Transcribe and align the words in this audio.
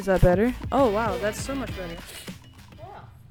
Is 0.00 0.06
that 0.06 0.22
better? 0.22 0.54
Oh 0.72 0.88
wow, 0.90 1.18
that's 1.18 1.38
so 1.38 1.54
much 1.54 1.76
better. 1.76 1.94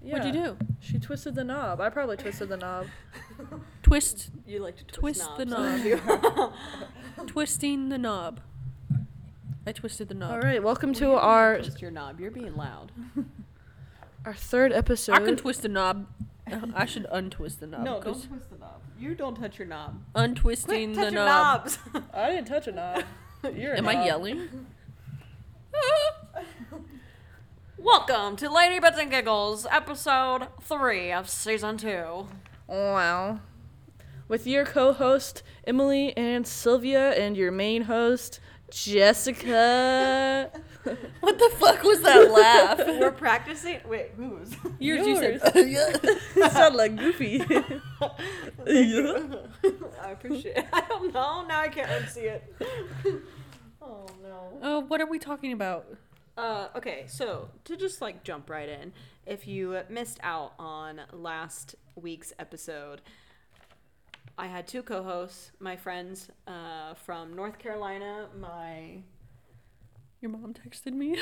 Yeah. 0.03 0.19
What'd 0.19 0.27
you 0.35 0.39
do? 0.39 0.57
She 0.79 0.99
twisted 0.99 1.33
the 1.33 1.43
knob. 1.43 1.81
I 1.81 1.89
probably 1.89 2.15
twisted 2.15 2.47
the 2.49 2.57
knob. 2.57 2.85
Twist. 3.81 4.29
You 4.45 4.59
like 4.59 4.77
to 4.77 4.83
twist, 4.83 5.21
twist, 5.21 5.37
the 5.37 5.45
knob. 5.47 6.53
Twisting 7.27 7.89
the 7.89 7.97
knob. 7.97 8.41
I 9.65 9.71
twisted 9.71 10.09
the 10.09 10.13
knob. 10.13 10.31
All 10.31 10.41
right, 10.41 10.61
welcome 10.61 10.93
to 10.93 11.07
Well, 11.07 11.17
our 11.17 11.57
Twist 11.57 11.81
your 11.81 11.89
knob. 11.89 12.19
You're 12.19 12.29
being 12.29 12.55
loud. 12.55 12.91
our 14.25 14.35
third 14.35 14.71
episode. 14.71 15.13
I 15.15 15.25
can 15.25 15.37
twist 15.37 15.63
the 15.63 15.69
knob. 15.69 16.05
I 16.75 16.85
should 16.85 17.07
untwist 17.11 17.61
the 17.61 17.65
knob. 17.65 17.83
No, 17.83 17.93
don't 17.99 18.03
twist 18.03 18.29
the 18.51 18.59
knob. 18.59 18.79
You 18.99 19.15
don't 19.15 19.33
touch 19.41 19.57
your 19.57 19.67
knob. 19.67 20.03
Untwisting 20.13 20.93
Quit 20.93 20.97
the 20.97 21.01
touch 21.05 21.13
your 21.13 21.25
knob. 21.25 21.63
knobs. 21.65 21.79
I 22.13 22.29
didn't 22.29 22.47
touch 22.47 22.67
a 22.67 22.71
knob. 22.73 23.03
You're 23.55 23.73
a 23.73 23.77
Am 23.79 23.87
I 23.87 23.95
knob. 23.95 24.05
yelling? 24.05 24.67
Welcome 27.81 28.35
to 28.37 28.49
Lady 28.51 28.79
Bits 28.79 28.97
and 28.99 29.09
Giggles, 29.09 29.65
episode 29.71 30.47
three 30.61 31.11
of 31.11 31.29
season 31.29 31.77
two. 31.77 32.27
Wow. 32.67 33.39
With 34.27 34.45
your 34.45 34.65
co-host 34.65 35.41
Emily 35.65 36.15
and 36.17 36.45
Sylvia 36.45 37.11
and 37.11 37.37
your 37.37 37.51
main 37.51 37.83
host 37.83 38.39
Jessica. 38.71 40.51
What 41.19 41.37
the 41.37 41.51
fuck 41.57 41.83
was 41.83 42.01
that 42.01 42.31
laugh? 42.31 42.77
We're 42.87 43.11
practicing. 43.11 43.79
Wait, 43.85 44.11
whose? 44.15 44.55
Yours, 44.79 45.05
you 45.05 45.15
said. 45.17 45.41
you 45.67 46.49
sound 46.49 46.75
like 46.77 46.95
Goofy. 46.95 47.41
I 48.01 48.09
appreciate. 50.11 50.55
it. 50.57 50.65
I 50.71 50.81
don't 50.87 51.13
know. 51.13 51.45
Now 51.47 51.59
I 51.59 51.67
can't 51.67 51.89
unsee 51.89 52.23
it. 52.23 52.55
oh 53.81 54.05
no. 54.23 54.59
Uh, 54.61 54.79
what 54.81 55.01
are 55.01 55.05
we 55.05 55.19
talking 55.19 55.51
about? 55.51 55.85
Uh, 56.39 56.69
okay, 56.73 57.03
so 57.05 57.49
to 57.65 57.75
just 57.75 58.01
like 58.01 58.23
jump 58.23 58.49
right 58.49 58.69
in, 58.69 58.93
if 59.25 59.45
you 59.45 59.77
missed 59.89 60.19
out 60.23 60.53
on 60.57 61.01
last 61.11 61.75
week's 61.97 62.31
episode, 62.39 63.01
I 64.37 64.47
had 64.47 64.65
two 64.65 64.81
co-hosts, 64.81 65.51
my 65.59 65.75
friends 65.75 66.29
uh, 66.47 66.93
from 66.93 67.35
North 67.35 67.59
Carolina, 67.59 68.27
my 68.39 68.99
Your 70.21 70.31
mom 70.31 70.53
texted 70.53 70.93
me. 70.93 71.17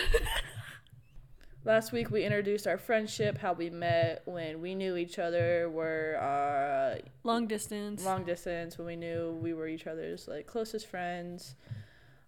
Last 1.66 1.92
week 1.92 2.12
we 2.12 2.23
introduced 2.23 2.68
our 2.68 2.78
friendship, 2.78 3.40
how 3.40 3.54
we 3.54 3.72
met 3.72 4.22
when 4.26 4.62
we 4.62 4.76
knew 4.76 4.98
each 4.98 5.18
other, 5.18 5.68
were 5.68 6.18
uh, 6.22 7.02
Long 7.23 7.48
distance. 7.48 8.06
long 8.06 8.23
distance, 8.23 8.78
when 8.78 8.86
we 8.86 8.95
knew 8.95 9.36
we 9.42 9.56
were 9.56 9.68
each 9.68 9.88
other's 9.88 10.28
like 10.28 10.45
closest 10.45 10.86
friends. 10.86 11.56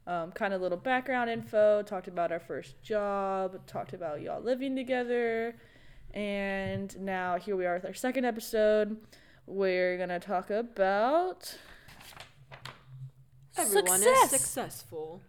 Um, 0.10 0.32
kind 0.32 0.56
of 0.56 0.62
little 0.62 0.76
background 0.76 1.30
info. 1.30 1.84
Talked 1.84 2.08
about 2.08 2.32
our 2.32 2.40
first 2.40 2.82
job. 2.82 3.60
Talked 3.68 3.94
about 3.94 4.22
y'all 4.22 4.42
living 4.42 4.76
together, 4.76 5.56
and 6.16 7.00
now 7.00 7.38
here 7.38 7.56
we 7.56 7.68
are 7.68 7.76
with 7.76 7.86
our 7.86 7.94
second 7.94 8.26
episode. 8.26 8.98
We're 9.46 10.00
gonna 10.00 10.20
talk 10.20 10.50
about 10.50 11.56
everyone 13.56 14.00
Success. 14.00 14.24
is 14.34 14.42
successful. 14.42 15.22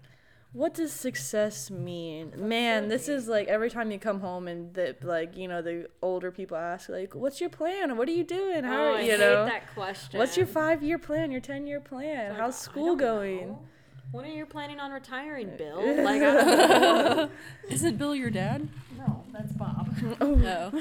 what 0.55 0.72
does 0.72 0.94
success 0.94 1.70
mean. 1.70 2.33
Man, 2.39 2.89
this 2.89 3.06
is 3.06 3.28
like 3.28 3.48
every 3.48 3.69
time 3.69 3.91
you 3.91 3.98
come 3.98 4.20
home 4.20 4.48
and 4.48 4.72
the 4.72 4.97
like 5.03 5.37
you 5.37 5.47
know 5.47 5.61
the 5.61 5.89
older 6.00 6.31
people 6.31 6.56
ask 6.56 6.89
like, 6.89 7.15
"What's 7.15 7.39
your 7.39 7.50
plan? 7.50 7.98
What 7.98 8.09
are 8.09 8.12
you 8.12 8.25
doing? 8.25 8.65
How 8.65 8.81
oh, 8.81 8.92
are 8.92 8.97
I 8.97 9.03
you 9.03 9.11
hate 9.11 9.20
know?" 9.20 9.44
that 9.44 9.75
question. 9.75 10.19
What's 10.19 10.39
your 10.39 10.47
five 10.47 10.83
year 10.83 10.98
plan? 10.98 11.31
Your 11.31 11.42
ten 11.42 11.67
year 11.67 11.81
plan? 11.81 12.31
Like, 12.31 12.38
How's 12.38 12.66
I 12.66 12.71
school 12.71 12.97
going? 12.97 13.49
know. 13.49 13.62
When 14.12 14.25
are 14.25 14.28
you 14.28 14.44
planning 14.44 14.81
on 14.81 14.91
retiring, 14.91 15.56
Bill? 15.56 15.81
Like, 16.03 16.22
I 16.22 16.34
don't 16.34 16.47
know. 17.16 17.31
Is 17.69 17.84
it 17.84 17.97
Bill 17.98 18.15
your 18.15 18.31
dad? 18.31 18.69
no, 18.98 19.25
that's 19.32 19.53
Bob. 19.53 19.88
Oh. 20.21 20.34
No. 20.34 20.72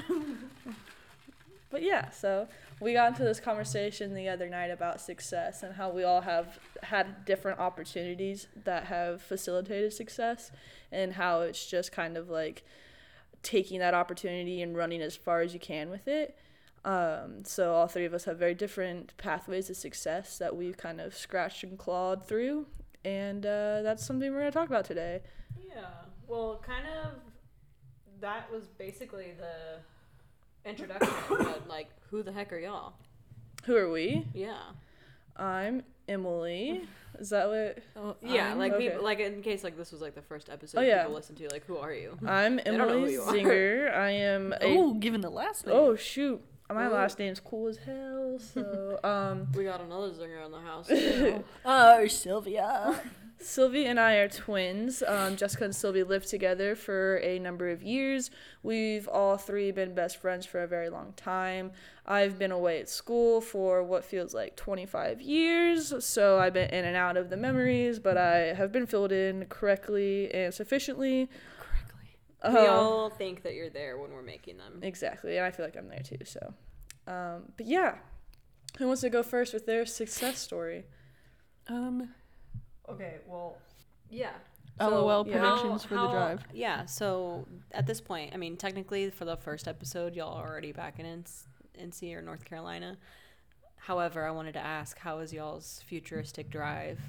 But 1.69 1.83
yeah, 1.83 2.09
so 2.09 2.47
we 2.81 2.93
got 2.93 3.09
into 3.09 3.23
this 3.23 3.39
conversation 3.39 4.15
the 4.15 4.27
other 4.27 4.49
night 4.49 4.71
about 4.71 4.99
success 4.99 5.61
and 5.61 5.75
how 5.75 5.91
we 5.91 6.03
all 6.03 6.21
have 6.21 6.57
had 6.81 7.25
different 7.25 7.59
opportunities 7.59 8.47
that 8.63 8.85
have 8.85 9.21
facilitated 9.21 9.93
success 9.93 10.51
and 10.91 11.13
how 11.13 11.41
it's 11.41 11.69
just 11.69 11.91
kind 11.91 12.17
of 12.17 12.27
like 12.29 12.63
taking 13.43 13.79
that 13.79 13.93
opportunity 13.93 14.63
and 14.63 14.75
running 14.75 15.01
as 15.01 15.15
far 15.15 15.41
as 15.41 15.53
you 15.53 15.59
can 15.59 15.91
with 15.91 16.07
it. 16.07 16.35
Um, 16.83 17.43
so 17.43 17.73
all 17.75 17.87
three 17.87 18.05
of 18.05 18.15
us 18.15 18.23
have 18.23 18.39
very 18.39 18.55
different 18.55 19.15
pathways 19.17 19.67
to 19.67 19.75
success 19.75 20.39
that 20.39 20.55
we've 20.55 20.77
kind 20.77 20.99
of 20.99 21.13
scratched 21.15 21.63
and 21.63 21.77
clawed 21.77 22.27
through, 22.27 22.65
and 23.05 23.45
uh, 23.45 23.81
that's 23.81 24.05
something 24.05 24.31
we're 24.31 24.39
gonna 24.39 24.51
talk 24.51 24.67
about 24.67 24.85
today. 24.85 25.21
Yeah. 25.57 25.85
Well, 26.27 26.61
kind 26.65 26.85
of. 26.87 27.11
That 28.21 28.51
was 28.51 28.65
basically 28.77 29.27
the 29.37 30.69
introduction. 30.69 31.13
but 31.29 31.67
like, 31.69 31.87
who 32.11 32.21
the 32.21 32.31
heck 32.33 32.51
are 32.51 32.59
y'all? 32.59 32.93
Who 33.65 33.75
are 33.77 33.89
we? 33.89 34.25
Yeah. 34.33 34.57
I'm 35.37 35.83
Emily. 36.07 36.81
Is 37.19 37.29
that 37.29 37.47
what? 37.47 37.77
Oh, 37.95 38.15
Yeah. 38.21 38.49
I'm- 38.49 38.57
like 38.57 38.73
okay. 38.73 38.89
people. 38.89 39.03
Like 39.03 39.19
in 39.19 39.41
case 39.41 39.63
like 39.63 39.77
this 39.77 39.91
was 39.93 40.01
like 40.01 40.15
the 40.15 40.21
first 40.21 40.49
episode 40.49 40.79
Oh, 40.79 40.81
yeah. 40.81 41.03
people 41.03 41.15
listen 41.15 41.35
to. 41.37 41.47
Like, 41.49 41.65
who 41.65 41.77
are 41.77 41.93
you? 41.93 42.17
I'm 42.27 42.57
don't 42.65 42.77
know 42.77 42.89
who 42.89 43.05
Emily. 43.05 43.17
Zinger. 43.43 43.95
I 43.95 44.09
am 44.11 44.51
a 44.53 44.57
Oh, 44.63 44.93
given 44.95 45.21
the 45.21 45.29
last 45.29 45.65
name. 45.65 45.75
Oh 45.77 45.95
shoot. 45.95 46.41
My 46.71 46.85
Ooh. 46.87 46.91
last 46.91 47.17
name's 47.19 47.39
cool 47.39 47.67
as 47.67 47.77
hell. 47.77 48.37
So 48.39 48.99
um 49.03 49.47
We 49.55 49.63
got 49.63 49.81
another 49.81 50.09
zinger 50.09 50.45
in 50.45 50.51
the 50.51 50.59
house. 50.59 50.89
you. 50.89 51.43
Oh, 51.65 52.07
Sylvia. 52.07 52.99
Sylvie 53.41 53.85
and 53.85 53.97
I 53.97 54.15
are 54.15 54.27
twins. 54.27 55.01
Um, 55.07 55.37
Jessica 55.37 55.63
and 55.63 55.73
Sylvie 55.73 56.03
lived 56.03 56.27
together 56.27 56.75
for 56.75 57.19
a 57.23 57.39
number 57.39 57.69
of 57.69 57.81
years. 57.81 58.29
We've 58.63 59.07
all 59.07 59.37
three 59.37 59.71
been 59.71 59.95
best 59.95 60.17
friends 60.17 60.45
for 60.45 60.61
a 60.61 60.67
very 60.67 60.89
long 60.89 61.13
time. 61.15 61.71
I've 62.05 62.37
been 62.37 62.51
away 62.51 62.81
at 62.81 62.89
school 62.89 63.39
for 63.39 63.81
what 63.81 64.03
feels 64.03 64.33
like 64.33 64.57
25 64.57 65.21
years, 65.21 65.93
so 66.03 66.37
I've 66.37 66.51
been 66.53 66.69
in 66.69 66.83
and 66.83 66.97
out 66.97 67.15
of 67.15 67.29
the 67.29 67.37
memories, 67.37 67.97
but 67.97 68.17
I 68.17 68.53
have 68.55 68.73
been 68.73 68.85
filled 68.85 69.13
in 69.13 69.45
correctly 69.45 70.29
and 70.33 70.53
sufficiently. 70.53 71.29
We 72.43 72.49
Um, 72.57 72.67
all 72.67 73.09
think 73.09 73.43
that 73.43 73.53
you're 73.55 73.69
there 73.69 73.97
when 73.97 74.11
we're 74.11 74.21
making 74.21 74.57
them. 74.57 74.79
Exactly, 74.81 75.37
and 75.37 75.45
I 75.45 75.51
feel 75.51 75.65
like 75.65 75.75
I'm 75.75 75.89
there 75.89 76.03
too. 76.03 76.23
So, 76.25 76.53
um, 77.07 77.51
but 77.57 77.65
yeah, 77.65 77.95
who 78.77 78.87
wants 78.87 79.01
to 79.01 79.09
go 79.09 79.23
first 79.23 79.53
with 79.53 79.65
their 79.65 79.85
success 79.85 80.39
story? 80.39 80.85
Um, 81.67 82.13
Okay. 82.89 83.17
Well. 83.27 83.57
Yeah. 84.09 84.31
LOL 84.79 85.27
yeah. 85.27 85.37
predictions 85.39 85.83
for 85.83 85.95
the 85.95 86.07
drive. 86.07 86.43
Yeah. 86.53 86.85
So 86.85 87.45
at 87.71 87.85
this 87.85 88.01
point, 88.01 88.33
I 88.33 88.37
mean, 88.37 88.57
technically 88.57 89.09
for 89.11 89.25
the 89.25 89.35
first 89.37 89.67
episode, 89.67 90.15
y'all 90.15 90.35
are 90.37 90.47
already 90.49 90.71
back 90.71 90.99
in 90.99 91.05
NC 91.05 91.43
NC 91.79 92.15
or 92.15 92.21
North 92.21 92.45
Carolina. 92.45 92.97
However, 93.75 94.25
I 94.27 94.31
wanted 94.31 94.53
to 94.53 94.59
ask, 94.59 94.97
how 94.97 95.19
is 95.19 95.31
y'all's 95.31 95.83
futuristic 95.87 96.49
drive 96.49 96.99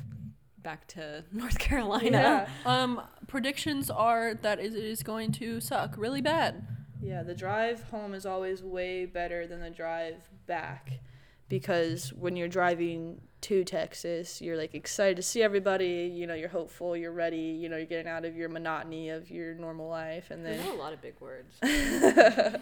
back 0.63 0.87
to 0.89 1.25
North 1.33 1.59
Carolina? 1.59 2.49
Um, 2.67 3.01
predictions 3.27 3.91
are 3.91 4.35
that 4.35 4.61
it 4.61 4.75
is 4.75 5.03
going 5.03 5.33
to 5.33 5.61
suck 5.61 5.95
really 5.97 6.21
bad. 6.21 6.67
Yeah, 7.03 7.23
the 7.23 7.35
drive 7.35 7.83
home 7.85 8.15
is 8.15 8.27
always 8.27 8.63
way 8.63 9.07
better 9.07 9.47
than 9.47 9.61
the 9.61 9.71
drive 9.71 10.29
back 10.47 11.01
because 11.49 12.13
when 12.13 12.37
you're 12.37 12.49
driving 12.49 13.21
to 13.43 13.65
Texas, 13.65 14.41
you're 14.41 14.57
like 14.57 14.75
excited 14.75 15.17
to 15.17 15.23
see 15.23 15.43
everybody, 15.43 16.11
you 16.13 16.27
know, 16.27 16.35
you're 16.35 16.49
hopeful, 16.49 16.97
you're 16.97 17.13
ready, 17.13 17.39
you 17.39 17.69
know, 17.69 17.77
you're 17.77 17.87
getting 17.87 18.07
out 18.07 18.25
of 18.25 18.37
your 18.37 18.49
monotony 18.49 19.09
of 19.09 19.31
your 19.31 19.55
normal 19.55 19.89
life 19.89 20.31
and 20.31 20.45
then 20.45 20.65
not 20.65 20.75
a 20.75 20.79
lot 20.79 20.93
of 20.93 21.01
big 21.01 21.15
words. 21.21 21.57
and 21.63 22.61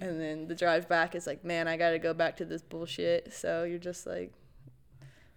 then 0.00 0.48
the 0.48 0.54
drive 0.54 0.88
back 0.88 1.14
is 1.14 1.26
like, 1.26 1.44
man, 1.44 1.68
I 1.68 1.76
got 1.76 1.90
to 1.90 1.98
go 1.98 2.12
back 2.12 2.36
to 2.38 2.44
this 2.44 2.62
bullshit. 2.62 3.32
So 3.32 3.64
you're 3.64 3.78
just 3.78 4.06
like 4.06 4.32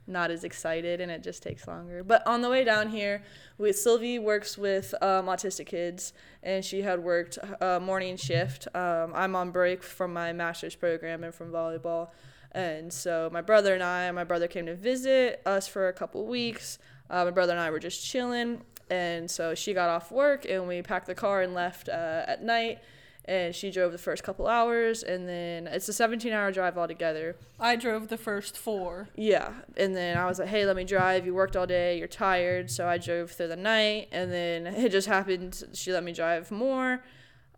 not 0.08 0.32
as 0.32 0.44
excited 0.44 1.02
and 1.02 1.12
it 1.12 1.24
just 1.24 1.44
takes 1.44 1.68
longer. 1.68 2.04
But 2.04 2.26
on 2.26 2.42
the 2.42 2.50
way 2.50 2.64
down 2.64 2.90
here, 2.90 3.24
we, 3.58 3.74
Sylvie 3.74 4.20
works 4.20 4.58
with 4.58 4.94
um, 5.02 5.26
autistic 5.26 5.68
kids 5.68 6.14
and 6.44 6.64
she 6.64 6.82
had 6.82 7.04
worked 7.04 7.38
a 7.62 7.80
morning 7.80 8.18
shift. 8.18 8.68
Um, 8.74 9.12
I'm 9.14 9.36
on 9.36 9.52
break 9.52 9.84
from 9.84 10.14
my 10.14 10.34
master's 10.34 10.76
program 10.76 11.24
and 11.24 11.34
from 11.34 11.52
volleyball. 11.52 12.10
And 12.54 12.92
so 12.92 13.30
my 13.32 13.42
brother 13.42 13.74
and 13.74 13.84
I, 13.84 14.10
my 14.12 14.24
brother 14.24 14.48
came 14.48 14.66
to 14.66 14.76
visit 14.76 15.42
us 15.46 15.68
for 15.68 15.90
a 15.90 15.94
couple 15.94 16.26
weeks. 16.26 16.80
Uh, 17.10 17.26
my 17.26 17.32
brother 17.32 17.52
and 17.52 17.62
I 17.62 17.70
were 17.70 17.80
just 17.80 18.06
chilling. 18.06 18.62
And 18.90 19.30
so 19.30 19.54
she 19.54 19.74
got 19.74 19.90
off 19.90 20.12
work 20.12 20.46
and 20.50 20.68
we 20.68 20.82
packed 20.82 21.08
the 21.08 21.16
car 21.16 21.42
and 21.42 21.54
left 21.54 21.90
uh, 21.90 22.24
at 22.26 22.44
night. 22.44 22.80
And 23.28 23.54
she 23.54 23.72
drove 23.72 23.92
the 23.92 23.98
first 23.98 24.24
couple 24.24 24.48
hours. 24.48 25.04
And 25.04 25.28
then 25.28 25.68
it's 25.68 25.90
a 25.90 25.94
17 25.94 26.32
hour 26.32 26.52
drive 26.52 26.78
altogether. 26.78 27.36
I 27.60 27.76
drove 27.76 28.08
the 28.08 28.18
first 28.18 28.58
four. 28.58 29.10
Yeah. 29.16 29.52
And 29.76 29.96
then 29.96 30.18
I 30.18 30.26
was 30.26 30.40
like, 30.40 30.48
hey, 30.48 30.66
let 30.66 30.76
me 30.78 30.86
drive. 30.86 31.26
You 31.26 31.34
worked 31.34 31.58
all 31.58 31.68
day. 31.68 31.98
You're 31.98 32.08
tired. 32.08 32.72
So 32.72 32.88
I 32.88 32.98
drove 32.98 33.32
through 33.32 33.50
the 33.50 33.58
night. 33.58 34.08
And 34.14 34.32
then 34.32 34.66
it 34.68 34.92
just 34.94 35.08
happened. 35.08 35.62
She 35.74 35.92
let 35.92 36.04
me 36.06 36.14
drive 36.14 36.52
more. 36.52 37.04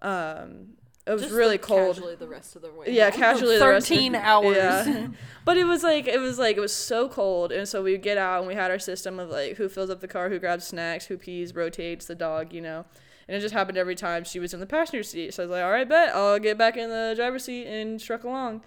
Um, 0.01 0.69
it 1.05 1.13
was 1.13 1.23
Just, 1.23 1.33
really 1.33 1.51
like, 1.53 1.61
cold. 1.63 1.95
Casually 1.95 2.15
the 2.15 2.27
rest 2.27 2.55
of 2.55 2.61
the 2.61 2.71
way. 2.71 2.85
Yeah, 2.93 3.09
casually 3.09 3.57
the 3.57 3.67
rest 3.67 3.89
of- 3.89 3.97
13 3.97 4.15
hours. 4.15 4.55
Yeah. 4.55 5.07
but 5.45 5.57
it 5.57 5.63
was 5.63 5.81
like 5.81 6.07
it 6.07 6.19
was 6.19 6.37
like 6.37 6.55
it 6.55 6.59
was 6.59 6.73
so 6.73 7.09
cold, 7.09 7.51
and 7.51 7.67
so 7.67 7.81
we 7.81 7.93
would 7.93 8.03
get 8.03 8.17
out 8.19 8.39
and 8.39 8.47
we 8.47 8.53
had 8.53 8.69
our 8.69 8.77
system 8.77 9.19
of 9.19 9.29
like 9.29 9.55
who 9.57 9.67
fills 9.69 9.89
up 9.89 10.01
the 10.01 10.07
car, 10.07 10.29
who 10.29 10.37
grabs 10.37 10.65
snacks, 10.65 11.05
who 11.05 11.17
pees, 11.17 11.55
rotates 11.55 12.05
the 12.05 12.13
dog, 12.15 12.53
you 12.53 12.61
know. 12.61 12.85
And 13.29 13.37
it 13.37 13.41
just 13.41 13.53
happened 13.53 13.77
every 13.77 13.93
time 13.93 14.23
she 14.23 14.39
was 14.39 14.55
in 14.55 14.59
the 14.59 14.65
passenger 14.65 15.03
seat. 15.03 15.35
So 15.35 15.43
I 15.43 15.45
was 15.45 15.51
like, 15.51 15.63
all 15.63 15.69
right, 15.69 15.87
bet 15.87 16.15
I'll 16.15 16.39
get 16.39 16.57
back 16.57 16.77
in 16.77 16.89
the 16.89 17.13
driver's 17.15 17.43
seat 17.43 17.67
and 17.67 17.99
truck 17.99 18.23
along. 18.23 18.63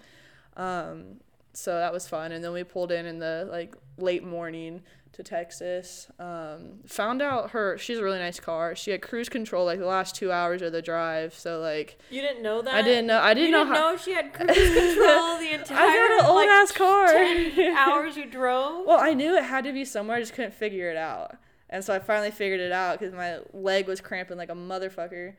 Um, 0.55 1.17
so 1.51 1.77
that 1.77 1.91
was 1.91 2.07
fun. 2.07 2.31
And 2.31 2.41
then 2.41 2.53
we 2.53 2.63
pulled 2.63 2.89
in 2.89 3.05
in 3.05 3.19
the 3.19 3.45
like 3.51 3.75
late 3.97 4.23
morning 4.23 4.81
to 5.11 5.21
Texas. 5.21 6.07
Um, 6.17 6.79
found 6.87 7.21
out 7.21 7.51
her 7.51 7.77
she's 7.77 7.97
a 7.99 8.03
really 8.05 8.19
nice 8.19 8.39
car. 8.39 8.73
She 8.73 8.91
had 8.91 9.01
cruise 9.01 9.27
control 9.27 9.65
like 9.65 9.79
the 9.79 9.85
last 9.85 10.15
two 10.15 10.31
hours 10.31 10.61
of 10.61 10.71
the 10.71 10.81
drive. 10.81 11.33
So 11.33 11.59
like 11.59 11.99
You 12.09 12.21
didn't 12.21 12.41
know 12.41 12.61
that? 12.61 12.73
I 12.73 12.81
didn't 12.83 13.07
know. 13.07 13.19
I 13.19 13.33
didn't 13.33 13.47
you 13.47 13.51
know 13.51 13.65
didn't 13.65 13.75
how. 13.75 13.91
know 13.91 13.97
she 13.97 14.13
had 14.13 14.33
cruise 14.33 14.47
control 14.55 15.39
the 15.39 15.51
entire 15.55 15.77
I 15.77 15.93
got 15.93 16.19
an 16.21 16.25
old 16.25 16.35
like, 16.37 16.47
ass 16.47 16.71
car. 16.71 17.07
10 17.07 17.75
hours 17.77 18.15
you 18.15 18.27
drove. 18.27 18.85
Well, 18.87 18.97
I 18.97 19.13
knew 19.13 19.35
it 19.35 19.43
had 19.43 19.65
to 19.65 19.73
be 19.73 19.83
somewhere. 19.83 20.15
I 20.15 20.21
just 20.21 20.33
couldn't 20.33 20.53
figure 20.53 20.89
it 20.89 20.95
out. 20.97 21.35
And 21.73 21.83
so 21.83 21.93
I 21.93 21.97
finally 21.99 22.29
figured 22.31 22.59
it 22.61 22.71
out 22.71 22.99
because 22.99 23.13
my 23.15 23.39
leg 23.51 23.87
was 23.87 23.99
cramping 23.99 24.37
like 24.37 24.49
a 24.49 24.53
motherfucker. 24.55 25.33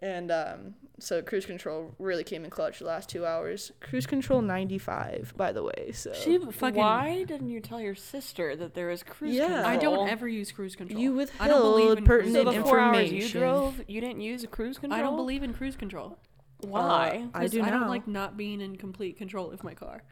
And 0.00 0.30
um, 0.30 0.74
so 1.00 1.20
cruise 1.22 1.44
control 1.44 1.92
really 1.98 2.22
came 2.22 2.44
in 2.44 2.50
clutch 2.50 2.78
the 2.78 2.84
last 2.84 3.08
two 3.08 3.26
hours. 3.26 3.72
Cruise 3.80 4.06
control 4.06 4.40
95, 4.40 5.32
by 5.36 5.50
the 5.50 5.64
way. 5.64 5.90
So 5.92 6.12
She 6.14 6.38
fucking. 6.38 6.78
Why 6.78 7.24
didn't 7.24 7.48
you 7.50 7.60
tell 7.60 7.80
your 7.80 7.96
sister 7.96 8.54
that 8.54 8.74
there 8.74 8.86
was 8.86 9.02
cruise 9.02 9.34
Yeah. 9.34 9.46
control? 9.48 9.66
I 9.66 9.76
don't 9.76 10.08
ever 10.08 10.28
use 10.28 10.52
cruise 10.52 10.76
control. 10.76 11.00
You 11.00 11.20
I 11.40 11.48
don't 11.48 11.60
believe 11.62 11.88
withheld 11.88 11.98
in 11.98 12.04
pertinent 12.04 12.34
cruise 12.34 12.34
So 12.34 12.44
the 12.44 12.52
control. 12.52 12.68
four 12.70 12.78
hours 12.78 13.10
you 13.12 13.28
drove, 13.28 13.80
you 13.88 14.00
didn't 14.00 14.20
use 14.20 14.46
cruise 14.48 14.78
control. 14.78 15.00
I 15.00 15.02
don't 15.02 15.16
believe 15.16 15.42
in 15.42 15.52
cruise 15.52 15.74
control. 15.74 16.16
Why? 16.60 17.28
Uh, 17.34 17.38
I 17.38 17.40
'Cause 17.42 17.50
do 17.50 17.62
I 17.64 17.70
don't 17.70 17.80
now. 17.82 17.88
like 17.88 18.06
not 18.06 18.36
being 18.36 18.60
in 18.60 18.76
complete 18.76 19.16
control 19.18 19.50
of 19.50 19.64
my 19.64 19.74
car. 19.74 20.04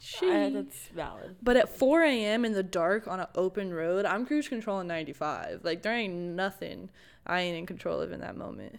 She. 0.00 0.28
Uh, 0.30 0.50
that's 0.50 0.88
valid. 0.88 1.36
but 1.42 1.56
at 1.56 1.68
4 1.68 2.02
a.m. 2.02 2.44
in 2.44 2.52
the 2.52 2.62
dark 2.62 3.06
on 3.06 3.20
an 3.20 3.26
open 3.34 3.72
road, 3.72 4.04
I'm 4.04 4.26
cruise 4.26 4.48
controlling 4.48 4.86
95. 4.88 5.60
Like 5.62 5.82
there 5.82 5.94
ain't 5.94 6.12
nothing 6.14 6.90
I 7.26 7.40
ain't 7.40 7.56
in 7.56 7.66
control 7.66 8.00
of 8.00 8.12
in 8.12 8.20
that 8.20 8.36
moment. 8.36 8.76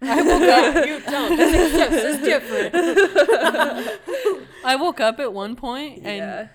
I 0.00 0.22
woke 0.22 0.42
up. 0.42 0.86
you 0.86 1.00
don't. 1.00 1.36
This 1.36 2.04
is 2.16 2.24
different. 2.24 2.74
I 4.64 4.76
woke 4.76 5.00
up 5.00 5.20
at 5.20 5.32
one 5.32 5.56
point 5.56 5.98
and 5.98 6.16
yeah. 6.18 6.48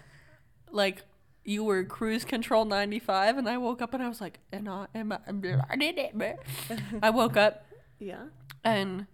like 0.71 1.03
you 1.43 1.63
were 1.63 1.83
cruise 1.83 2.25
control 2.25 2.65
95 2.65 3.37
and 3.37 3.47
I 3.49 3.57
woke 3.57 3.81
up 3.81 3.93
and 3.93 4.01
I 4.03 4.07
was 4.09 4.19
like 4.21 4.39
and 4.51 4.67
I 4.69 4.87
am 4.95 5.11
I, 5.11 5.19
I 5.69 5.75
did 5.75 5.97
it 5.97 6.15
man." 6.15 6.37
I 7.03 7.09
woke 7.11 7.37
up 7.37 7.65
Yeah. 7.99 8.25
and 8.63 9.05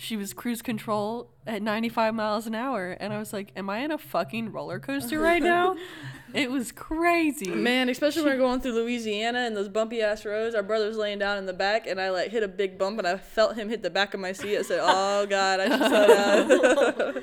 she 0.00 0.16
was 0.16 0.32
cruise 0.32 0.62
control 0.62 1.28
at 1.44 1.60
95 1.60 2.14
miles 2.14 2.46
an 2.46 2.54
hour 2.54 2.92
and 3.00 3.12
I 3.12 3.18
was 3.18 3.32
like 3.32 3.50
am 3.56 3.68
I 3.68 3.78
in 3.78 3.90
a 3.90 3.98
fucking 3.98 4.52
roller 4.52 4.78
coaster 4.78 5.18
right 5.18 5.42
now 5.42 5.76
it 6.34 6.52
was 6.52 6.70
crazy 6.70 7.50
Man, 7.50 7.88
especially 7.88 8.22
when 8.22 8.34
we're 8.34 8.38
going 8.38 8.60
through 8.60 8.74
Louisiana 8.74 9.40
and 9.40 9.56
those 9.56 9.68
bumpy 9.68 10.00
ass 10.00 10.24
roads. 10.24 10.54
Our 10.54 10.62
brother 10.62 10.86
was 10.86 10.96
laying 10.96 11.18
down 11.18 11.38
in 11.38 11.46
the 11.46 11.52
back, 11.52 11.86
and 11.86 12.00
I 12.00 12.10
like 12.10 12.30
hit 12.30 12.42
a 12.42 12.48
big 12.48 12.78
bump, 12.78 12.98
and 12.98 13.08
I 13.08 13.16
felt 13.16 13.56
him 13.56 13.68
hit 13.68 13.82
the 13.82 13.90
back 13.90 14.14
of 14.14 14.20
my 14.20 14.32
seat. 14.32 14.58
I 14.58 14.62
said, 14.62 14.80
"Oh 14.82 15.26
God, 15.30 15.60
I 15.60 15.68
should 15.68 15.88
slow 15.88 16.92
down." 16.92 17.22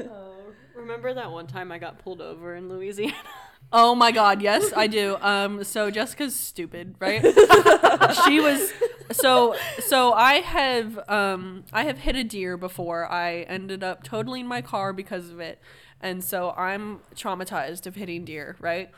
Oh, 0.10 0.34
remember 0.74 1.14
that 1.14 1.30
one 1.30 1.46
time 1.46 1.70
I 1.70 1.78
got 1.78 1.98
pulled 2.00 2.20
over 2.20 2.54
in 2.56 2.68
Louisiana? 2.68 3.14
Oh 3.72 3.94
my 3.94 4.10
god, 4.10 4.42
yes, 4.42 4.72
I 4.76 4.86
do. 4.86 5.16
Um 5.22 5.64
so 5.64 5.90
Jessica's 5.90 6.34
stupid, 6.34 6.94
right? 6.98 7.22
she 8.24 8.40
was 8.40 8.72
so 9.12 9.54
so 9.80 10.12
I 10.12 10.34
have 10.34 10.98
um 11.08 11.64
I 11.72 11.84
have 11.84 11.98
hit 11.98 12.16
a 12.16 12.24
deer 12.24 12.56
before. 12.56 13.10
I 13.10 13.42
ended 13.42 13.82
up 13.84 14.02
totaling 14.02 14.46
my 14.46 14.62
car 14.62 14.92
because 14.92 15.30
of 15.30 15.40
it. 15.40 15.60
And 16.00 16.24
so 16.24 16.52
I'm 16.56 17.00
traumatized 17.14 17.86
of 17.86 17.94
hitting 17.94 18.24
deer, 18.24 18.56
right? 18.60 18.90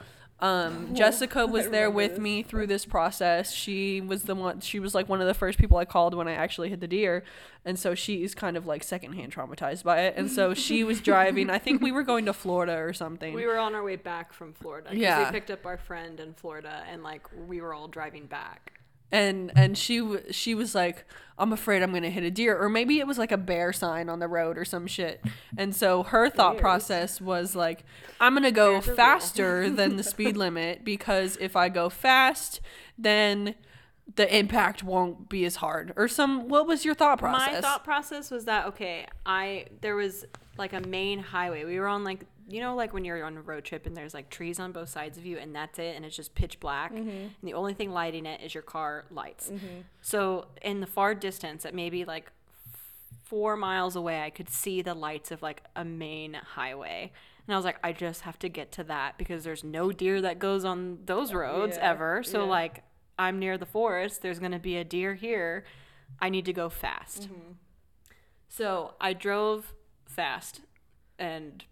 Um, 0.42 0.90
Jessica 0.94 1.46
was 1.46 1.70
there 1.70 1.88
with 1.88 2.12
this. 2.12 2.20
me 2.20 2.42
through 2.42 2.66
this 2.66 2.84
process. 2.84 3.52
She 3.52 4.00
was 4.00 4.24
the 4.24 4.34
one. 4.34 4.60
She 4.60 4.80
was 4.80 4.94
like 4.94 5.08
one 5.08 5.20
of 5.20 5.26
the 5.28 5.34
first 5.34 5.58
people 5.58 5.78
I 5.78 5.84
called 5.84 6.14
when 6.14 6.26
I 6.26 6.32
actually 6.32 6.68
hit 6.68 6.80
the 6.80 6.88
deer, 6.88 7.22
and 7.64 7.78
so 7.78 7.94
she's 7.94 8.34
kind 8.34 8.56
of 8.56 8.66
like 8.66 8.82
secondhand 8.82 9.32
traumatized 9.32 9.84
by 9.84 10.00
it. 10.00 10.14
And 10.16 10.30
so 10.30 10.52
she 10.52 10.82
was 10.82 11.00
driving. 11.10 11.48
I 11.48 11.58
think 11.58 11.80
we 11.80 11.92
were 11.92 12.02
going 12.02 12.26
to 12.26 12.32
Florida 12.32 12.76
or 12.76 12.92
something. 12.92 13.32
We 13.34 13.46
were 13.46 13.58
on 13.58 13.74
our 13.74 13.84
way 13.84 13.96
back 13.96 14.32
from 14.32 14.52
Florida. 14.52 14.90
Yeah. 14.92 15.24
We 15.24 15.30
picked 15.30 15.50
up 15.50 15.64
our 15.64 15.78
friend 15.78 16.18
in 16.18 16.34
Florida 16.34 16.82
and 16.90 17.02
like 17.02 17.22
we 17.46 17.60
were 17.60 17.72
all 17.72 17.86
driving 17.88 18.26
back. 18.26 18.72
And 19.12 19.52
and 19.54 19.76
she 19.76 20.02
she 20.30 20.54
was 20.54 20.74
like 20.74 21.04
i'm 21.38 21.52
afraid 21.52 21.82
i'm 21.82 21.92
gonna 21.92 22.10
hit 22.10 22.24
a 22.24 22.30
deer 22.30 22.58
or 22.58 22.68
maybe 22.68 22.98
it 22.98 23.06
was 23.06 23.18
like 23.18 23.30
a 23.30 23.36
bear 23.36 23.72
sign 23.72 24.08
on 24.08 24.18
the 24.18 24.26
road 24.26 24.56
or 24.58 24.64
some 24.64 24.86
shit 24.86 25.22
and 25.56 25.76
so 25.76 26.02
her 26.02 26.28
thought 26.28 26.54
Bears. 26.54 26.60
process 26.62 27.20
was 27.20 27.54
like 27.54 27.84
i'm 28.20 28.34
gonna 28.34 28.50
go 28.50 28.80
Bears 28.80 28.96
faster 28.96 29.70
than 29.70 29.96
the 29.96 30.02
speed 30.14 30.36
limit 30.36 30.84
because 30.84 31.36
if 31.40 31.54
i 31.54 31.68
go 31.68 31.88
fast 31.88 32.60
then 32.98 33.54
the 34.16 34.36
impact 34.36 34.82
won't 34.82 35.28
be 35.28 35.44
as 35.44 35.56
hard 35.56 35.92
or 35.96 36.08
some 36.08 36.48
what 36.48 36.66
was 36.66 36.84
your 36.84 36.94
thought 36.94 37.18
process 37.18 37.54
My 37.54 37.60
thought 37.60 37.84
process 37.84 38.30
was 38.30 38.46
that 38.46 38.66
okay, 38.66 39.06
I 39.24 39.66
there 39.80 39.94
was 39.94 40.24
like 40.58 40.72
a 40.72 40.80
main 40.80 41.18
highway. 41.20 41.64
We 41.64 41.78
were 41.78 41.86
on 41.86 42.04
like 42.04 42.20
you 42.48 42.60
know 42.60 42.74
like 42.74 42.92
when 42.92 43.04
you're 43.04 43.24
on 43.24 43.36
a 43.36 43.40
road 43.40 43.64
trip 43.64 43.86
and 43.86 43.96
there's 43.96 44.14
like 44.14 44.30
trees 44.30 44.58
on 44.58 44.72
both 44.72 44.88
sides 44.88 45.18
of 45.18 45.24
you 45.24 45.38
and 45.38 45.54
that's 45.54 45.78
it 45.78 45.96
and 45.96 46.04
it's 46.04 46.16
just 46.16 46.34
pitch 46.34 46.58
black 46.60 46.92
mm-hmm. 46.92 47.08
and 47.08 47.32
the 47.42 47.54
only 47.54 47.74
thing 47.74 47.90
lighting 47.90 48.26
it 48.26 48.40
is 48.40 48.54
your 48.54 48.62
car 48.62 49.04
lights. 49.10 49.50
Mm-hmm. 49.50 49.82
So 50.00 50.46
in 50.62 50.80
the 50.80 50.86
far 50.86 51.14
distance 51.14 51.64
at 51.64 51.74
maybe 51.74 52.04
like 52.04 52.30
4 53.24 53.56
miles 53.56 53.96
away 53.96 54.22
I 54.22 54.30
could 54.30 54.48
see 54.48 54.82
the 54.82 54.94
lights 54.94 55.30
of 55.30 55.42
like 55.42 55.62
a 55.76 55.84
main 55.84 56.34
highway. 56.34 57.12
And 57.46 57.54
I 57.54 57.56
was 57.56 57.64
like 57.64 57.78
I 57.82 57.92
just 57.92 58.22
have 58.22 58.38
to 58.40 58.48
get 58.48 58.72
to 58.72 58.84
that 58.84 59.18
because 59.18 59.44
there's 59.44 59.64
no 59.64 59.92
deer 59.92 60.20
that 60.20 60.38
goes 60.38 60.64
on 60.64 60.98
those 61.06 61.32
uh, 61.32 61.38
roads 61.38 61.76
Yeah, 61.76 61.90
ever. 61.90 62.22
So 62.22 62.44
yeah. 62.44 62.50
like 62.50 62.82
I'm 63.18 63.38
near 63.38 63.58
the 63.58 63.66
forest, 63.66 64.22
there's 64.22 64.38
going 64.38 64.52
to 64.52 64.58
be 64.58 64.76
a 64.76 64.84
deer 64.84 65.14
here. 65.14 65.64
I 66.20 66.28
need 66.28 66.44
to 66.46 66.52
go 66.52 66.68
fast. 66.68 67.22
Mm-hmm. 67.22 67.52
So 68.48 68.94
I 69.00 69.12
drove 69.12 69.74
fast 70.06 70.60
and 71.18 71.64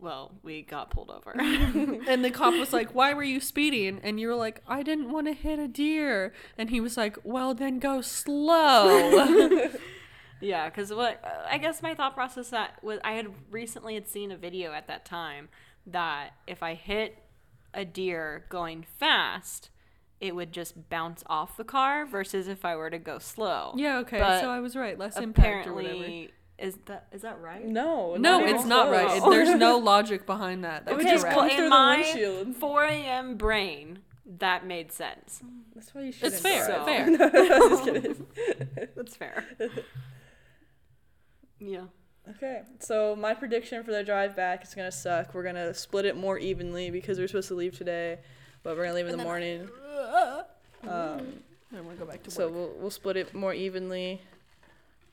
well, 0.00 0.32
we 0.42 0.62
got 0.62 0.90
pulled 0.90 1.10
over. 1.10 1.32
and 1.38 2.24
the 2.24 2.30
cop 2.30 2.54
was 2.54 2.72
like 2.72 2.94
why 2.94 3.12
were 3.14 3.22
you 3.22 3.40
speeding 3.40 4.00
and 4.02 4.18
you 4.18 4.28
were 4.28 4.34
like 4.34 4.62
i 4.66 4.82
didn't 4.82 5.10
want 5.12 5.26
to 5.26 5.32
hit 5.32 5.58
a 5.58 5.68
deer 5.68 6.32
and 6.56 6.70
he 6.70 6.80
was 6.80 6.96
like 6.96 7.16
well 7.24 7.54
then 7.54 7.78
go 7.78 8.00
slow 8.00 9.68
yeah, 10.40 10.68
cuz 10.70 10.92
what 10.92 11.22
I 11.50 11.58
guess 11.58 11.82
my 11.82 11.94
thought 11.94 12.14
process 12.14 12.48
that 12.50 12.82
was 12.82 12.98
I 13.04 13.12
had 13.12 13.28
recently 13.50 13.94
had 13.94 14.08
seen 14.08 14.30
a 14.32 14.36
video 14.36 14.72
at 14.72 14.86
that 14.86 15.04
time 15.04 15.48
that 15.86 16.32
if 16.46 16.62
I 16.62 16.74
hit 16.74 17.18
a 17.74 17.84
deer 17.84 18.46
going 18.48 18.82
fast, 18.98 19.70
it 20.20 20.34
would 20.34 20.52
just 20.52 20.88
bounce 20.88 21.22
off 21.26 21.56
the 21.56 21.64
car 21.64 22.04
versus 22.06 22.48
if 22.48 22.64
I 22.64 22.74
were 22.76 22.90
to 22.90 22.98
go 22.98 23.18
slow. 23.18 23.72
yeah 23.76 23.98
okay 23.98 24.18
But 24.18 24.40
so 24.40 24.50
i 24.50 24.60
was 24.60 24.76
right 24.76 24.98
less 24.98 25.16
impact 25.18 25.66
or 25.66 25.74
whatever 25.74 25.94
Apparently 25.94 26.30
is 26.60 26.76
that 26.86 27.06
is 27.12 27.22
that 27.22 27.40
right? 27.40 27.64
No, 27.66 28.16
No, 28.16 28.40
even 28.42 28.54
it's 28.56 28.64
not 28.64 28.90
right. 28.90 29.16
It- 29.18 29.30
There's 29.30 29.54
no 29.58 29.78
logic 29.92 30.26
behind 30.26 30.64
that. 30.64 30.84
That's 30.84 30.96
would 30.96 31.06
Okay, 31.06 31.14
just 31.14 31.24
correct. 31.24 31.36
well, 31.36 31.48
through 31.48 31.58
in 31.58 31.64
the 31.64 31.70
my 31.70 31.96
windshield. 31.98 32.56
4 32.56 32.84
a.m. 32.84 33.36
brain, 33.36 33.98
that 34.38 34.66
made 34.66 34.92
sense. 34.92 35.42
That's 35.74 35.94
why 35.94 36.02
you 36.02 36.12
should. 36.12 36.32
It's 36.32 36.40
fair. 36.40 36.66
So- 36.66 36.84
Fair. 36.84 37.16
Just 37.68 37.84
kidding. 37.84 38.26
That's 38.96 39.16
fair. 39.16 39.44
yeah. 41.58 41.84
Okay, 42.36 42.62
so 42.78 43.16
my 43.16 43.34
prediction 43.34 43.82
for 43.82 43.90
the 43.92 44.04
drive 44.04 44.36
back 44.36 44.62
is 44.62 44.74
gonna 44.74 44.92
suck. 44.92 45.34
We're 45.34 45.42
gonna 45.42 45.72
split 45.74 46.04
it 46.04 46.16
more 46.16 46.38
evenly 46.38 46.90
because 46.90 47.18
we're 47.18 47.26
supposed 47.26 47.48
to 47.48 47.54
leave 47.54 47.76
today, 47.76 48.18
but 48.62 48.76
we're 48.76 48.82
gonna 48.84 48.94
leave 48.94 49.06
in 49.08 49.16
the 49.16 49.24
morning. 49.24 49.68
Um, 50.86 51.42
I 51.76 51.80
want 51.80 51.98
to 51.98 52.04
go 52.04 52.10
back 52.10 52.22
to 52.24 52.30
so 52.30 52.46
work. 52.46 52.54
we'll 52.54 52.72
we'll 52.78 52.90
split 52.90 53.16
it 53.16 53.34
more 53.34 53.52
evenly. 53.54 54.20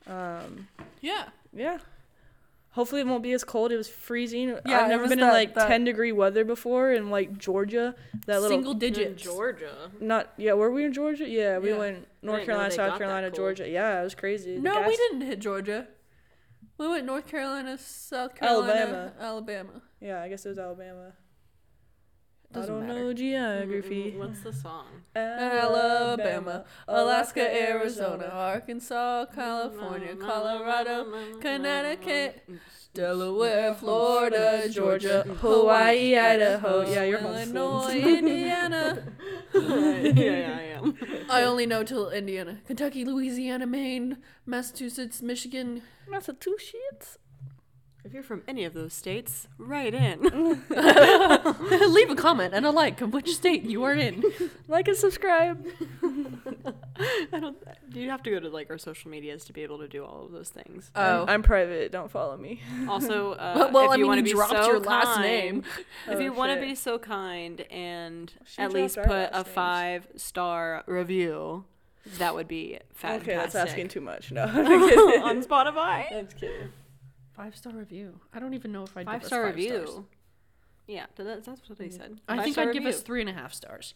Um, 0.06 0.68
yeah. 1.00 1.28
Yeah. 1.52 1.78
Hopefully 2.72 3.00
it 3.00 3.06
won't 3.06 3.22
be 3.22 3.32
as 3.32 3.42
cold. 3.44 3.72
It 3.72 3.76
was 3.76 3.88
freezing. 3.88 4.50
Yeah, 4.64 4.80
I've 4.82 4.88
never 4.88 5.08
been 5.08 5.18
that- 5.18 5.28
in 5.28 5.32
like 5.32 5.54
that- 5.54 5.66
10 5.68 5.84
degree 5.84 6.12
weather 6.12 6.44
before 6.44 6.92
in 6.92 7.10
like 7.10 7.36
Georgia. 7.38 7.94
That 8.26 8.40
little 8.40 8.56
Single 8.56 8.74
digits. 8.74 9.22
Georgia. 9.22 9.90
not 10.00 10.32
yeah, 10.36 10.52
were 10.52 10.70
we 10.70 10.84
in 10.84 10.92
Georgia? 10.92 11.26
Yeah, 11.28 11.58
we 11.58 11.70
Yeah. 11.70 11.78
went 11.78 12.08
North 12.22 12.44
Carolina, 12.44 12.70
South 12.70 12.98
Carolina. 12.98 13.30
Georgia. 13.30 13.68
Yeah, 13.68 14.00
it 14.00 14.04
was 14.04 14.14
crazy. 14.14 14.56
The 14.56 14.60
No, 14.62 14.82
we 14.86 14.96
didn't 14.96 15.22
hit 15.22 15.38
Georgia. 15.40 15.88
We 16.76 16.86
went 16.86 17.04
North 17.06 17.26
Carolina, 17.26 17.76
South 17.78 18.36
Carolina, 18.36 18.72
Alabama. 18.72 19.12
Alabama. 19.18 19.82
Yeah, 20.00 20.22
I 20.22 20.28
guess 20.28 20.46
it 20.46 20.50
was 20.50 20.58
Alabama. 20.58 21.14
I 22.50 22.54
Doesn't 22.60 22.74
don't 22.74 22.86
matter. 22.86 23.04
know 23.04 23.12
geography. 23.12 24.12
Mm, 24.12 24.18
What's 24.18 24.40
the 24.40 24.52
song? 24.52 24.86
Alabama, 25.16 26.64
Alaska, 26.86 27.40
Arizona, 27.42 28.24
Arkansas, 28.32 29.26
California, 29.34 30.16
Colorado, 30.16 31.06
Connecticut, 31.40 32.48
Delaware, 32.94 33.74
Florida, 33.74 34.66
Georgia, 34.70 35.24
Hawaii, 35.40 36.16
Idaho, 36.16 36.88
Yeah, 36.90 37.04
you're 37.04 37.18
Illinois. 37.20 37.90
Indiana. 38.18 39.04
yeah, 39.54 40.12
yeah, 40.14 40.56
I 40.58 40.62
am. 40.78 40.96
I 41.28 41.42
only 41.42 41.66
know 41.66 41.82
till 41.84 42.08
Indiana, 42.10 42.60
Kentucky, 42.66 43.04
Louisiana, 43.04 43.66
Maine, 43.66 44.16
Massachusetts, 44.46 45.20
Michigan. 45.20 45.82
Massachusetts. 46.08 47.18
If 48.08 48.14
you're 48.14 48.22
from 48.22 48.42
any 48.48 48.64
of 48.64 48.72
those 48.72 48.94
states, 48.94 49.48
write 49.58 49.92
in. 49.92 50.22
Leave 50.70 52.08
a 52.10 52.14
comment 52.16 52.54
and 52.54 52.64
a 52.64 52.70
like 52.70 53.02
of 53.02 53.12
which 53.12 53.34
state 53.34 53.64
you 53.64 53.84
are 53.84 53.92
in. 53.92 54.24
Like 54.70 54.86
and 54.88 54.96
subscribe. 54.96 55.64
I 57.32 57.40
don't. 57.40 57.56
You 57.94 58.10
have 58.10 58.22
to 58.24 58.30
go 58.30 58.38
to 58.40 58.48
like 58.50 58.68
our 58.70 58.76
social 58.78 59.10
medias 59.10 59.44
to 59.46 59.52
be 59.54 59.62
able 59.62 59.78
to 59.78 59.88
do 59.88 60.04
all 60.04 60.24
of 60.26 60.32
those 60.32 60.50
things. 60.50 60.90
Oh. 60.94 61.22
I'm, 61.22 61.28
I'm 61.28 61.42
private. 61.42 61.90
Don't 61.92 62.10
follow 62.10 62.36
me. 62.36 62.60
Also, 62.88 63.32
uh, 63.32 63.54
Well, 63.56 63.72
well, 63.72 63.84
if 63.86 63.90
I 63.92 63.96
you 63.96 64.06
want 64.06 64.18
to 64.18 64.28
you 64.28 64.34
be 64.34 64.36
dropped 64.36 64.52
so 64.64 64.70
your 64.70 64.80
last 64.80 65.14
kind- 65.16 65.22
name. 65.22 65.64
if 66.06 66.16
Oh, 66.16 66.18
you 66.18 66.32
want 66.34 66.52
to 66.58 66.60
be 66.66 66.74
so 66.74 66.98
kind 66.98 67.60
and 67.70 68.30
She 68.44 68.60
at 68.60 68.72
least 68.72 68.96
put 68.96 69.06
a 69.08 69.10
last 69.12 69.34
names. 69.34 69.48
five 69.54 70.06
star 70.16 70.84
review, 70.86 71.64
that 72.18 72.34
would 72.34 72.48
be 72.48 72.78
fantastic. 72.94 73.28
Okay, 73.28 73.36
that's 73.38 73.54
asking 73.54 73.88
too 73.88 74.00
much. 74.02 74.30
No, 74.32 74.44
I'm 74.44 74.88
kidding. 74.88 75.22
on 75.22 75.42
Spotify. 75.42 76.12
I'm 76.14 76.26
kidding. 76.28 76.72
Five 77.38 77.56
star 77.56 77.72
review. 77.72 78.18
I 78.34 78.40
don't 78.40 78.54
even 78.54 78.72
know 78.72 78.82
if 78.82 78.96
I'd 78.96 79.06
Five 79.06 79.20
give 79.20 79.26
star 79.28 79.44
us 79.44 79.48
five 79.50 79.54
review. 79.54 79.86
Stars. 79.86 80.04
Yeah, 80.88 81.06
th- 81.16 81.26
that's, 81.26 81.46
that's 81.46 81.68
what 81.68 81.78
they 81.78 81.88
said. 81.88 82.20
I 82.28 82.42
think 82.42 82.56
Five-star 82.56 82.70
I'd 82.70 82.72
give 82.72 82.84
us 82.86 83.00
three 83.02 83.20
and 83.20 83.30
a 83.30 83.32
half 83.32 83.54
stars. 83.54 83.94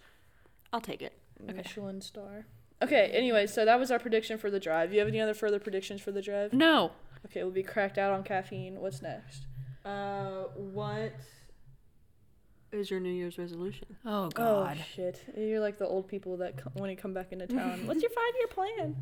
I'll 0.73 0.81
take 0.81 1.03
it. 1.03 1.19
Michelin 1.45 2.01
star. 2.01 2.47
Okay. 2.81 3.11
Anyway, 3.13 3.47
so 3.49 3.65
that 3.65 3.81
was 3.81 3.91
our 3.91 3.99
prediction 3.99 4.39
for 4.39 4.49
the 4.51 4.61
drive. 4.61 4.93
You 4.93 5.01
have 5.01 5.09
any 5.09 5.21
other 5.21 5.35
further 5.35 5.59
predictions 5.59 6.01
for 6.01 6.13
the 6.13 6.23
drive? 6.23 6.53
No. 6.53 6.93
Okay, 7.27 7.43
we'll 7.43 7.51
be 7.53 7.63
cracked 7.65 7.99
out 7.99 8.13
on 8.13 8.23
caffeine. 8.23 8.79
What's 8.81 9.03
next? 9.03 9.47
Uh, 9.85 10.45
what 10.55 11.13
is 12.71 12.91
your 12.91 13.01
New 13.01 13.13
Year's 13.13 13.39
resolution? 13.39 13.97
Oh 14.05 14.29
God. 14.29 14.79
Oh 14.81 14.85
shit! 14.95 15.25
You're 15.37 15.61
like 15.61 15.79
the 15.79 15.87
old 15.87 16.07
people 16.09 16.37
that 16.39 16.57
co- 16.59 16.71
when 16.75 16.91
you 16.91 16.97
come 16.97 17.13
back 17.13 17.33
into 17.33 17.47
town. 17.49 17.81
What's 17.87 18.03
your 18.03 18.11
five 18.11 18.35
year 18.39 18.47
plan? 18.49 18.97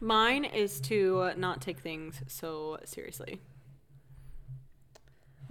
Mine 0.00 0.44
is 0.44 0.80
to 0.82 1.20
uh, 1.20 1.34
not 1.36 1.60
take 1.60 1.78
things 1.78 2.22
so 2.26 2.78
seriously. 2.84 3.40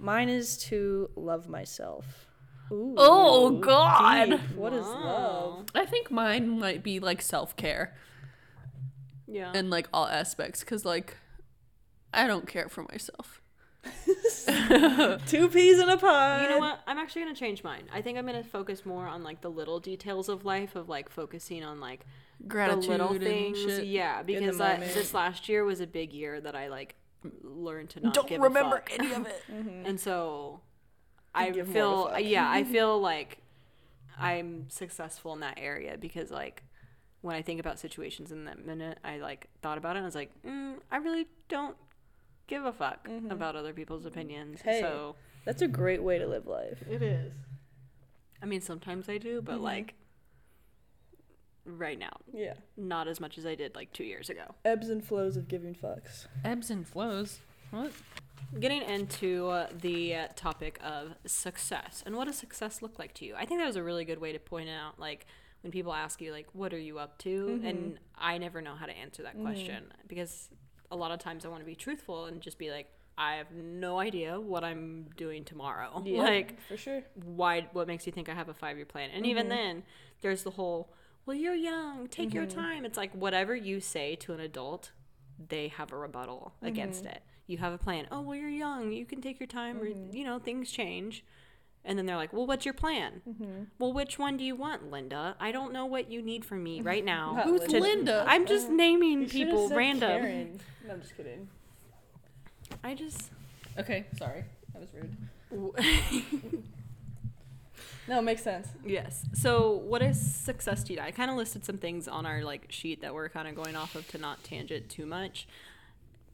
Mine 0.00 0.28
is 0.28 0.56
to 0.64 1.10
love 1.14 1.48
myself. 1.48 2.26
Ooh, 2.72 2.94
Oh, 2.96 3.50
God. 3.58 4.30
deep. 4.30 4.40
What 4.56 4.72
is 4.72 4.86
love? 4.86 5.66
I 5.74 5.84
think 5.86 6.10
mine 6.10 6.58
might 6.58 6.82
be 6.82 7.00
like 7.00 7.20
self 7.20 7.56
care 7.56 7.96
Yeah. 9.26 9.52
And 9.54 9.70
like 9.70 9.88
all 9.92 10.06
aspects 10.06 10.60
because 10.60 10.84
like 10.84 11.16
I 12.14 12.26
don't 12.26 12.46
care 12.46 12.68
for 12.68 12.82
myself. 12.90 13.40
Two 15.26 15.48
peas 15.48 15.78
in 15.78 15.88
a 15.88 15.96
pod. 15.96 16.42
You 16.42 16.48
know 16.50 16.58
what? 16.58 16.80
I'm 16.86 16.98
actually 16.98 17.22
gonna 17.22 17.34
change 17.34 17.62
mine. 17.64 17.84
I 17.92 18.02
think 18.02 18.18
I'm 18.18 18.26
gonna 18.26 18.44
focus 18.44 18.84
more 18.84 19.06
on 19.06 19.22
like 19.22 19.40
the 19.40 19.50
little 19.50 19.80
details 19.80 20.28
of 20.28 20.44
life, 20.44 20.76
of 20.76 20.88
like 20.88 21.08
focusing 21.08 21.64
on 21.64 21.80
like 21.80 22.04
Gratitude 22.46 22.84
the 22.84 22.88
little 22.90 23.10
and 23.12 23.22
things. 23.22 23.58
shit. 23.58 23.84
Yeah, 23.84 24.22
because 24.22 24.60
uh, 24.60 24.64
I, 24.64 24.76
this 24.78 25.14
last 25.14 25.48
year 25.48 25.64
was 25.64 25.80
a 25.80 25.86
big 25.86 26.12
year 26.12 26.40
that 26.40 26.54
I 26.54 26.68
like 26.68 26.94
learned 27.42 27.90
to 27.90 28.00
not 28.00 28.14
Don't 28.14 28.28
give 28.28 28.40
remember 28.40 28.76
a 28.76 28.80
fuck. 28.90 28.98
any 28.98 29.12
of 29.12 29.26
it. 29.26 29.42
and 29.86 29.98
so 30.00 30.60
I 31.34 31.50
give 31.50 31.68
more 31.68 32.06
of 32.06 32.12
a 32.12 32.16
feel 32.16 32.18
yeah, 32.20 32.50
I 32.50 32.64
feel 32.74 33.00
like 33.00 33.38
I'm 34.18 34.68
successful 34.68 35.32
in 35.34 35.40
that 35.40 35.58
area 35.58 35.96
because 35.98 36.30
like 36.30 36.62
when 37.22 37.36
I 37.36 37.42
think 37.42 37.60
about 37.60 37.78
situations 37.78 38.32
in 38.32 38.46
that 38.46 38.64
minute, 38.64 38.98
I 39.04 39.18
like 39.18 39.48
thought 39.62 39.76
about 39.78 39.96
it 39.96 39.98
and 39.98 40.04
I 40.04 40.08
was 40.08 40.14
like, 40.14 40.30
mm, 40.42 40.74
I 40.90 40.96
really 40.96 41.26
don't 41.48 41.76
give 42.46 42.64
a 42.64 42.72
fuck 42.72 43.06
about 43.28 43.56
other 43.56 43.72
people's 43.72 44.06
opinions. 44.06 44.60
Mm-hmm. 44.60 44.68
Hey. 44.70 44.80
So 44.80 45.16
That's 45.44 45.62
a 45.62 45.68
great 45.68 46.02
way 46.02 46.18
to 46.18 46.26
live 46.26 46.46
life. 46.46 46.82
it 46.88 47.02
is. 47.02 47.32
I 48.42 48.46
mean, 48.46 48.60
sometimes 48.62 49.08
I 49.08 49.18
do, 49.18 49.36
Mm-hmm. 49.36 49.44
but 49.46 49.60
like 49.60 49.94
right 51.78 51.98
now, 51.98 52.12
Yeah. 52.32 52.54
not 52.76 53.08
as 53.08 53.20
much 53.20 53.38
as 53.38 53.46
I 53.46 53.54
did 53.54 53.74
like 53.74 53.92
two 53.92 54.04
years 54.04 54.28
ago. 54.30 54.54
Ebbs 54.64 54.88
and 54.88 55.04
flows 55.04 55.36
of 55.36 55.48
giving 55.48 55.74
fucks. 55.74 56.26
Ebbs 56.44 56.70
and 56.70 56.86
flows. 56.86 57.40
What? 57.70 57.92
Getting 58.58 58.82
into 58.82 59.48
uh, 59.48 59.68
the 59.80 60.14
uh, 60.14 60.26
topic 60.34 60.78
of 60.82 61.14
success 61.26 62.02
and 62.04 62.16
what 62.16 62.24
does 62.26 62.36
success 62.36 62.82
look 62.82 62.98
like 62.98 63.14
to 63.14 63.24
you? 63.24 63.34
I 63.36 63.44
think 63.44 63.60
that 63.60 63.66
was 63.66 63.76
a 63.76 63.82
really 63.82 64.04
good 64.04 64.20
way 64.20 64.32
to 64.32 64.38
point 64.40 64.68
out, 64.68 64.98
like, 64.98 65.26
when 65.62 65.70
people 65.70 65.92
ask 65.92 66.20
you, 66.20 66.32
like, 66.32 66.48
what 66.54 66.72
are 66.72 66.78
you 66.78 66.98
up 66.98 67.18
to? 67.18 67.60
And 67.64 67.98
I 68.16 68.38
never 68.38 68.62
know 68.62 68.74
how 68.74 68.86
to 68.86 68.96
answer 68.96 69.22
that 69.24 69.38
question 69.40 69.92
because 70.08 70.48
a 70.90 70.96
lot 70.96 71.10
of 71.12 71.18
times 71.20 71.44
I 71.44 71.48
want 71.48 71.60
to 71.60 71.66
be 71.66 71.74
truthful 71.76 72.24
and 72.26 72.40
just 72.40 72.58
be 72.58 72.70
like, 72.70 72.86
I 73.18 73.34
have 73.34 73.52
no 73.52 73.98
idea 74.00 74.40
what 74.40 74.64
I'm 74.64 75.10
doing 75.18 75.44
tomorrow. 75.44 76.02
Yeah, 76.06 76.22
Like, 76.22 76.58
for 76.66 76.78
sure. 76.78 77.02
why 77.14 77.68
what 77.72 77.86
makes 77.86 78.06
you 78.06 78.12
think 78.12 78.30
I 78.30 78.34
have 78.34 78.48
a 78.48 78.54
five 78.54 78.76
year 78.78 78.86
plan? 78.86 79.10
And 79.14 79.26
even 79.26 79.50
then, 79.50 79.82
there's 80.22 80.42
the 80.42 80.50
whole, 80.52 80.88
well, 81.30 81.38
you're 81.38 81.54
young, 81.54 82.08
take 82.08 82.34
your 82.34 82.44
mm-hmm. 82.44 82.58
time. 82.58 82.84
It's 82.84 82.96
like 82.96 83.12
whatever 83.12 83.54
you 83.54 83.78
say 83.78 84.16
to 84.16 84.32
an 84.32 84.40
adult, 84.40 84.90
they 85.48 85.68
have 85.68 85.92
a 85.92 85.96
rebuttal 85.96 86.54
against 86.60 87.04
mm-hmm. 87.04 87.12
it. 87.12 87.22
You 87.46 87.58
have 87.58 87.72
a 87.72 87.78
plan. 87.78 88.08
Oh, 88.10 88.20
well, 88.20 88.36
you're 88.36 88.48
young, 88.48 88.90
you 88.90 89.06
can 89.06 89.20
take 89.20 89.38
your 89.38 89.46
time, 89.46 89.80
or 89.80 89.86
mm-hmm. 89.86 90.16
you 90.16 90.24
know, 90.24 90.40
things 90.40 90.72
change. 90.72 91.24
And 91.84 91.96
then 91.96 92.06
they're 92.06 92.16
like, 92.16 92.32
well, 92.32 92.48
what's 92.48 92.64
your 92.64 92.74
plan? 92.74 93.22
Well, 93.78 93.92
which 93.92 94.18
one 94.18 94.38
do 94.38 94.42
you 94.42 94.56
want, 94.56 94.90
Linda? 94.90 95.36
I 95.38 95.52
don't 95.52 95.72
know 95.72 95.86
what 95.86 96.10
you 96.10 96.20
need 96.20 96.44
from 96.44 96.64
me 96.64 96.80
right 96.82 97.04
now. 97.04 97.42
Who's 97.44 97.60
Linda. 97.60 97.78
Linda? 97.78 98.24
I'm 98.26 98.44
just 98.44 98.66
uh-huh. 98.66 98.74
naming 98.74 99.20
You 99.20 99.28
people 99.28 99.68
said 99.68 99.76
random. 99.76 100.20
Karen. 100.20 100.60
No, 100.84 100.94
I'm 100.94 101.00
just 101.00 101.16
kidding. 101.16 101.46
I 102.82 102.94
just. 102.94 103.30
Okay, 103.78 104.06
sorry. 104.18 104.42
That 104.72 104.82
was 104.82 104.88
rude. 104.92 106.64
No, 108.08 108.18
it 108.18 108.22
makes 108.22 108.42
sense. 108.42 108.68
Yes. 108.84 109.24
So, 109.34 109.70
what 109.72 110.02
is 110.02 110.20
success 110.20 110.82
to 110.84 110.94
you? 110.94 111.00
I 111.00 111.10
kind 111.10 111.30
of 111.30 111.36
listed 111.36 111.64
some 111.64 111.78
things 111.78 112.08
on 112.08 112.26
our 112.26 112.42
like 112.42 112.66
sheet 112.70 113.02
that 113.02 113.14
we're 113.14 113.28
kind 113.28 113.46
of 113.46 113.54
going 113.54 113.76
off 113.76 113.94
of 113.94 114.08
to 114.08 114.18
not 114.18 114.42
tangent 114.42 114.88
too 114.88 115.06
much 115.06 115.46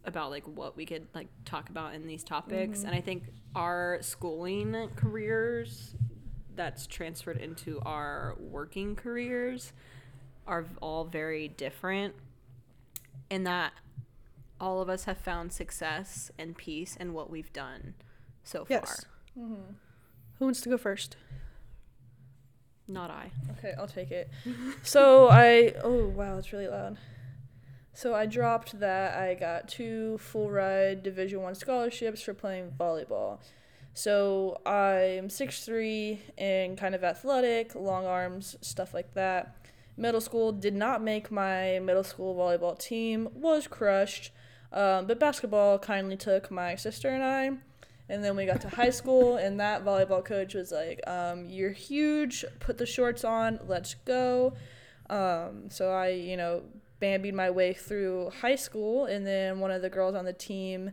about 0.05 0.31
like 0.31 0.45
what 0.47 0.77
we 0.77 0.87
could 0.87 1.07
like 1.15 1.29
talk 1.45 1.69
about 1.69 1.95
in 1.95 2.07
these 2.07 2.23
topics. 2.23 2.79
Mm-hmm. 2.79 2.89
And 2.89 2.97
I 2.97 3.01
think 3.01 3.25
our 3.55 3.99
schooling 4.01 4.89
careers 4.95 5.95
that's 6.55 6.87
transferred 6.87 7.39
into 7.39 7.81
our 7.85 8.37
working 8.39 8.97
careers 8.97 9.73
are 10.47 10.65
all 10.81 11.05
very 11.05 11.49
different 11.49 12.15
in 13.29 13.45
that 13.45 13.73
all 14.61 14.81
of 14.81 14.89
us 14.89 15.05
have 15.05 15.19
found 15.19 15.53
success 15.53 16.31
and 16.39 16.57
peace 16.57 16.97
in 16.97 17.13
what 17.13 17.29
we've 17.29 17.53
done 17.53 17.95
so 18.45 18.65
far. 18.65 18.79
Yes. 18.79 19.05
Mm-hmm. 19.39 19.73
Who 20.39 20.45
wants 20.45 20.61
to 20.63 20.69
go 20.69 20.79
first? 20.79 21.17
Not 22.89 23.11
I. 23.11 23.31
Okay, 23.59 23.75
I'll 23.79 23.89
take 23.89 24.11
it. 24.11 24.31
so 24.83 25.29
I 25.29 25.75
oh 25.83 26.09
wow, 26.09 26.39
it's 26.39 26.53
really 26.53 26.69
loud. 26.69 26.99
So 27.93 28.15
I 28.15 28.27
dropped 28.27 28.79
that. 28.81 29.17
I 29.17 29.35
got 29.35 29.69
two 29.69 30.19
full 30.19 30.51
ride 30.51 31.03
Division 31.03 31.43
One 31.43 31.55
scholarships 31.55 32.23
for 32.23 32.35
playing 32.35 32.73
volleyball. 32.79 33.39
So 33.95 34.61
I'm 34.67 35.29
6'3 35.29 36.19
and 36.37 36.77
kind 36.77 36.95
of 36.95 37.03
athletic, 37.03 37.75
long 37.75 38.05
arms, 38.05 38.55
stuff 38.61 38.93
like 38.93 39.15
that. 39.15 39.57
Middle 39.97 40.21
school 40.21 40.53
did 40.53 40.75
not 40.75 41.03
make 41.03 41.31
my 41.31 41.79
middle 41.79 42.05
school 42.05 42.35
volleyball 42.35 42.79
team, 42.79 43.31
was 43.33 43.67
crushed. 43.67 44.33
Um, 44.71 45.07
but 45.07 45.19
basketball 45.19 45.79
kindly 45.79 46.19
took 46.19 46.51
my 46.51 46.75
sister 46.75 47.09
and 47.09 47.25
I. 47.25 47.53
And 48.09 48.23
then 48.23 48.37
we 48.37 48.47
got 48.47 48.61
to 48.61 48.69
high 48.69 48.91
school, 48.91 49.37
and 49.37 49.59
that 49.59 49.85
volleyball 49.85 50.25
coach 50.25 50.55
was 50.55 50.71
like, 50.71 51.01
um, 51.09 51.47
You're 51.47 51.73
huge, 51.73 52.45
put 52.61 52.79
the 52.79 52.87
shorts 52.87 53.25
on, 53.25 53.59
let's 53.67 53.95
go. 54.05 54.55
Um, 55.11 55.71
so 55.71 55.91
I, 55.91 56.09
you 56.09 56.37
know, 56.37 56.63
bambied 57.01 57.35
my 57.35 57.51
way 57.51 57.73
through 57.73 58.31
high 58.41 58.55
school, 58.55 59.07
and 59.07 59.27
then 59.27 59.61
one 59.61 59.71
of 59.71 59.83
the 59.83 59.91
girls 59.91 60.15
on 60.15 60.25
the 60.25 60.33
team 60.33 60.93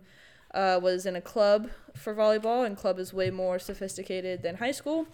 uh, 0.53 0.79
was 0.82 1.05
in 1.05 1.15
a 1.15 1.22
club 1.22 1.70
for 1.96 2.13
volleyball, 2.15 2.65
and 2.65 2.77
club 2.77 3.00
is 3.00 3.13
way 3.13 3.29
more 3.29 3.60
sophisticated 3.60 4.41
than 4.41 4.55
high 4.55 4.72
school. 4.72 5.08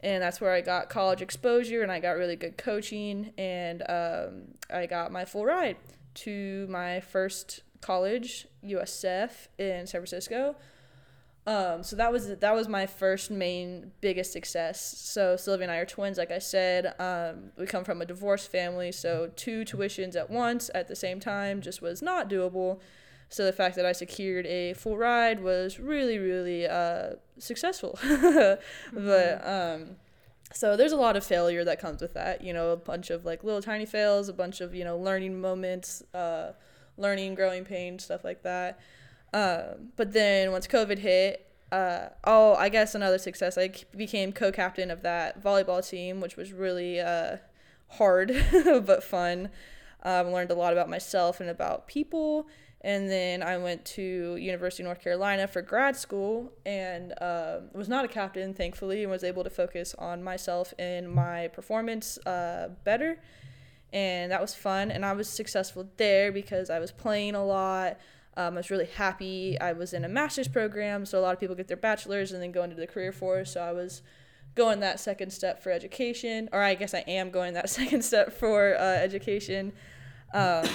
And 0.00 0.22
that's 0.22 0.40
where 0.40 0.52
I 0.52 0.60
got 0.60 0.90
college 0.90 1.22
exposure, 1.22 1.82
and 1.82 1.90
I 1.90 1.98
got 1.98 2.12
really 2.12 2.36
good 2.36 2.58
coaching, 2.58 3.32
and 3.38 3.82
um, 3.88 4.42
I 4.70 4.86
got 4.86 5.12
my 5.12 5.24
full 5.24 5.44
ride 5.44 5.76
to 6.14 6.66
my 6.68 7.00
first 7.00 7.62
college, 7.80 8.46
USF, 8.64 9.48
in 9.58 9.86
San 9.86 10.00
Francisco. 10.00 10.56
Um, 11.46 11.82
so 11.82 11.96
that 11.96 12.10
was 12.10 12.28
that 12.36 12.54
was 12.54 12.68
my 12.68 12.86
first 12.86 13.30
main 13.30 13.92
biggest 14.00 14.32
success. 14.32 14.80
So 14.98 15.36
Sylvia 15.36 15.64
and 15.64 15.72
I 15.72 15.76
are 15.76 15.84
twins, 15.84 16.16
like 16.16 16.30
I 16.30 16.38
said. 16.38 16.94
Um, 16.98 17.50
we 17.58 17.66
come 17.66 17.84
from 17.84 18.00
a 18.00 18.06
divorced 18.06 18.50
family, 18.50 18.92
so 18.92 19.30
two 19.36 19.64
tuitions 19.64 20.16
at 20.16 20.30
once 20.30 20.70
at 20.74 20.88
the 20.88 20.96
same 20.96 21.20
time 21.20 21.60
just 21.60 21.82
was 21.82 22.00
not 22.00 22.30
doable. 22.30 22.80
So 23.28 23.44
the 23.44 23.52
fact 23.52 23.76
that 23.76 23.84
I 23.84 23.92
secured 23.92 24.46
a 24.46 24.74
full 24.74 24.96
ride 24.96 25.42
was 25.42 25.78
really, 25.78 26.18
really 26.18 26.66
uh, 26.66 27.14
successful. 27.38 27.98
But 28.92 29.46
um, 29.46 29.96
so 30.52 30.76
there's 30.76 30.92
a 30.92 30.96
lot 30.96 31.16
of 31.16 31.24
failure 31.24 31.64
that 31.64 31.80
comes 31.80 32.00
with 32.00 32.14
that. 32.14 32.42
You 32.42 32.52
know, 32.52 32.70
a 32.70 32.76
bunch 32.76 33.10
of 33.10 33.24
like 33.24 33.42
little 33.44 33.60
tiny 33.60 33.86
fails, 33.86 34.28
a 34.28 34.32
bunch 34.32 34.60
of 34.60 34.74
you 34.74 34.84
know 34.84 34.96
learning 34.96 35.40
moments, 35.40 36.02
uh, 36.14 36.52
learning, 36.96 37.34
growing 37.34 37.64
pains, 37.64 38.04
stuff 38.04 38.24
like 38.24 38.42
that. 38.44 38.78
Um, 39.34 39.90
but 39.96 40.12
then 40.12 40.52
once 40.52 40.68
COVID 40.68 40.98
hit, 40.98 41.50
uh, 41.72 42.10
oh, 42.22 42.54
I 42.54 42.68
guess 42.68 42.94
another 42.94 43.18
success. 43.18 43.58
I 43.58 43.72
became 43.96 44.32
co-captain 44.32 44.92
of 44.92 45.02
that 45.02 45.42
volleyball 45.42 45.86
team, 45.86 46.20
which 46.20 46.36
was 46.36 46.52
really 46.52 47.00
uh, 47.00 47.38
hard 47.88 48.32
but 48.64 49.02
fun. 49.02 49.50
Um, 50.04 50.30
learned 50.30 50.52
a 50.52 50.54
lot 50.54 50.72
about 50.72 50.88
myself 50.88 51.40
and 51.40 51.50
about 51.50 51.88
people. 51.88 52.46
And 52.82 53.10
then 53.10 53.42
I 53.42 53.56
went 53.56 53.84
to 53.86 54.36
University 54.36 54.82
of 54.82 54.88
North 54.88 55.00
Carolina 55.00 55.48
for 55.48 55.62
grad 55.62 55.96
school 55.96 56.52
and 56.64 57.12
um, 57.20 57.70
was 57.72 57.88
not 57.88 58.04
a 58.04 58.08
captain, 58.08 58.54
thankfully, 58.54 59.02
and 59.02 59.10
was 59.10 59.24
able 59.24 59.42
to 59.42 59.50
focus 59.50 59.96
on 59.98 60.22
myself 60.22 60.74
and 60.78 61.10
my 61.10 61.48
performance 61.48 62.18
uh, 62.18 62.68
better. 62.84 63.18
and 63.92 64.30
that 64.30 64.40
was 64.40 64.54
fun. 64.54 64.92
And 64.92 65.04
I 65.04 65.14
was 65.14 65.28
successful 65.28 65.88
there 65.96 66.30
because 66.30 66.70
I 66.70 66.78
was 66.78 66.92
playing 66.92 67.34
a 67.34 67.44
lot. 67.44 67.96
Um, 68.36 68.54
I 68.54 68.56
was 68.56 68.70
really 68.70 68.86
happy. 68.86 69.58
I 69.60 69.72
was 69.72 69.92
in 69.92 70.04
a 70.04 70.08
master's 70.08 70.48
program, 70.48 71.06
so 71.06 71.18
a 71.18 71.22
lot 71.22 71.34
of 71.34 71.40
people 71.40 71.54
get 71.54 71.68
their 71.68 71.76
bachelor's 71.76 72.32
and 72.32 72.42
then 72.42 72.52
go 72.52 72.62
into 72.62 72.76
the 72.76 72.86
career 72.86 73.12
force. 73.12 73.52
So 73.52 73.60
I 73.60 73.72
was 73.72 74.02
going 74.54 74.80
that 74.80 75.00
second 75.00 75.32
step 75.32 75.62
for 75.62 75.70
education, 75.70 76.48
or 76.52 76.62
I 76.62 76.74
guess 76.74 76.94
I 76.94 77.04
am 77.06 77.30
going 77.30 77.54
that 77.54 77.70
second 77.80 78.02
step 78.04 78.32
for 78.32 78.76
uh, 78.76 78.82
education. 78.82 79.72
Um, 80.32 80.66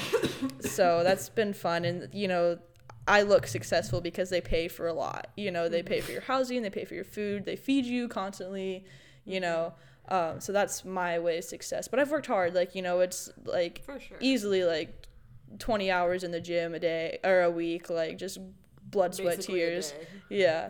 so 0.62 1.04
that's 1.04 1.30
been 1.30 1.54
fun, 1.54 1.86
and 1.86 2.08
you 2.14 2.28
know, 2.28 2.60
I 3.08 3.24
look 3.24 3.48
successful 3.48 4.02
because 4.02 4.30
they 4.30 4.42
pay 4.42 4.68
for 4.68 4.88
a 4.88 4.94
lot. 4.94 5.28
You 5.36 5.52
know, 5.52 5.68
they 5.68 5.84
pay 5.84 6.00
for 6.00 6.12
your 6.12 6.22
housing, 6.22 6.62
they 6.62 6.70
pay 6.70 6.86
for 6.86 6.94
your 6.94 7.04
food, 7.04 7.46
they 7.46 7.56
feed 7.56 7.86
you 7.86 8.08
constantly. 8.08 8.86
You 9.26 9.42
know, 9.42 9.74
um, 10.08 10.40
so 10.40 10.52
that's 10.52 10.86
my 10.86 11.20
way 11.20 11.38
of 11.38 11.44
success. 11.44 11.88
But 11.88 12.00
I've 12.00 12.10
worked 12.10 12.28
hard. 12.28 12.54
Like 12.54 12.74
you 12.74 12.82
know, 12.82 13.02
it's 13.02 13.30
like 13.44 13.84
sure. 13.86 14.00
easily 14.20 14.64
like 14.64 15.08
20 15.58 15.90
hours 15.92 16.24
in 16.24 16.32
the 16.32 16.40
gym 16.42 16.74
a 16.76 16.80
day 16.80 17.18
or 17.24 17.42
a 17.42 17.50
week 17.50 17.90
like 17.90 18.18
just 18.18 18.38
blood 18.84 19.16
sweat 19.16 19.38
Basically 19.38 19.60
tears. 19.60 19.94
yeah. 20.30 20.70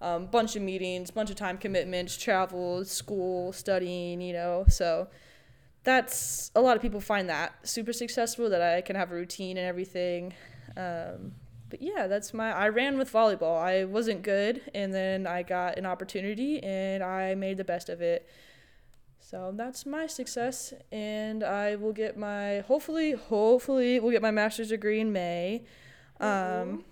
Um, 0.00 0.26
bunch 0.26 0.54
of 0.54 0.62
meetings 0.62 1.10
bunch 1.10 1.28
of 1.30 1.36
time 1.36 1.58
commitments 1.58 2.16
travel 2.16 2.84
school 2.84 3.52
studying 3.52 4.20
you 4.20 4.32
know 4.32 4.64
so 4.68 5.08
that's 5.82 6.50
a 6.54 6.60
lot 6.60 6.76
of 6.76 6.82
people 6.82 7.00
find 7.00 7.28
that 7.28 7.54
super 7.66 7.92
successful 7.92 8.48
that 8.50 8.62
i 8.62 8.80
can 8.80 8.94
have 8.94 9.10
a 9.10 9.14
routine 9.14 9.56
and 9.56 9.66
everything. 9.66 10.34
Um, 10.76 11.32
but 11.70 11.82
yeah 11.82 12.06
that's 12.06 12.32
my 12.32 12.52
i 12.52 12.68
ran 12.68 12.96
with 12.96 13.12
volleyball. 13.12 13.58
I 13.60 13.84
wasn't 13.84 14.22
good 14.22 14.62
and 14.74 14.94
then 14.94 15.26
i 15.26 15.42
got 15.42 15.76
an 15.78 15.84
opportunity 15.86 16.62
and 16.62 17.02
i 17.02 17.34
made 17.34 17.56
the 17.56 17.64
best 17.64 17.88
of 17.88 18.00
it 18.00 18.28
so 19.30 19.52
that's 19.54 19.84
my 19.84 20.06
success, 20.06 20.72
and 20.90 21.44
I 21.44 21.76
will 21.76 21.92
get 21.92 22.16
my 22.16 22.60
hopefully 22.60 23.12
hopefully 23.12 24.00
we'll 24.00 24.12
get 24.12 24.22
my 24.22 24.30
master's 24.30 24.70
degree 24.70 25.00
in 25.00 25.12
May, 25.12 25.64
um, 26.18 26.84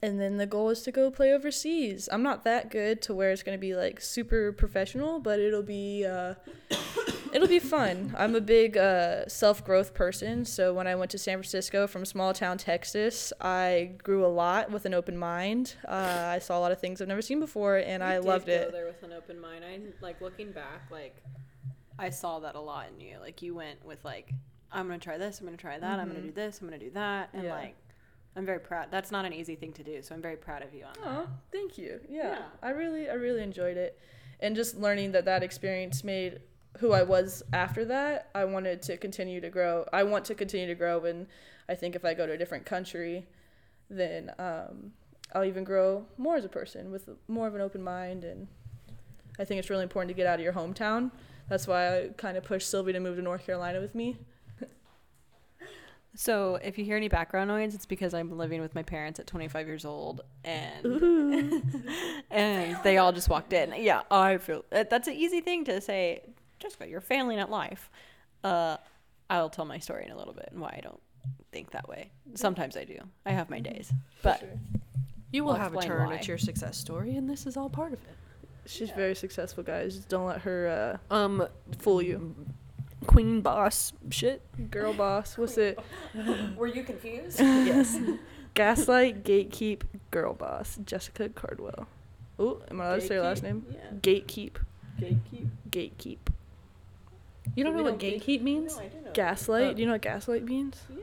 and 0.00 0.20
then 0.20 0.36
the 0.36 0.46
goal 0.46 0.70
is 0.70 0.82
to 0.82 0.92
go 0.92 1.10
play 1.10 1.32
overseas. 1.32 2.08
I'm 2.12 2.22
not 2.22 2.44
that 2.44 2.70
good 2.70 3.02
to 3.02 3.14
where 3.14 3.32
it's 3.32 3.42
gonna 3.42 3.58
be 3.58 3.74
like 3.74 4.00
super 4.00 4.52
professional, 4.52 5.18
but 5.18 5.40
it'll 5.40 5.64
be 5.64 6.06
uh, 6.06 6.34
it'll 7.32 7.48
be 7.48 7.58
fun. 7.58 8.14
I'm 8.16 8.36
a 8.36 8.40
big 8.40 8.76
uh, 8.76 9.26
self 9.26 9.64
growth 9.64 9.94
person, 9.94 10.44
so 10.44 10.72
when 10.72 10.86
I 10.86 10.94
went 10.94 11.10
to 11.10 11.18
San 11.18 11.38
Francisco 11.38 11.88
from 11.88 12.04
small 12.04 12.32
town 12.32 12.56
Texas, 12.56 13.32
I 13.40 13.94
grew 14.00 14.24
a 14.24 14.28
lot 14.28 14.70
with 14.70 14.84
an 14.86 14.94
open 14.94 15.16
mind. 15.18 15.74
Uh, 15.88 16.28
I 16.34 16.38
saw 16.38 16.56
a 16.56 16.60
lot 16.60 16.70
of 16.70 16.78
things 16.80 17.02
I've 17.02 17.08
never 17.08 17.22
seen 17.22 17.40
before, 17.40 17.78
and 17.78 18.00
You 18.00 18.08
I 18.08 18.18
loved 18.18 18.46
go 18.46 18.52
it. 18.52 18.70
there 18.70 18.86
with 18.86 19.02
an 19.02 19.12
open 19.12 19.40
mind. 19.40 19.64
I 19.64 19.80
like 20.00 20.20
looking 20.20 20.52
back, 20.52 20.88
like 20.92 21.16
I 21.98 22.10
saw 22.10 22.40
that 22.40 22.54
a 22.54 22.60
lot 22.60 22.86
in 22.94 23.00
you. 23.00 23.16
Like 23.20 23.42
you 23.42 23.54
went 23.54 23.84
with 23.84 24.04
like, 24.04 24.32
I'm 24.72 24.86
gonna 24.86 24.98
try 24.98 25.18
this. 25.18 25.40
I'm 25.40 25.46
gonna 25.46 25.56
try 25.56 25.78
that. 25.78 25.98
I'm 26.00 26.08
gonna 26.08 26.20
do 26.22 26.32
this. 26.32 26.60
I'm 26.60 26.66
gonna 26.66 26.78
do 26.78 26.90
that. 26.90 27.30
And 27.32 27.42
Mm-hmm. 27.42 27.48
Yeah. 27.48 27.54
like, 27.60 27.76
I'm 28.36 28.44
very 28.44 28.58
proud. 28.58 28.88
That's 28.90 29.12
not 29.12 29.24
an 29.24 29.32
easy 29.32 29.54
thing 29.54 29.72
to 29.74 29.84
do. 29.84 30.02
So 30.02 30.14
I'm 30.14 30.22
very 30.22 30.36
proud 30.36 30.62
of 30.62 30.74
you 30.74 30.84
on 30.84 30.92
that. 31.04 31.24
Oh, 31.24 31.28
thank 31.52 31.78
you. 31.78 32.00
Yeah, 32.08 32.30
Yeah. 32.30 32.42
I 32.62 32.70
really, 32.70 33.08
I 33.08 33.14
really 33.14 33.42
enjoyed 33.42 33.76
it, 33.76 33.98
and 34.40 34.56
just 34.56 34.76
learning 34.76 35.12
that 35.12 35.24
that 35.26 35.44
experience 35.44 36.02
made 36.02 36.40
who 36.78 36.90
I 36.90 37.04
was 37.04 37.44
after 37.52 37.84
that. 37.84 38.30
I 38.34 38.44
wanted 38.44 38.82
to 38.82 38.96
continue 38.96 39.40
to 39.40 39.48
grow. 39.50 39.86
I 39.92 40.02
want 40.02 40.24
to 40.24 40.34
continue 40.34 40.66
to 40.66 40.74
grow, 40.74 41.04
and 41.04 41.28
I 41.68 41.76
think 41.76 41.94
if 41.94 42.04
I 42.04 42.12
go 42.14 42.26
to 42.26 42.32
a 42.32 42.36
different 42.36 42.66
country, 42.66 43.28
then 43.88 44.32
um, 44.40 44.90
I'll 45.32 45.44
even 45.44 45.62
grow 45.62 46.04
more 46.18 46.34
as 46.34 46.44
a 46.44 46.48
person 46.48 46.90
with 46.90 47.08
more 47.28 47.46
of 47.46 47.54
an 47.54 47.60
open 47.60 47.82
mind. 47.84 48.24
And 48.24 48.48
I 49.38 49.44
think 49.44 49.60
it's 49.60 49.70
really 49.70 49.84
important 49.84 50.08
to 50.08 50.14
get 50.14 50.26
out 50.26 50.40
of 50.40 50.44
your 50.44 50.54
hometown. 50.54 51.12
That's 51.48 51.66
why 51.66 51.98
I 51.98 52.08
kind 52.16 52.36
of 52.36 52.44
pushed 52.44 52.70
Sylvie 52.70 52.92
to 52.92 53.00
move 53.00 53.16
to 53.16 53.22
North 53.22 53.44
Carolina 53.44 53.80
with 53.80 53.94
me. 53.94 54.16
So 56.16 56.60
if 56.62 56.78
you 56.78 56.84
hear 56.84 56.96
any 56.96 57.08
background 57.08 57.48
noise, 57.48 57.74
it's 57.74 57.86
because 57.86 58.14
I'm 58.14 58.38
living 58.38 58.60
with 58.60 58.72
my 58.74 58.84
parents 58.84 59.18
at 59.18 59.26
25 59.26 59.66
years 59.66 59.84
old, 59.84 60.20
and 60.44 60.84
and 62.30 62.78
they 62.84 62.98
all 62.98 63.10
just 63.12 63.28
walked 63.28 63.52
in. 63.52 63.74
Yeah, 63.76 64.02
I 64.12 64.38
feel 64.38 64.64
that's 64.70 65.08
an 65.08 65.14
easy 65.14 65.40
thing 65.40 65.64
to 65.64 65.80
say. 65.80 66.22
Jessica, 66.60 66.88
you're 66.88 67.00
failing 67.00 67.40
at 67.40 67.50
life. 67.50 67.90
Uh, 68.44 68.76
I'll 69.28 69.50
tell 69.50 69.64
my 69.64 69.78
story 69.78 70.04
in 70.04 70.12
a 70.12 70.16
little 70.16 70.34
bit 70.34 70.48
and 70.52 70.60
why 70.60 70.74
I 70.78 70.80
don't 70.82 71.00
think 71.50 71.72
that 71.72 71.88
way. 71.88 72.10
Sometimes 72.34 72.76
I 72.76 72.84
do. 72.84 72.98
I 73.26 73.32
have 73.32 73.50
my 73.50 73.58
days, 73.58 73.92
but 74.22 74.38
Sure. 74.38 74.48
You 75.32 75.42
will 75.42 75.54
I'll 75.54 75.58
have 75.58 75.74
a 75.74 75.82
turn 75.82 76.10
why. 76.10 76.14
at 76.14 76.28
your 76.28 76.38
success 76.38 76.78
story, 76.78 77.16
and 77.16 77.28
this 77.28 77.44
is 77.44 77.56
all 77.56 77.68
part 77.68 77.92
of 77.92 77.98
it. 78.04 78.14
She's 78.66 78.90
very 78.90 79.14
successful, 79.14 79.62
guys. 79.62 79.96
Just 79.96 80.08
don't 80.08 80.26
let 80.26 80.40
her 80.42 80.98
uh, 81.10 81.14
Um, 81.14 81.46
fool 81.78 82.00
you. 82.02 82.34
queen 83.06 83.40
boss 83.42 83.92
shit. 84.10 84.40
Girl 84.70 84.92
boss, 84.94 85.36
what's 85.38 85.58
it? 85.58 85.78
were 86.56 86.66
you 86.66 86.82
confused? 86.84 87.40
yes. 87.40 87.98
Gaslight, 88.54 89.24
gatekeep, 89.24 89.82
girl 90.12 90.32
boss, 90.32 90.78
Jessica 90.84 91.28
Cardwell. 91.28 91.88
Oh, 92.38 92.62
am 92.70 92.80
I 92.80 92.86
allowed 92.86 93.00
to 93.00 93.06
say 93.06 93.14
her 93.16 93.22
last 93.22 93.42
name? 93.42 93.66
Yeah. 93.70 93.78
Gatekeep, 94.00 94.52
Gatekeep. 95.00 95.48
gatekeep. 95.70 96.18
You 97.56 97.64
don't 97.64 97.74
We 97.74 97.78
know 97.78 97.82
what 97.84 97.90
don't 97.90 97.98
gate- 97.98 98.22
gatekeep 98.24 98.42
means? 98.42 98.76
No, 98.76 98.82
I 98.82 98.86
do 98.88 99.00
know. 99.00 99.10
Gaslight. 99.12 99.74
Do 99.76 99.82
you 99.82 99.86
know 99.86 99.92
what 99.94 100.02
gaslight 100.02 100.44
means? 100.44 100.80
Yeah. 100.88 101.02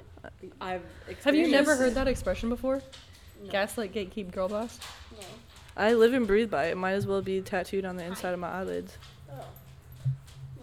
I've 0.59 0.81
Have 1.25 1.35
you 1.35 1.49
never 1.49 1.75
heard 1.75 1.93
that 1.95 2.07
expression 2.07 2.47
before? 2.49 2.81
No. 3.43 3.51
Gaslight, 3.51 3.93
gatekeep, 3.93 4.31
girl 4.31 4.47
boss. 4.47 4.79
No. 5.81 5.87
I 5.87 5.93
live 5.93 6.13
and 6.13 6.27
breathe 6.27 6.51
by 6.51 6.65
it. 6.65 6.77
Might 6.77 6.93
as 6.93 7.07
well 7.07 7.21
be 7.21 7.41
tattooed 7.41 7.85
on 7.85 7.95
the 7.97 8.03
inside 8.05 8.33
of 8.33 8.39
my 8.39 8.49
eyelids. 8.49 8.97
Oh. 9.31 9.45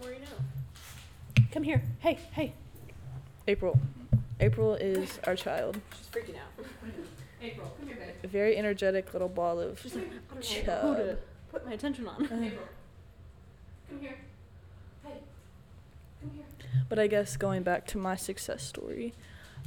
More 0.01 0.11
you 0.11 0.19
know. 0.19 1.43
Come 1.51 1.63
here. 1.63 1.83
Hey, 1.99 2.17
hey. 2.31 2.53
April. 3.47 3.79
April 4.39 4.75
is 4.75 5.19
our 5.25 5.35
child. 5.35 5.79
She's 5.97 6.07
freaking 6.07 6.35
out. 6.35 6.65
April, 7.41 7.73
come 7.79 7.87
here, 7.87 7.97
babe. 7.97 8.15
A 8.23 8.27
very 8.27 8.57
energetic 8.57 9.11
little 9.13 9.29
ball 9.29 9.59
of 9.59 9.79
She's 9.81 9.95
like, 9.95 10.05
I 10.05 10.33
don't 10.33 10.35
know 10.35 10.41
chub. 10.41 10.97
who 10.97 11.03
to 11.03 11.17
put 11.51 11.65
my 11.65 11.73
attention 11.73 12.07
on. 12.07 12.23
April. 12.23 12.67
Come 13.89 13.99
here. 14.01 14.17
Hey. 15.05 15.13
Come 16.21 16.31
here. 16.35 16.45
But 16.87 16.99
I 16.99 17.07
guess 17.07 17.37
going 17.37 17.63
back 17.63 17.87
to 17.87 17.97
my 17.97 18.15
success 18.15 18.63
story, 18.63 19.13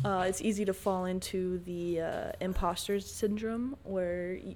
uh, 0.04 0.24
it's 0.28 0.40
easy 0.40 0.64
to 0.64 0.72
fall 0.74 1.04
into 1.06 1.58
the 1.64 2.00
uh, 2.00 2.32
imposter 2.40 3.00
syndrome 3.00 3.76
where 3.84 4.38
y- 4.44 4.54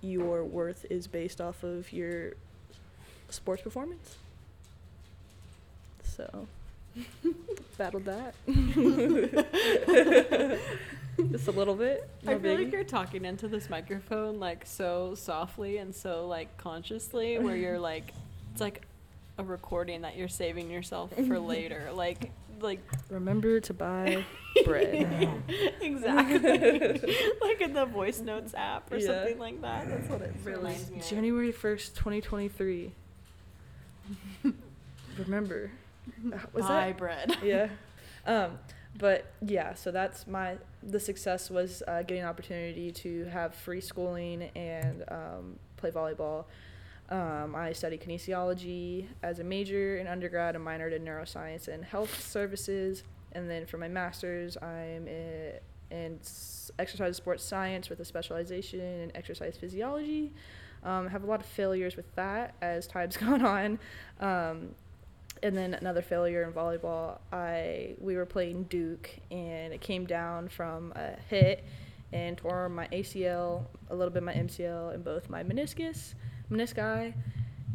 your 0.00 0.44
worth 0.44 0.86
is 0.90 1.06
based 1.06 1.40
off 1.40 1.62
of 1.62 1.92
your 1.92 2.32
sports 3.28 3.62
performance. 3.62 4.16
So, 6.04 6.46
battled 7.78 8.04
that. 8.04 8.34
Just 11.30 11.48
a 11.48 11.50
little 11.50 11.74
bit. 11.74 12.08
I 12.26 12.34
no 12.34 12.38
feel 12.38 12.58
like 12.58 12.72
you're 12.72 12.84
talking 12.84 13.24
into 13.24 13.48
this 13.48 13.70
microphone 13.70 14.38
like 14.38 14.66
so 14.66 15.14
softly 15.14 15.78
and 15.78 15.94
so 15.94 16.26
like 16.26 16.58
consciously 16.58 17.38
where 17.38 17.56
you're 17.56 17.78
like 17.78 18.12
it's 18.52 18.60
like 18.60 18.86
a 19.38 19.44
recording 19.44 20.02
that 20.02 20.16
you're 20.16 20.28
saving 20.28 20.70
yourself 20.70 21.12
for 21.26 21.38
later. 21.38 21.90
Like 21.94 22.30
like 22.60 22.80
Remember 23.10 23.60
to 23.60 23.74
buy 23.74 24.24
bread. 24.64 25.42
exactly. 25.80 27.16
like 27.40 27.60
in 27.60 27.72
the 27.72 27.86
voice 27.86 28.20
notes 28.20 28.54
app 28.54 28.90
or 28.92 28.96
Yeah. 28.96 29.06
something 29.06 29.38
like 29.38 29.60
that. 29.62 29.88
That's 29.88 30.08
what 30.08 30.22
it 30.22 30.34
reminds 30.44 30.90
me. 30.90 31.00
January 31.08 31.52
1st, 31.52 31.94
2023. 31.94 32.92
Remember. 35.18 35.70
Uh, 36.32 36.38
Was 36.52 36.66
Buy 36.66 36.86
that? 36.88 36.98
bread. 36.98 37.36
yeah. 37.42 37.68
Um, 38.26 38.58
but 38.98 39.26
yeah, 39.40 39.74
so 39.74 39.90
that's 39.90 40.26
my 40.26 40.56
the 40.82 41.00
success 41.00 41.50
was 41.50 41.82
uh, 41.88 42.02
getting 42.02 42.22
an 42.22 42.28
opportunity 42.28 42.90
to 42.92 43.24
have 43.26 43.54
free 43.54 43.80
schooling 43.80 44.44
and 44.54 45.04
um, 45.08 45.58
play 45.76 45.90
volleyball. 45.90 46.44
Um, 47.08 47.54
I 47.54 47.72
studied 47.72 48.02
kinesiology 48.02 49.06
as 49.22 49.38
a 49.38 49.44
major 49.44 49.98
in 49.98 50.06
undergrad 50.06 50.56
and 50.56 50.66
minored 50.66 50.94
in 50.94 51.04
neuroscience 51.04 51.68
and 51.68 51.84
health 51.84 52.26
services. 52.28 53.04
And 53.32 53.48
then 53.48 53.66
for 53.66 53.78
my 53.78 53.88
master's, 53.88 54.56
I'm 54.56 55.06
in, 55.06 56.18
exercise 56.78 57.16
sports 57.16 57.44
science 57.44 57.88
with 57.88 58.00
a 58.00 58.04
specialization 58.04 58.80
in 58.80 59.16
exercise 59.16 59.56
physiology. 59.56 60.32
Um, 60.82 61.06
I 61.06 61.10
have 61.10 61.22
a 61.22 61.26
lot 61.26 61.40
of 61.40 61.46
failures 61.46 61.96
with 61.96 62.12
that 62.16 62.54
as 62.60 62.86
time's 62.86 63.16
gone 63.16 63.44
on. 63.44 63.78
Um, 64.20 64.74
and 65.42 65.56
then 65.56 65.74
another 65.74 66.02
failure 66.02 66.42
in 66.42 66.52
volleyball. 66.52 67.18
I 67.32 67.94
we 68.00 68.16
were 68.16 68.26
playing 68.26 68.64
Duke 68.64 69.10
and 69.30 69.72
it 69.72 69.80
came 69.80 70.06
down 70.06 70.48
from 70.48 70.92
a 70.96 71.12
hit 71.28 71.64
and 72.12 72.38
tore 72.38 72.68
my 72.68 72.86
ACL, 72.88 73.64
a 73.90 73.94
little 73.94 74.12
bit 74.12 74.22
my 74.22 74.32
MCL, 74.32 74.94
and 74.94 75.04
both 75.04 75.28
my 75.28 75.42
meniscus, 75.42 76.14
menisci, 76.50 77.14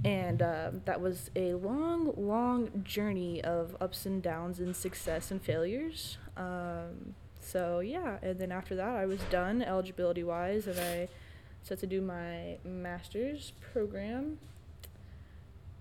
and 0.03 0.41
um, 0.41 0.81
that 0.85 0.99
was 0.99 1.29
a 1.35 1.53
long, 1.53 2.13
long 2.17 2.83
journey 2.83 3.43
of 3.43 3.75
ups 3.79 4.05
and 4.05 4.21
downs 4.21 4.59
and 4.59 4.75
success 4.75 5.31
and 5.31 5.41
failures. 5.41 6.17
Um, 6.37 7.15
so 7.39 7.79
yeah, 7.79 8.17
and 8.21 8.39
then 8.39 8.51
after 8.51 8.75
that, 8.75 8.95
I 8.95 9.05
was 9.05 9.19
done 9.29 9.61
eligibility 9.61 10.23
wise, 10.23 10.67
and 10.67 10.79
I 10.79 11.07
set 11.63 11.79
to 11.79 11.87
do 11.87 12.01
my 12.01 12.57
master's 12.63 13.53
program. 13.73 14.39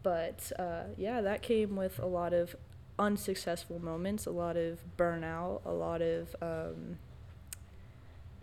But 0.02 0.50
uh, 0.58 0.84
yeah, 0.96 1.20
that 1.20 1.42
came 1.42 1.76
with 1.76 1.98
a 1.98 2.06
lot 2.06 2.32
of 2.32 2.56
unsuccessful 2.98 3.78
moments, 3.78 4.26
a 4.26 4.30
lot 4.30 4.56
of 4.56 4.80
burnout, 4.96 5.64
a 5.64 5.72
lot 5.72 6.02
of 6.02 6.34
um, 6.42 6.98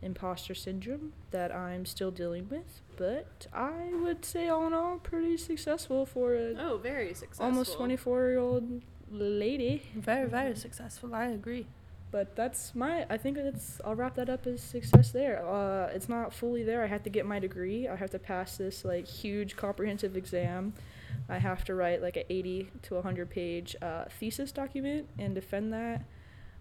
imposter 0.02 0.54
syndrome 0.54 1.14
that 1.32 1.54
I'm 1.54 1.86
still 1.86 2.12
dealing 2.12 2.48
with. 2.50 2.82
But 2.98 3.48
I 3.54 3.90
would 3.94 4.24
say, 4.26 4.48
all 4.48 4.66
in 4.68 4.74
all, 4.74 4.98
pretty 4.98 5.38
successful 5.38 6.06
for 6.06 6.34
a 6.36 6.54
Oh, 6.60 6.78
very 6.78 7.14
successful. 7.14 7.46
almost 7.46 7.76
24 7.76 8.28
year 8.30 8.38
old 8.40 8.82
lady. 9.10 9.84
Very, 9.96 10.28
very 10.30 10.56
successful. 10.56 11.14
I 11.16 11.26
agree. 11.28 11.68
But 12.10 12.36
that's 12.38 12.74
my. 12.74 13.06
I 13.10 13.18
think 13.18 13.38
it's. 13.38 13.82
I'll 13.84 13.94
wrap 13.96 14.16
that 14.16 14.30
up 14.30 14.48
as 14.48 14.62
success 14.62 15.12
there. 15.12 15.46
Uh, 15.46 15.88
it's 15.94 16.08
not 16.08 16.34
fully 16.34 16.64
there. 16.64 16.82
I 16.82 16.88
have 16.88 17.04
to 17.04 17.10
get 17.10 17.26
my 17.26 17.38
degree. 17.38 17.86
I 17.88 17.98
have 17.98 18.12
to 18.12 18.20
pass 18.20 18.56
this 18.58 18.86
like 18.86 19.06
huge 19.06 19.58
comprehensive 19.58 20.16
exam. 20.16 20.74
I 21.28 21.38
have 21.40 21.66
to 21.66 21.76
write 21.76 22.02
like 22.02 22.16
a 22.16 22.32
80 22.32 22.70
to 22.84 22.94
100 22.96 23.30
page 23.30 23.76
uh, 23.82 24.06
thesis 24.20 24.54
document 24.54 25.10
and 25.20 25.36
defend 25.36 25.74
that. 25.74 26.06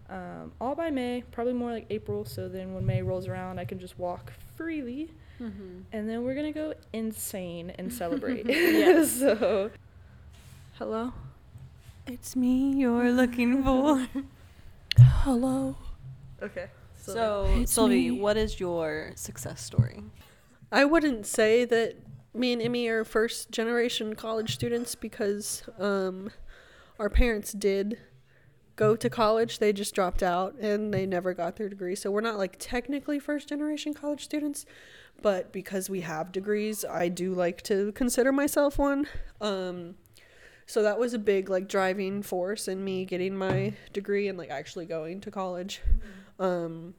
Um, 0.09 0.51
all 0.61 0.73
by 0.75 0.89
May, 0.89 1.23
probably 1.31 1.53
more 1.53 1.71
like 1.71 1.85
April. 1.89 2.23
So 2.25 2.47
then 2.47 2.73
when 2.73 2.85
May 2.85 3.01
rolls 3.01 3.27
around, 3.27 3.59
I 3.59 3.65
can 3.65 3.79
just 3.79 3.97
walk 3.99 4.31
freely, 4.55 5.11
Mm-hmm. 5.41 5.81
and 5.91 6.09
then 6.09 6.23
we're 6.23 6.33
gonna 6.33 6.51
go 6.51 6.73
insane 6.93 7.71
and 7.77 7.93
celebrate. 7.93 8.45
Yes. 8.47 9.11
so, 9.19 9.69
hello. 10.79 11.13
It's 12.07 12.35
me 12.35 12.73
you're 12.75 13.11
looking 13.11 13.63
for. 13.65 14.07
Hello. 14.97 15.75
Okay. 16.41 16.67
So, 16.99 17.45
It's 17.57 17.71
Sylvie, 17.71 18.09
me. 18.11 18.19
what 18.19 18.35
is 18.37 18.59
your 18.59 19.11
success 19.15 19.61
story? 19.61 20.01
I 20.71 20.85
wouldn't 20.85 21.25
say 21.25 21.63
that 21.65 21.95
me 22.33 22.51
and 22.53 22.61
Emmy 22.61 22.87
are 22.87 23.03
first 23.05 23.51
generation 23.51 24.15
college 24.15 24.53
students 24.55 24.95
because 24.95 25.63
um, 25.79 26.31
our 26.99 27.09
parents 27.09 27.53
did 27.53 27.97
go 28.77 28.95
to 28.95 29.09
college. 29.09 29.59
They 29.59 29.73
just 29.73 29.93
dropped 29.93 30.23
out 30.23 30.55
and 30.55 30.93
they 30.93 31.05
never 31.05 31.33
got 31.33 31.57
their 31.57 31.67
degree. 31.67 31.95
So 31.95 32.09
we're 32.09 32.21
not 32.21 32.37
like 32.37 32.55
technically 32.57 33.19
first 33.19 33.49
generation 33.49 33.93
college 33.93 34.23
students, 34.23 34.65
but 35.21 35.51
because 35.51 35.89
we 35.89 36.01
have 36.01 36.31
degrees, 36.31 36.85
I 36.85 37.09
do 37.09 37.33
like 37.33 37.61
to 37.63 37.91
consider 37.91 38.31
myself 38.31 38.77
one. 38.77 39.07
Um, 39.41 39.95
so 40.67 40.83
that 40.83 40.99
was 40.99 41.13
a 41.13 41.19
big 41.19 41.49
like 41.49 41.67
driving 41.67 42.21
force 42.21 42.67
in 42.67 42.83
me 42.83 43.03
getting 43.03 43.35
my 43.35 43.73
degree 43.93 44.27
and 44.27 44.37
like 44.37 44.49
actually 44.49 44.85
going 44.85 45.21
to 45.21 45.31
college. 45.31 45.81
Um, 46.39 46.93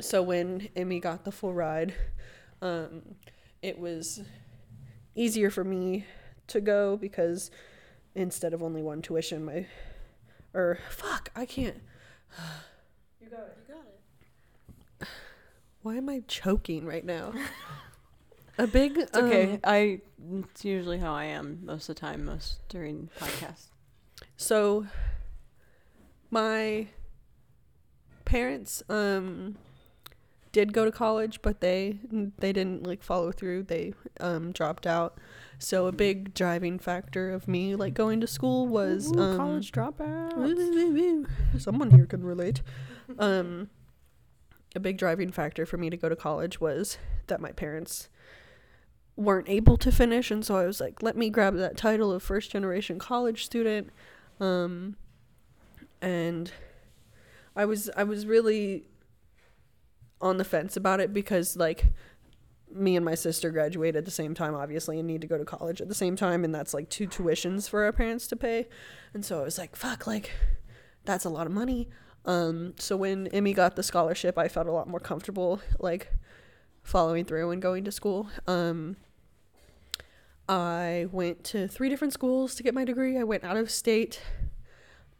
so 0.00 0.22
when 0.22 0.68
Emmy 0.76 1.00
got 1.00 1.24
the 1.24 1.32
full 1.32 1.52
ride, 1.52 1.92
um, 2.62 3.02
it 3.62 3.78
was 3.78 4.22
easier 5.16 5.50
for 5.50 5.64
me 5.64 6.06
to 6.46 6.60
go 6.60 6.96
because 6.96 7.50
instead 8.14 8.54
of 8.54 8.62
only 8.62 8.82
one 8.82 9.02
tuition, 9.02 9.44
my 9.44 9.66
or 10.54 10.78
fuck, 10.88 11.30
I 11.34 11.46
can't. 11.46 11.80
You 13.20 13.28
got 13.30 13.40
it. 13.40 13.58
You 13.68 13.74
got 13.74 13.84
it. 15.00 15.08
Why 15.82 15.96
am 15.96 16.08
I 16.08 16.22
choking 16.28 16.84
right 16.86 17.04
now? 17.04 17.32
A 18.58 18.66
big. 18.66 18.98
It's 18.98 19.16
okay. 19.16 19.54
um, 19.54 19.60
I 19.64 20.00
it's 20.44 20.64
usually 20.64 20.98
how 20.98 21.14
I 21.14 21.24
am 21.24 21.60
most 21.64 21.88
of 21.88 21.94
the 21.94 22.00
time, 22.00 22.24
most 22.24 22.58
during 22.68 23.08
podcasts. 23.18 23.68
So 24.36 24.86
my 26.30 26.88
parents 28.24 28.82
um 28.88 29.56
did 30.52 30.72
go 30.72 30.84
to 30.84 30.92
college, 30.92 31.40
but 31.42 31.60
they 31.60 31.98
they 32.38 32.52
didn't 32.52 32.86
like 32.86 33.02
follow 33.02 33.32
through. 33.32 33.64
They 33.64 33.94
um 34.20 34.52
dropped 34.52 34.86
out. 34.86 35.18
So 35.58 35.86
a 35.86 35.92
big 35.92 36.34
driving 36.34 36.78
factor 36.78 37.30
of 37.30 37.46
me 37.46 37.76
like 37.76 37.94
going 37.94 38.20
to 38.20 38.26
school 38.26 38.66
was 38.66 39.12
Ooh, 39.12 39.20
um 39.20 39.36
college 39.36 39.72
dropout. 39.72 41.26
Someone 41.60 41.90
here 41.90 42.06
can 42.06 42.24
relate. 42.24 42.62
Um, 43.18 43.68
a 44.74 44.80
big 44.80 44.98
driving 44.98 45.32
factor 45.32 45.66
for 45.66 45.76
me 45.76 45.90
to 45.90 45.96
go 45.96 46.08
to 46.08 46.16
college 46.16 46.60
was 46.60 46.98
that 47.26 47.40
my 47.40 47.52
parents 47.52 48.08
weren't 49.16 49.48
able 49.48 49.76
to 49.76 49.92
finish, 49.92 50.30
and 50.30 50.44
so 50.44 50.56
I 50.56 50.64
was 50.64 50.80
like, 50.80 51.02
let 51.02 51.16
me 51.16 51.28
grab 51.28 51.56
that 51.56 51.76
title 51.76 52.12
of 52.12 52.22
first 52.22 52.50
generation 52.50 52.98
college 52.98 53.44
student. 53.44 53.90
Um, 54.38 54.96
and 56.00 56.50
I 57.54 57.64
was 57.64 57.90
I 57.96 58.04
was 58.04 58.26
really 58.26 58.84
on 60.20 60.36
the 60.36 60.44
fence 60.44 60.76
about 60.76 61.00
it 61.00 61.12
because 61.12 61.56
like 61.56 61.86
me 62.72 62.94
and 62.94 63.04
my 63.04 63.14
sister 63.14 63.50
graduate 63.50 63.96
at 63.96 64.04
the 64.04 64.10
same 64.10 64.34
time 64.34 64.54
obviously 64.54 64.98
and 64.98 65.08
need 65.08 65.20
to 65.20 65.26
go 65.26 65.36
to 65.36 65.44
college 65.44 65.80
at 65.80 65.88
the 65.88 65.94
same 65.94 66.14
time 66.14 66.44
and 66.44 66.54
that's 66.54 66.72
like 66.72 66.88
two 66.88 67.08
tuitions 67.08 67.68
for 67.68 67.84
our 67.84 67.92
parents 67.92 68.26
to 68.28 68.36
pay 68.36 68.68
and 69.12 69.24
so 69.24 69.40
I 69.40 69.42
was 69.42 69.58
like, 69.58 69.76
fuck, 69.76 70.06
like, 70.06 70.30
that's 71.04 71.24
a 71.24 71.30
lot 71.30 71.46
of 71.46 71.52
money. 71.52 71.88
Um, 72.24 72.74
so 72.78 72.96
when 72.96 73.26
Emmy 73.28 73.52
got 73.52 73.76
the 73.76 73.82
scholarship, 73.82 74.38
I 74.38 74.48
felt 74.48 74.66
a 74.66 74.72
lot 74.72 74.88
more 74.88 75.00
comfortable, 75.00 75.60
like, 75.78 76.12
following 76.82 77.24
through 77.24 77.50
and 77.50 77.60
going 77.60 77.84
to 77.84 77.92
school. 77.92 78.28
Um, 78.46 78.96
I 80.48 81.06
went 81.10 81.44
to 81.44 81.66
three 81.66 81.88
different 81.88 82.12
schools 82.12 82.54
to 82.56 82.62
get 82.62 82.74
my 82.74 82.84
degree. 82.84 83.18
I 83.18 83.24
went 83.24 83.44
out 83.44 83.56
of 83.56 83.70
state 83.70 84.20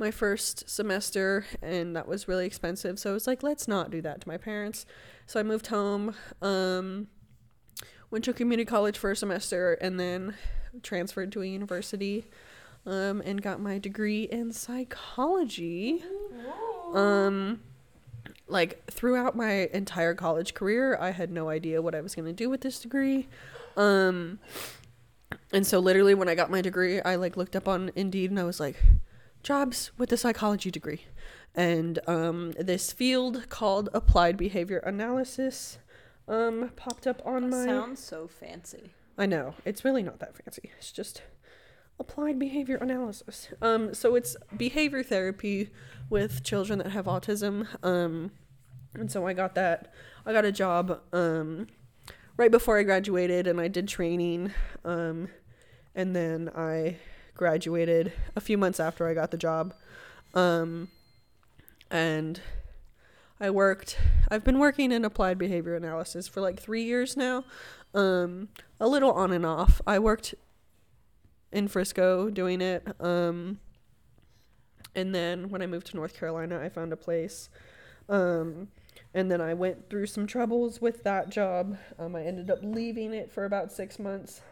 my 0.01 0.11
first 0.11 0.69
semester, 0.69 1.45
and 1.63 1.95
that 1.95 2.09
was 2.09 2.27
really 2.27 2.47
expensive. 2.47 2.99
So 2.99 3.11
I 3.11 3.13
was 3.13 3.27
like, 3.27 3.43
let's 3.43 3.69
not 3.69 3.91
do 3.91 4.01
that 4.03 4.23
to 4.23 4.29
my 4.29 4.39
parents. 4.39 4.87
So 5.27 5.39
I 5.39 5.43
moved 5.43 5.69
home, 5.69 6.15
um, 6.43 7.09
went 8.11 8.25
to 8.25 8.33
community 8.33 8.65
college 8.65 8.99
for 8.99 9.11
a 9.11 9.17
semester, 9.17 9.75
and 9.75 10.01
then 10.01 10.35
transferred 10.83 11.31
to 11.33 11.43
a 11.43 11.47
university 11.47 12.27
um, 12.87 13.23
and 13.25 13.43
got 13.43 13.61
my 13.61 13.79
degree 13.79 14.25
in 14.25 14.53
psychology. 14.53 16.03
Um, 16.95 17.61
like 18.49 18.91
throughout 18.91 19.37
my 19.37 19.69
entire 19.73 20.15
college 20.15 20.55
career, 20.55 20.97
I 21.01 21.11
had 21.11 21.31
no 21.31 21.49
idea 21.49 21.83
what 21.83 21.95
I 21.95 22.01
was 22.01 22.15
gonna 22.15 22.33
do 22.33 22.49
with 22.51 22.63
this 22.63 22.81
degree. 22.81 23.29
Um, 23.77 24.41
and 25.53 25.67
so 25.67 25.79
literally 25.79 26.15
when 26.15 26.29
I 26.29 26.35
got 26.35 26.51
my 26.51 26.61
degree, 26.61 27.01
I 27.01 27.17
like 27.17 27.37
looked 27.37 27.55
up 27.55 27.69
on 27.69 27.93
Indeed 27.95 28.31
and 28.31 28.41
I 28.41 28.45
was 28.45 28.59
like, 28.59 28.77
jobs 29.43 29.91
with 29.99 30.13
a 30.13 30.17
psychology 30.17 30.71
degree, 30.71 31.03
and 31.55 31.99
um, 32.07 32.53
this 32.59 32.93
field 32.93 33.49
called 33.49 33.89
applied 33.93 34.37
behavior 34.37 34.79
analysis 34.79 35.79
um 36.29 36.71
popped 36.77 37.07
up 37.07 37.21
on 37.27 37.51
my 37.51 37.65
Sounds 37.67 38.03
so 38.03 38.29
fancy. 38.29 38.93
I 39.19 39.27
know. 39.27 39.55
It's 39.65 39.85
really 39.85 40.03
not 40.03 40.21
that 40.21 40.37
fancy. 40.37 40.71
It's 40.79 40.93
just 40.93 41.23
applied 41.99 42.39
behavior 42.39 42.77
analysis. 42.77 43.49
Um 43.61 43.93
so 43.95 44.15
it's 44.15 44.37
behavior 44.57 45.03
therapy 45.03 45.71
with 46.09 46.43
children 46.45 46.79
that 46.79 46.91
have 46.93 47.07
autism. 47.07 47.67
Um 47.83 48.31
and 48.95 49.11
so 49.11 49.27
I 49.27 49.33
got 49.33 49.55
that 49.57 49.93
I 50.25 50.33
got 50.33 50.45
a 50.45 50.53
job 50.53 51.01
um 51.13 51.67
right 52.37 52.51
before 52.51 52.79
I 52.79 52.85
graduated 52.85 53.47
and 53.49 53.61
I 53.61 53.67
did 53.69 53.89
training 53.89 54.53
um 54.85 55.29
and 55.97 56.15
then 56.15 56.49
I 56.57 56.99
graduated 57.41 58.13
a 58.37 58.41
few 58.41 58.59
months 58.59 58.79
after 58.79 59.09
I 59.09 59.15
got 59.15 59.31
the 59.31 59.39
job. 59.39 59.73
Um 60.35 60.89
and 61.91 62.39
I 63.41 63.49
worked 63.49 63.97
I've 64.31 64.45
been 64.45 64.59
working 64.59 64.93
in 64.93 65.07
applied 65.07 65.39
behavior 65.39 65.75
analysis 65.75 66.29
for 66.29 66.43
like 66.43 66.61
3 66.61 66.83
years 66.83 67.17
now. 67.17 67.45
Um 67.95 68.51
a 68.79 68.87
little 68.87 69.11
on 69.13 69.33
and 69.33 69.47
off. 69.47 69.81
I 69.87 69.99
worked 69.99 70.35
in 71.51 71.67
frisco 71.67 72.29
doing 72.29 72.61
it 72.61 72.87
um 73.01 73.59
and 74.95 75.15
then 75.15 75.49
when 75.49 75.63
i 75.63 75.67
moved 75.67 75.87
to 75.89 75.97
north 75.97 76.15
carolina 76.15 76.61
i 76.63 76.69
found 76.69 76.93
a 76.93 76.97
place. 76.97 77.49
Um 78.11 78.69
and 79.15 79.31
then 79.33 79.41
i 79.41 79.55
went 79.55 79.89
through 79.89 80.09
some 80.09 80.27
troubles 80.27 80.83
with 80.83 81.05
that 81.05 81.31
job. 81.31 81.79
Um 81.99 82.15
i 82.15 82.23
ended 82.23 82.51
up 82.51 82.59
leaving 82.63 83.15
it 83.15 83.33
for 83.33 83.47
about 83.47 83.73
six 83.73 83.99
months. 83.99 84.43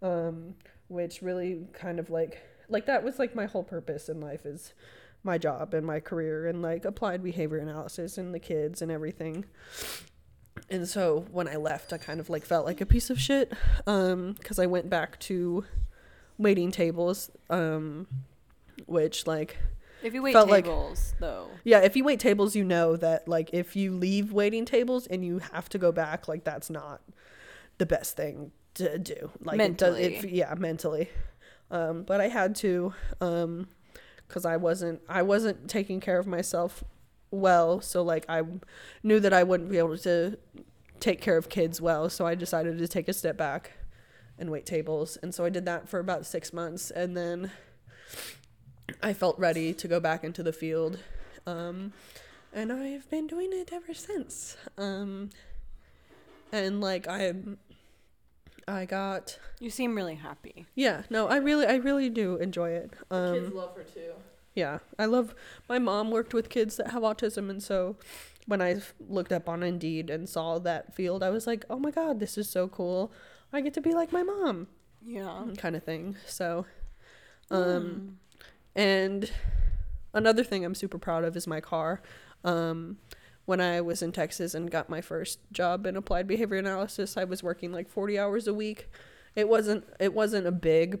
Um 0.00 0.54
which 0.90 1.22
really 1.22 1.66
kind 1.72 1.98
of 1.98 2.10
like 2.10 2.40
like 2.68 2.86
that 2.86 3.02
was 3.04 3.18
like 3.18 3.34
my 3.34 3.46
whole 3.46 3.62
purpose 3.64 4.08
in 4.08 4.20
life 4.20 4.44
is 4.44 4.74
my 5.22 5.38
job 5.38 5.72
and 5.74 5.86
my 5.86 6.00
career 6.00 6.46
and 6.46 6.62
like 6.62 6.84
applied 6.84 7.22
behavior 7.22 7.58
analysis 7.58 8.16
and 8.18 8.34
the 8.34 8.38
kids 8.38 8.80
and 8.82 8.90
everything. 8.90 9.44
And 10.68 10.86
so 10.88 11.26
when 11.30 11.48
I 11.48 11.56
left, 11.56 11.92
I 11.92 11.98
kind 11.98 12.20
of 12.20 12.30
like 12.30 12.44
felt 12.44 12.64
like 12.66 12.80
a 12.80 12.86
piece 12.86 13.10
of 13.10 13.20
shit 13.20 13.52
um 13.86 14.34
cuz 14.44 14.58
I 14.58 14.66
went 14.66 14.90
back 14.90 15.18
to 15.20 15.64
waiting 16.38 16.70
tables 16.70 17.30
um 17.50 18.06
which 18.86 19.26
like 19.26 19.58
If 20.02 20.14
you 20.14 20.22
wait 20.22 20.32
Felt 20.32 20.48
like- 20.48 20.64
tables, 20.64 21.14
though, 21.20 21.48
yeah, 21.64 21.80
if 21.80 21.94
you 21.96 22.04
wait 22.04 22.18
tables, 22.20 22.56
you 22.56 22.64
know 22.64 22.96
that 22.96 23.28
like 23.28 23.50
if 23.52 23.76
you 23.76 23.92
leave 23.92 24.32
waiting 24.32 24.64
tables 24.64 25.06
and 25.06 25.22
you 25.24 25.40
have 25.52 25.68
to 25.70 25.78
go 25.78 25.92
back, 25.92 26.26
like 26.28 26.42
that's 26.44 26.70
not 26.70 27.02
the 27.78 27.84
best 27.86 28.16
thing 28.16 28.52
to 28.74 28.98
do. 28.98 29.30
Like 29.42 29.60
it 29.60 29.76
does 29.76 29.98
it 29.98 30.12
Mentally. 30.12 30.34
yeah, 30.34 30.54
mentally. 30.54 31.10
Um 31.70 32.02
but 32.04 32.20
I 32.20 32.28
had 32.28 32.54
to 32.56 32.94
um 33.20 33.68
cuz 34.28 34.44
I 34.44 34.56
wasn't 34.56 35.02
I 35.08 35.22
wasn't 35.22 35.68
taking 35.68 36.00
care 36.00 36.18
of 36.18 36.26
myself 36.26 36.82
well, 37.30 37.80
so 37.80 38.02
like 38.02 38.24
I 38.28 38.42
knew 39.02 39.20
that 39.20 39.32
I 39.32 39.42
wouldn't 39.44 39.70
be 39.70 39.78
able 39.78 39.98
to 39.98 40.36
take 40.98 41.20
care 41.20 41.36
of 41.36 41.48
kids 41.48 41.80
well, 41.80 42.10
so 42.10 42.26
I 42.26 42.34
decided 42.34 42.78
to 42.78 42.88
take 42.88 43.08
a 43.08 43.12
step 43.12 43.36
back 43.36 43.72
and 44.38 44.50
wait 44.50 44.66
tables. 44.66 45.16
And 45.22 45.34
so 45.34 45.44
I 45.44 45.48
did 45.50 45.64
that 45.66 45.88
for 45.88 46.00
about 46.00 46.26
6 46.26 46.52
months 46.52 46.90
and 46.90 47.16
then 47.16 47.50
I 49.02 49.12
felt 49.12 49.38
ready 49.38 49.72
to 49.74 49.86
go 49.88 50.00
back 50.00 50.24
into 50.24 50.42
the 50.42 50.52
field. 50.52 50.98
Um, 51.46 51.92
and 52.52 52.72
I've 52.72 53.08
been 53.10 53.26
doing 53.28 53.50
it 53.52 53.72
ever 53.72 53.94
since. 53.94 54.56
Um, 54.76 55.30
and 56.52 56.80
like 56.80 57.06
I 57.06 57.32
I 58.70 58.84
got 58.84 59.38
You 59.58 59.70
seem 59.70 59.94
really 59.94 60.14
happy. 60.16 60.66
yeah, 60.74 61.02
no, 61.10 61.26
I 61.28 61.36
really 61.36 61.66
I 61.66 61.74
really 61.76 62.08
do 62.10 62.36
enjoy 62.36 62.70
it. 62.70 62.90
Um 63.10 63.34
Kids 63.34 63.52
love 63.54 63.74
her 63.76 63.82
too. 63.84 64.12
yeah, 64.54 64.78
I 64.98 65.06
love 65.06 65.34
my 65.68 65.78
mom 65.78 66.10
worked 66.10 66.34
with 66.34 66.48
kids 66.48 66.76
that 66.76 66.90
have 66.92 67.02
autism 67.02 67.50
and 67.50 67.62
so 67.62 67.96
when 68.46 68.60
I 68.62 68.80
looked 69.08 69.32
up 69.32 69.48
on 69.48 69.62
Indeed 69.62 70.10
and 70.10 70.28
saw 70.28 70.58
that 70.60 70.94
field, 70.94 71.22
I 71.22 71.30
was 71.30 71.46
like, 71.46 71.64
"Oh 71.70 71.78
my 71.78 71.90
god, 71.92 72.18
this 72.18 72.36
is 72.38 72.48
so 72.48 72.66
cool. 72.68 73.12
I 73.52 73.60
get 73.60 73.74
to 73.74 73.80
be 73.80 73.92
like 73.94 74.12
my 74.12 74.22
mom." 74.22 74.66
Yeah. 75.04 75.44
kind 75.56 75.76
of 75.76 75.82
thing. 75.84 76.16
So 76.26 76.66
um 77.50 78.18
and 78.76 79.30
another 80.14 80.44
thing 80.44 80.64
I'm 80.64 80.74
super 80.74 80.98
proud 80.98 81.24
of 81.24 81.36
is 81.36 81.46
my 81.46 81.60
car. 81.60 82.02
Um, 82.44 82.98
when 83.50 83.60
I 83.60 83.80
was 83.80 84.00
in 84.00 84.12
Texas 84.12 84.54
and 84.54 84.70
got 84.70 84.88
my 84.88 85.00
first 85.00 85.40
job 85.50 85.84
in 85.84 85.96
applied 85.96 86.28
behavior 86.28 86.56
analysis, 86.56 87.16
I 87.16 87.24
was 87.24 87.42
working 87.42 87.72
like 87.72 87.88
40 87.88 88.16
hours 88.16 88.46
a 88.46 88.54
week. 88.54 88.88
It 89.34 89.48
wasn't 89.48 89.84
it 89.98 90.14
wasn't 90.14 90.46
a 90.46 90.52
big 90.52 91.00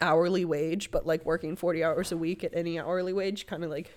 hourly 0.00 0.46
wage, 0.46 0.90
but 0.90 1.06
like 1.06 1.26
working 1.26 1.56
40 1.56 1.84
hours 1.84 2.10
a 2.10 2.16
week 2.16 2.42
at 2.42 2.54
any 2.56 2.80
hourly 2.80 3.12
wage 3.12 3.46
kind 3.46 3.62
of 3.62 3.68
like 3.70 3.92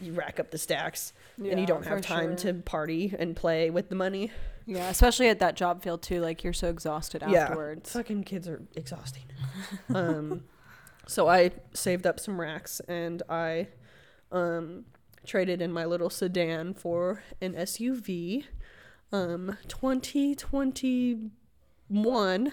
you 0.00 0.12
rack 0.12 0.38
up 0.38 0.52
the 0.52 0.58
stacks 0.58 1.12
and 1.36 1.58
you 1.58 1.66
don't 1.66 1.84
have 1.84 2.00
time 2.00 2.36
to 2.36 2.54
party 2.54 3.12
and 3.18 3.34
play 3.34 3.68
with 3.70 3.88
the 3.88 3.96
money. 3.96 4.30
Yeah, 4.64 4.88
especially 4.88 5.30
at 5.30 5.40
that 5.40 5.56
job 5.56 5.82
field 5.82 6.00
too. 6.00 6.20
Like 6.20 6.44
you're 6.44 6.52
so 6.52 6.68
exhausted 6.68 7.24
Yeah. 7.26 7.42
afterwards. 7.46 7.90
Fucking 7.92 8.22
kids 8.22 8.46
are 8.46 8.62
exhausting. 8.76 9.24
um, 9.94 10.44
so 11.08 11.26
I 11.28 11.50
saved 11.74 12.06
up 12.06 12.20
some 12.20 12.40
racks 12.40 12.80
and 12.86 13.20
I 13.28 13.66
um, 14.30 14.84
traded 15.26 15.60
in 15.62 15.72
my 15.72 15.84
little 15.84 16.10
sedan 16.10 16.74
for 16.74 17.22
an 17.40 17.54
SUV. 17.54 18.44
Um, 19.12 19.56
2021. 19.68 22.52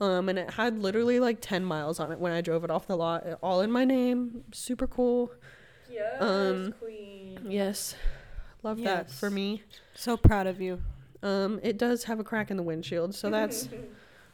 Um, 0.00 0.28
and 0.28 0.38
it 0.38 0.50
had 0.50 0.78
literally 0.78 1.18
like 1.18 1.38
10 1.40 1.64
miles 1.64 1.98
on 1.98 2.12
it 2.12 2.20
when 2.20 2.30
I 2.32 2.40
drove 2.40 2.62
it 2.62 2.70
off 2.70 2.86
the 2.86 2.96
lot, 2.96 3.24
all 3.42 3.60
in 3.62 3.70
my 3.72 3.84
name. 3.84 4.44
Super 4.52 4.86
cool. 4.86 5.32
Yes, 5.90 6.22
Um, 6.22 6.72
queen. 6.78 7.40
Yes. 7.48 7.96
Love 8.62 8.80
that 8.82 9.10
for 9.10 9.28
me. 9.30 9.62
So 9.94 10.16
proud 10.16 10.46
of 10.46 10.60
you. 10.60 10.80
Um, 11.22 11.58
it 11.64 11.78
does 11.78 12.04
have 12.04 12.20
a 12.20 12.24
crack 12.24 12.50
in 12.52 12.56
the 12.56 12.62
windshield, 12.62 13.12
so 13.14 13.28
that's 13.30 13.68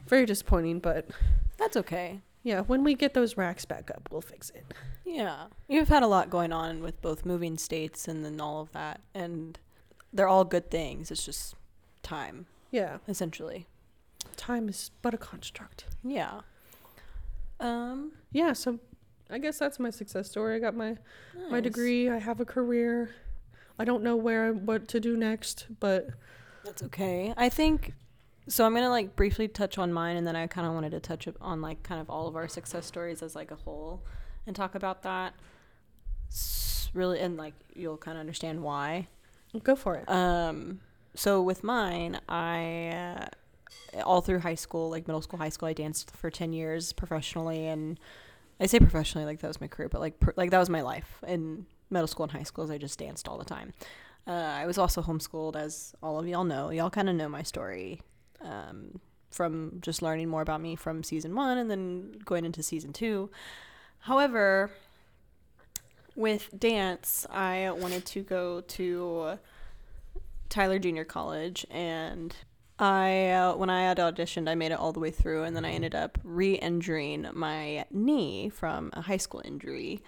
very 0.07 0.27
disappointing, 0.27 0.81
but 0.81 1.09
That's 1.57 1.77
okay. 1.79 2.21
Yeah, 2.45 2.61
when 2.61 2.85
we 2.85 2.95
get 2.95 3.15
those 3.15 3.37
racks 3.37 3.65
back 3.65 3.91
up, 3.91 4.09
we'll 4.13 4.21
fix 4.21 4.51
it. 4.51 4.65
Yeah. 5.05 5.47
You've 5.67 5.89
had 5.89 6.03
a 6.03 6.07
lot 6.07 6.29
going 6.31 6.53
on 6.53 6.83
with 6.83 7.01
both 7.03 7.25
moving 7.25 7.57
states 7.59 8.07
and 8.07 8.25
then 8.25 8.41
all 8.41 8.61
of 8.61 8.71
that. 8.73 9.01
And 9.15 9.59
they're 10.13 10.29
all 10.29 10.45
good 10.45 10.71
things. 10.71 11.11
It's 11.11 11.25
just 11.25 11.55
time, 12.03 12.47
Yeah, 12.71 12.99
essentially. 13.09 13.67
time 14.37 14.69
is 14.69 14.91
but 15.03 15.15
a 15.15 15.19
construct. 15.19 15.87
Yeah. 16.05 16.43
Um 17.61 18.13
Yeah, 18.33 18.53
so 18.53 18.79
I 19.31 19.39
guess 19.39 19.59
that's 19.59 19.79
my 19.81 19.91
success 19.91 20.31
story. 20.31 20.55
I 20.57 20.59
got 20.59 20.77
my 20.77 20.97
my 21.51 21.61
degree. 21.61 22.11
I 22.11 22.19
have 22.19 22.41
a 22.41 22.45
career. 22.45 23.11
I 23.79 23.85
don't 23.85 24.03
know 24.03 24.17
where 24.17 24.53
what 24.53 24.87
to 24.89 25.01
do 25.01 25.17
next, 25.17 25.67
but 25.81 26.09
That's 26.65 26.83
okay. 26.83 27.33
I 27.37 27.49
think 27.49 27.95
so. 28.49 28.65
I'm 28.65 28.75
gonna 28.75 28.91
like 28.91 29.17
briefly 29.17 29.49
touch 29.49 29.79
on 29.79 29.93
mine, 29.93 30.17
and 30.17 30.27
then 30.27 30.37
I 30.37 30.47
kind 30.47 30.67
of 30.67 30.75
wanted 30.75 30.91
to 30.91 31.01
touch 31.01 31.27
up 31.29 31.37
on 31.41 31.61
like 31.61 31.83
kind 31.83 32.01
of 32.01 32.11
all 32.11 32.29
of 32.29 32.37
our 32.37 32.49
success 32.49 32.87
stories 32.87 33.23
as 33.23 33.35
like 33.35 33.51
a 33.51 33.57
whole, 33.57 34.05
and 34.47 34.55
talk 34.55 34.75
about 34.75 35.03
that. 35.03 35.35
S- 36.29 36.91
really, 36.95 37.21
and 37.21 37.37
like 37.37 37.55
you'll 37.75 37.97
kind 37.97 38.17
of 38.17 38.21
understand 38.21 38.63
why. 38.63 39.09
go 39.63 39.77
for 39.77 39.97
it. 39.97 40.09
Um, 40.09 40.81
so 41.15 41.43
with 41.43 41.65
mine, 41.65 42.21
I 42.29 43.29
uh, 43.97 44.03
all 44.03 44.21
through 44.21 44.41
high 44.41 44.55
school, 44.57 44.91
like 44.91 45.07
middle 45.07 45.23
school, 45.23 45.39
high 45.39 45.49
school, 45.49 45.69
I 45.69 45.73
danced 45.73 46.11
for 46.15 46.31
ten 46.31 46.53
years 46.53 46.93
professionally, 46.93 47.67
and 47.67 47.99
I 48.61 48.67
say 48.67 48.79
professionally 48.79 49.27
like 49.27 49.41
that 49.41 49.49
was 49.49 49.61
my 49.61 49.69
career, 49.69 49.89
but 49.89 50.01
like 50.01 50.21
per, 50.21 50.33
like 50.37 50.51
that 50.51 50.59
was 50.59 50.71
my 50.71 50.83
life 50.83 51.23
in 51.27 51.67
middle 51.91 52.07
school 52.07 52.25
and 52.25 52.33
high 52.33 52.43
school. 52.43 52.65
As 52.65 52.71
I 52.71 52.79
just 52.79 52.99
danced 52.99 53.29
all 53.29 53.39
the 53.39 53.45
time. 53.45 53.73
Uh, 54.27 54.31
I 54.31 54.65
was 54.65 54.79
also 54.79 55.03
homeschooled, 55.03 55.55
as 55.55 55.95
all 56.03 56.19
of 56.19 56.27
y'all 56.27 56.45
know. 56.45 56.71
Y'all 56.71 56.89
kind 56.89 57.11
of 57.11 57.15
know 57.15 57.29
my 57.29 57.43
story 57.43 58.01
um, 58.43 59.01
from 59.31 59.79
just 59.81 60.03
learning 60.03 60.29
more 60.29 60.43
about 60.43 60.61
me 60.61 60.77
from 60.77 61.03
season 61.03 61.35
one 61.35 61.59
and 61.59 61.71
then 61.71 62.13
going 62.25 62.45
into 62.45 62.63
season 62.63 62.93
two. 62.93 63.31
However, 64.01 64.71
with 66.15 66.49
dance, 66.59 67.27
I 67.31 67.71
wanted 67.71 68.05
to 68.07 68.23
go 68.23 68.61
to 68.61 69.39
Tyler 70.49 70.79
Junior 70.79 71.05
College, 71.05 71.67
and 71.71 72.35
I 72.79 73.31
uh, 73.31 73.57
when 73.57 73.71
I 73.71 73.83
had 73.83 73.99
auditioned, 73.99 74.49
I 74.49 74.55
made 74.55 74.73
it 74.73 74.79
all 74.79 74.93
the 74.93 75.01
way 75.01 75.11
through, 75.11 75.45
and 75.45 75.57
then 75.57 75.65
I 75.65 75.71
ended 75.71 75.95
up 75.95 76.19
re-injuring 76.23 77.29
my 77.33 77.87
knee 77.91 78.51
from 78.51 78.91
a 78.93 79.01
high 79.01 79.17
school 79.17 79.43
injury, 79.45 80.03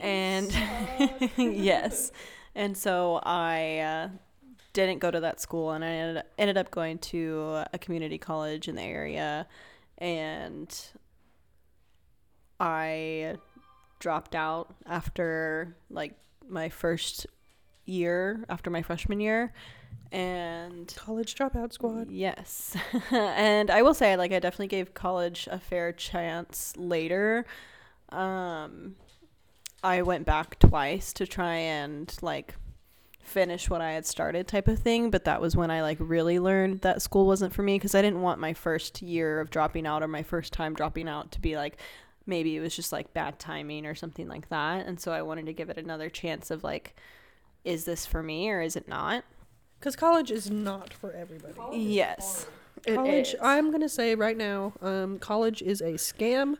and 0.00 0.52
yes, 1.36 2.10
and 2.54 2.76
so 2.76 3.20
I 3.22 3.78
uh, 3.78 4.08
didn't 4.72 4.98
go 4.98 5.10
to 5.10 5.20
that 5.20 5.40
school, 5.40 5.72
and 5.72 5.84
I 5.84 5.88
ended, 5.88 6.24
ended 6.38 6.56
up 6.56 6.70
going 6.70 6.98
to 6.98 7.64
a 7.72 7.78
community 7.78 8.18
college 8.18 8.68
in 8.68 8.76
the 8.76 8.82
area, 8.82 9.46
and 9.98 10.74
I 12.58 13.36
dropped 13.98 14.34
out 14.34 14.74
after 14.86 15.76
like 15.88 16.14
my 16.48 16.68
first 16.68 17.26
year 17.84 18.44
after 18.48 18.70
my 18.70 18.82
freshman 18.82 19.20
year 19.20 19.52
and 20.10 20.92
College 20.96 21.34
dropout 21.34 21.72
squad. 21.72 22.10
yes 22.10 22.76
and 23.10 23.70
i 23.70 23.80
will 23.80 23.94
say 23.94 24.16
like 24.16 24.32
i 24.32 24.38
definitely 24.38 24.66
gave 24.66 24.92
college 24.92 25.48
a 25.50 25.58
fair 25.58 25.92
chance 25.92 26.74
later 26.76 27.46
um 28.10 28.96
i 29.82 30.02
went 30.02 30.26
back 30.26 30.58
twice 30.58 31.12
to 31.12 31.26
try 31.26 31.54
and 31.54 32.16
like 32.20 32.56
finish 33.22 33.70
what 33.70 33.80
i 33.80 33.92
had 33.92 34.04
started 34.04 34.46
type 34.46 34.68
of 34.68 34.78
thing 34.78 35.10
but 35.10 35.24
that 35.24 35.40
was 35.40 35.56
when 35.56 35.70
i 35.70 35.80
like 35.80 35.96
really 36.00 36.38
learned 36.38 36.80
that 36.82 37.00
school 37.00 37.26
wasn't 37.26 37.52
for 37.52 37.62
me 37.62 37.76
because 37.76 37.94
i 37.94 38.02
didn't 38.02 38.20
want 38.20 38.40
my 38.40 38.52
first 38.52 39.00
year 39.00 39.40
of 39.40 39.48
dropping 39.50 39.86
out 39.86 40.02
or 40.02 40.08
my 40.08 40.22
first 40.22 40.52
time 40.52 40.74
dropping 40.74 41.08
out 41.08 41.30
to 41.32 41.40
be 41.40 41.56
like 41.56 41.78
maybe 42.26 42.56
it 42.56 42.60
was 42.60 42.74
just 42.76 42.92
like 42.92 43.12
bad 43.14 43.38
timing 43.38 43.86
or 43.86 43.94
something 43.94 44.28
like 44.28 44.48
that 44.48 44.86
and 44.86 45.00
so 45.00 45.12
i 45.12 45.22
wanted 45.22 45.46
to 45.46 45.52
give 45.52 45.70
it 45.70 45.78
another 45.78 46.10
chance 46.10 46.50
of 46.50 46.62
like 46.64 46.96
is 47.64 47.84
this 47.84 48.04
for 48.04 48.22
me 48.22 48.50
or 48.50 48.60
is 48.60 48.74
it 48.76 48.88
not 48.88 49.24
Because 49.78 49.94
college 49.96 50.30
is 50.30 50.50
not 50.50 50.92
for 50.92 51.12
everybody. 51.12 51.54
yes 51.78 52.46
It 52.84 52.96
college, 52.96 53.34
is. 53.34 53.40
I'm 53.40 53.70
gonna 53.70 53.88
say 53.88 54.16
right 54.16 54.36
now, 54.36 54.72
um, 54.82 55.18
college 55.20 55.62
is 55.62 55.80
a 55.80 55.92
scam. 55.92 56.56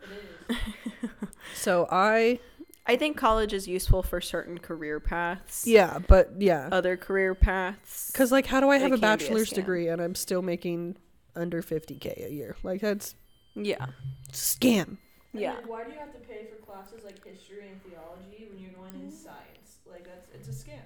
so 1.54 1.88
I, 1.90 2.38
I 2.86 2.96
think 2.96 3.16
college 3.16 3.52
is 3.52 3.68
useful 3.68 4.02
for 4.02 4.20
certain 4.20 4.58
career 4.58 4.98
paths. 4.98 5.66
yeah, 5.66 5.98
but 6.08 6.32
yeah, 6.40 6.68
Other 6.72 6.96
career 6.96 7.34
paths. 7.34 8.10
because 8.10 8.32
like, 8.32 8.46
how 8.46 8.60
do 8.60 8.70
I 8.70 8.78
have 8.78 8.92
a 8.92 8.96
can 8.96 8.98
a 8.98 9.00
bachelor's 9.00 9.50
scam. 9.50 9.54
degree 9.54 9.88
and 9.88 10.00
I'm 10.02 10.14
still 10.16 10.42
making 10.42 10.96
under 11.36 11.62
50k 11.62 12.26
a 12.26 12.32
year? 12.32 12.56
Like 12.62 12.80
that's 12.80 13.14
yeah. 13.54 13.86
scam. 14.32 14.96
Yeah. 15.32 15.56
why 15.66 15.84
do 15.84 15.92
you 15.92 15.98
have 15.98 16.12
to 16.12 16.18
pay 16.18 16.46
for 16.50 16.56
classes 16.64 17.04
like 17.04 17.24
history 17.24 17.68
and 17.68 17.80
theology 17.84 18.48
when 18.50 18.58
you're 18.58 18.72
going 18.72 18.94
in 18.94 19.10
science? 19.10 19.78
Like 19.90 20.04
that's 20.04 20.28
it's 20.34 20.48
a 20.48 20.64
scam. 20.64 20.80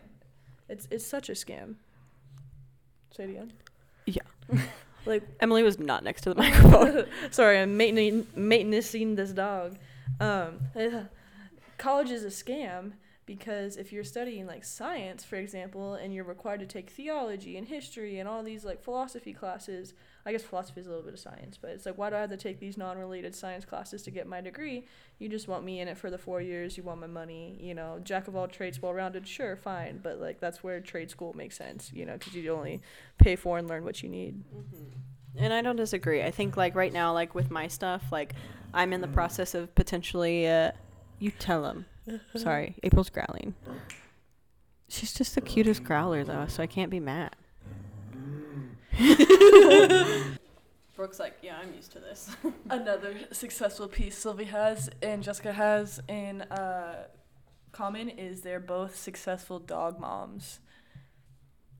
It's 0.68 0.86
it's 0.90 1.06
such 1.06 1.28
a 1.30 1.32
scam. 1.32 1.76
Say 3.10 3.24
it 3.24 3.30
again. 3.30 3.52
Yeah. 4.06 4.22
Like 5.06 5.22
Emily 5.38 5.62
was 5.62 5.78
not 5.78 6.02
next 6.02 6.22
to 6.22 6.30
the 6.30 6.34
microphone. 6.42 7.06
sorry, 7.30 7.60
I'm 7.60 7.76
maintaining 7.76 8.26
maintaining 8.34 9.14
this 9.14 9.30
dog. 9.30 9.78
Um, 10.18 10.58
college 11.78 12.10
is 12.10 12.24
a 12.24 12.28
scam 12.28 12.92
because 13.26 13.76
if 13.76 13.92
you're 13.92 14.04
studying 14.04 14.46
like 14.46 14.64
science, 14.64 15.24
for 15.24 15.34
example, 15.34 15.94
and 15.94 16.14
you're 16.14 16.24
required 16.24 16.60
to 16.60 16.66
take 16.66 16.90
theology 16.90 17.56
and 17.56 17.66
history 17.66 18.20
and 18.20 18.28
all 18.28 18.42
these 18.44 18.64
like 18.64 18.80
philosophy 18.80 19.32
classes, 19.32 19.94
I 20.24 20.30
guess 20.30 20.42
philosophy 20.42 20.80
is 20.80 20.86
a 20.86 20.90
little 20.90 21.04
bit 21.04 21.14
of 21.14 21.18
science, 21.18 21.58
but 21.60 21.70
it's 21.70 21.84
like 21.84 21.98
why 21.98 22.08
do 22.08 22.16
I 22.16 22.20
have 22.20 22.30
to 22.30 22.36
take 22.36 22.60
these 22.60 22.78
non-related 22.78 23.34
science 23.34 23.64
classes 23.64 24.02
to 24.02 24.12
get 24.12 24.28
my 24.28 24.40
degree? 24.40 24.86
You 25.18 25.28
just 25.28 25.48
want 25.48 25.64
me 25.64 25.80
in 25.80 25.88
it 25.88 25.98
for 25.98 26.08
the 26.08 26.18
four 26.18 26.40
years. 26.40 26.76
You 26.76 26.84
want 26.84 27.00
my 27.00 27.08
money. 27.08 27.58
You 27.60 27.74
know, 27.74 27.98
jack 28.02 28.28
of 28.28 28.36
all 28.36 28.46
trades, 28.46 28.80
well-rounded. 28.80 29.26
Sure, 29.26 29.56
fine, 29.56 29.98
but 30.00 30.20
like 30.20 30.38
that's 30.38 30.62
where 30.62 30.80
trade 30.80 31.10
school 31.10 31.34
makes 31.34 31.56
sense. 31.56 31.90
You 31.92 32.06
know, 32.06 32.12
because 32.12 32.34
you 32.34 32.52
only 32.52 32.80
pay 33.18 33.34
for 33.34 33.58
and 33.58 33.66
learn 33.66 33.82
what 33.82 34.04
you 34.04 34.08
need. 34.08 34.44
and 35.36 35.52
I 35.52 35.62
don't 35.62 35.76
disagree. 35.76 36.22
I 36.22 36.30
think 36.30 36.56
like 36.56 36.76
right 36.76 36.92
now, 36.92 37.12
like 37.12 37.34
with 37.34 37.50
my 37.50 37.66
stuff, 37.66 38.04
like 38.12 38.34
I'm 38.72 38.92
in 38.92 39.00
the 39.00 39.08
process 39.08 39.56
of 39.56 39.74
potentially. 39.74 40.46
Uh, 40.46 40.70
you 41.18 41.30
tell 41.30 41.64
him. 41.64 41.86
Sorry, 42.36 42.76
April's 42.82 43.10
growling. 43.10 43.54
She's 44.88 45.12
just 45.12 45.34
the 45.34 45.40
cutest 45.40 45.82
growler 45.82 46.24
though, 46.24 46.46
so 46.46 46.62
I 46.62 46.66
can't 46.66 46.90
be 46.90 47.00
mad. 47.00 47.34
Brooke's 50.96 51.20
like, 51.20 51.36
yeah, 51.42 51.58
I'm 51.62 51.74
used 51.74 51.92
to 51.92 51.98
this. 51.98 52.34
Another 52.70 53.14
successful 53.32 53.86
piece 53.88 54.16
Sylvie 54.16 54.44
has 54.44 54.88
and 55.02 55.22
Jessica 55.22 55.52
has 55.52 56.00
in 56.08 56.42
uh, 56.42 57.04
common 57.72 58.08
is 58.08 58.40
they're 58.40 58.60
both 58.60 58.96
successful 58.96 59.58
dog 59.58 60.00
moms. 60.00 60.60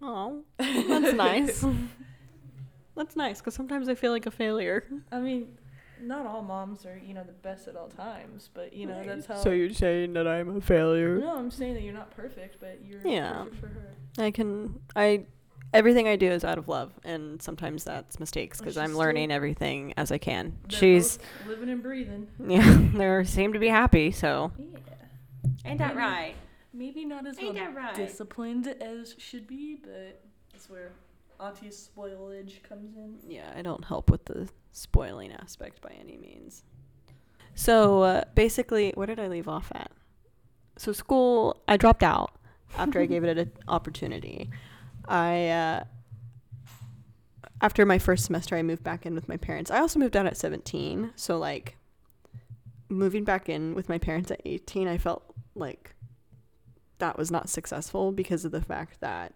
Oh, 0.03 0.43
that's 0.59 1.15
nice. 1.15 1.65
that's 2.95 3.17
nice 3.17 3.39
because 3.39 3.55
sometimes 3.55 3.89
I 3.89 3.95
feel 3.95 4.13
like 4.13 4.27
a 4.27 4.31
failure. 4.31 4.85
I 5.11 5.21
mean, 5.21 5.57
not 6.03 6.27
all 6.27 6.43
moms 6.43 6.85
are 6.87 6.99
you 7.05 7.15
know 7.15 7.25
the 7.25 7.33
best 7.33 7.69
at 7.69 7.77
all 7.77 7.89
times, 7.89 8.51
but 8.53 8.73
you 8.73 8.87
know 8.87 9.03
that's 9.05 9.27
how. 9.27 9.37
So 9.37 9.51
you're 9.51 9.71
saying 9.71 10.13
that 10.15 10.27
I'm 10.27 10.57
a 10.57 10.61
failure? 10.61 11.17
no, 11.19 11.37
I'm 11.37 11.51
saying 11.51 11.75
that 11.75 11.83
you're 11.83 11.95
not 11.95 12.11
perfect, 12.15 12.59
but 12.61 12.81
you're 12.85 13.01
Yeah. 13.07 13.33
perfect 13.45 13.57
for 13.61 13.67
her. 13.69 13.89
I 14.19 14.31
can. 14.31 14.81
I 14.95 15.25
everything 15.75 16.09
I 16.09 16.17
do 16.17 16.31
is 16.31 16.45
out 16.45 16.59
of 16.59 16.69
love, 16.69 16.93
and 17.05 17.41
sometimes 17.43 17.85
that's 17.85 18.19
mistakes 18.21 18.59
oh, 18.59 18.65
because 18.65 18.75
she's 18.75 18.83
I'm 18.83 18.97
learning 18.97 19.31
everything 19.31 19.93
as 19.97 20.11
I 20.13 20.19
can. 20.19 20.57
She's 20.69 21.19
living 21.47 21.69
and 21.71 21.83
breathing. 21.83 22.29
yeah, 22.47 22.79
they 22.95 23.25
seem 23.25 23.53
to 23.53 23.59
be 23.59 23.69
happy. 23.69 24.11
So 24.11 24.53
Yeah. 24.59 24.79
ain't 25.65 25.79
that 25.79 25.97
right? 25.97 26.35
Maybe 26.73 27.05
not 27.07 27.27
as 27.27 27.39
Ain't 27.39 27.55
well 27.55 27.65
that 27.65 27.75
right? 27.75 27.95
disciplined 27.95 28.67
as 28.67 29.15
should 29.19 29.47
be, 29.47 29.77
but 29.83 30.21
that's 30.53 30.69
where 30.69 30.93
Auntie's 31.41 31.91
spoilage 31.91 32.63
comes 32.63 32.97
in. 32.97 33.19
Yeah, 33.29 33.53
I 33.57 33.63
don't 33.63 33.85
help 33.85 34.11
with 34.11 34.25
the 34.25 34.49
spoiling 34.73 35.33
aspect 35.33 35.81
by 35.81 35.93
any 36.01 36.17
means. 36.17 36.63
So 37.55 38.03
uh, 38.03 38.25
basically, 38.35 38.93
where 38.95 39.07
did 39.07 39.19
I 39.19 39.29
leave 39.29 39.49
off 39.49 39.73
at? 39.75 39.91
So 40.77 40.93
school, 40.93 41.63
I 41.67 41.77
dropped 41.77 42.03
out 42.03 42.33
after 42.77 43.01
I 43.01 43.07
gave 43.07 43.25
it 43.25 43.39
an 43.39 43.53
opportunity. 43.69 44.51
I 45.09 45.49
uh, 45.49 45.85
after 47.61 47.87
my 47.87 47.99
first 47.99 48.27
semester, 48.27 48.57
I 48.57 48.63
moved 48.63 48.85
back 48.85 49.07
in 49.07 49.15
with 49.15 49.29
my 49.29 49.37
parents. 49.37 49.71
I 49.71 49.79
also 49.79 49.99
moved 49.99 50.17
out 50.17 50.27
at 50.27 50.37
17, 50.37 51.13
so 51.17 51.39
like 51.39 51.77
moving 52.89 53.25
back 53.25 53.49
in 53.49 53.75
with 53.75 53.89
my 53.89 53.99
parents 53.99 54.31
at 54.31 54.43
18, 54.45 54.87
I 54.87 54.99
felt 54.99 55.35
like 55.55 55.95
that 56.99 57.19
was 57.19 57.31
not 57.31 57.49
successful 57.49 58.13
because 58.13 58.45
of 58.45 58.53
the 58.53 58.61
fact 58.61 59.01
that 59.01 59.33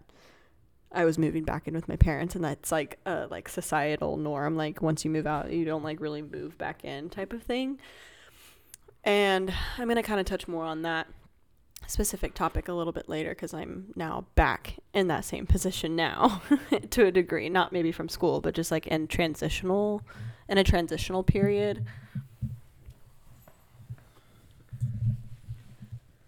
I 0.92 1.04
was 1.04 1.18
moving 1.18 1.44
back 1.44 1.68
in 1.68 1.74
with 1.74 1.88
my 1.88 1.96
parents, 1.96 2.34
and 2.34 2.44
that's 2.44 2.72
like 2.72 2.98
a 3.06 3.26
like 3.30 3.48
societal 3.48 4.16
norm. 4.16 4.56
Like 4.56 4.82
once 4.82 5.04
you 5.04 5.10
move 5.10 5.26
out, 5.26 5.52
you 5.52 5.64
don't 5.64 5.84
like 5.84 6.00
really 6.00 6.22
move 6.22 6.58
back 6.58 6.84
in 6.84 7.08
type 7.10 7.32
of 7.32 7.42
thing. 7.42 7.78
And 9.04 9.52
I'm 9.78 9.88
gonna 9.88 10.02
kind 10.02 10.20
of 10.20 10.26
touch 10.26 10.48
more 10.48 10.64
on 10.64 10.82
that 10.82 11.06
specific 11.86 12.34
topic 12.34 12.68
a 12.68 12.72
little 12.72 12.92
bit 12.92 13.08
later 13.08 13.30
because 13.30 13.52
I'm 13.54 13.92
now 13.96 14.26
back 14.34 14.76
in 14.92 15.08
that 15.08 15.24
same 15.24 15.46
position 15.46 15.96
now 15.96 16.42
to 16.90 17.06
a 17.06 17.12
degree, 17.12 17.48
not 17.48 17.72
maybe 17.72 17.92
from 17.92 18.08
school, 18.08 18.40
but 18.40 18.54
just 18.54 18.70
like 18.70 18.86
in 18.86 19.06
transitional, 19.06 20.02
in 20.48 20.58
a 20.58 20.64
transitional 20.64 21.22
period. 21.22 21.84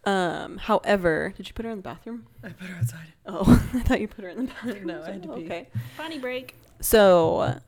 Um, 0.05 0.57
however, 0.59 1.33
did 1.37 1.47
you 1.49 1.55
put 1.55 1.65
her 1.65 1.71
in 1.71 1.79
the 1.79 1.83
bathroom? 1.83 2.27
I 2.43 2.49
put 2.49 2.69
her 2.69 2.77
outside. 2.77 3.13
Oh, 3.27 3.45
I 3.75 3.81
thought 3.81 4.01
you 4.01 4.09
put 4.09 4.25
her 4.25 4.31
in 4.31 4.47
the 4.47 4.53
bathroom. 4.53 4.87
No, 4.87 5.03
I 5.03 5.13
had 5.13 5.23
to 5.23 5.29
pee. 5.35 5.45
Okay. 5.45 5.69
Funny 5.97 6.19
break. 6.19 6.57
So 6.81 7.61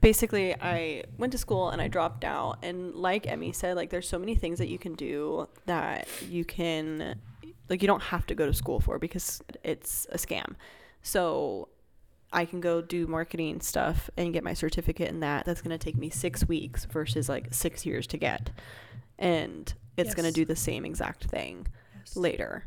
basically, 0.00 0.54
I 0.60 1.04
went 1.16 1.32
to 1.32 1.38
school 1.38 1.70
and 1.70 1.80
I 1.80 1.88
dropped 1.88 2.24
out. 2.24 2.58
And 2.62 2.94
like 2.94 3.26
Emmy 3.26 3.52
said, 3.52 3.76
like 3.76 3.90
there's 3.90 4.08
so 4.08 4.18
many 4.18 4.34
things 4.34 4.58
that 4.58 4.68
you 4.68 4.78
can 4.78 4.94
do 4.94 5.48
that 5.66 6.08
you 6.28 6.44
can, 6.44 7.18
like, 7.68 7.80
you 7.82 7.88
don't 7.88 8.02
have 8.02 8.26
to 8.26 8.34
go 8.34 8.46
to 8.46 8.52
school 8.52 8.80
for 8.80 8.98
because 8.98 9.42
it's 9.64 10.06
a 10.10 10.18
scam. 10.18 10.56
So 11.02 11.68
I 12.32 12.44
can 12.44 12.60
go 12.60 12.82
do 12.82 13.06
marketing 13.06 13.60
stuff 13.60 14.10
and 14.16 14.32
get 14.34 14.44
my 14.44 14.52
certificate 14.52 15.08
in 15.08 15.20
that. 15.20 15.46
That's 15.46 15.62
going 15.62 15.76
to 15.76 15.82
take 15.82 15.96
me 15.96 16.10
six 16.10 16.46
weeks 16.46 16.84
versus 16.84 17.28
like 17.28 17.54
six 17.54 17.86
years 17.86 18.06
to 18.08 18.18
get. 18.18 18.50
And 19.18 19.72
it's 19.98 20.14
going 20.14 20.26
to 20.26 20.32
do 20.32 20.44
the 20.44 20.56
same 20.56 20.84
exact 20.84 21.24
thing 21.24 21.66
later 22.14 22.64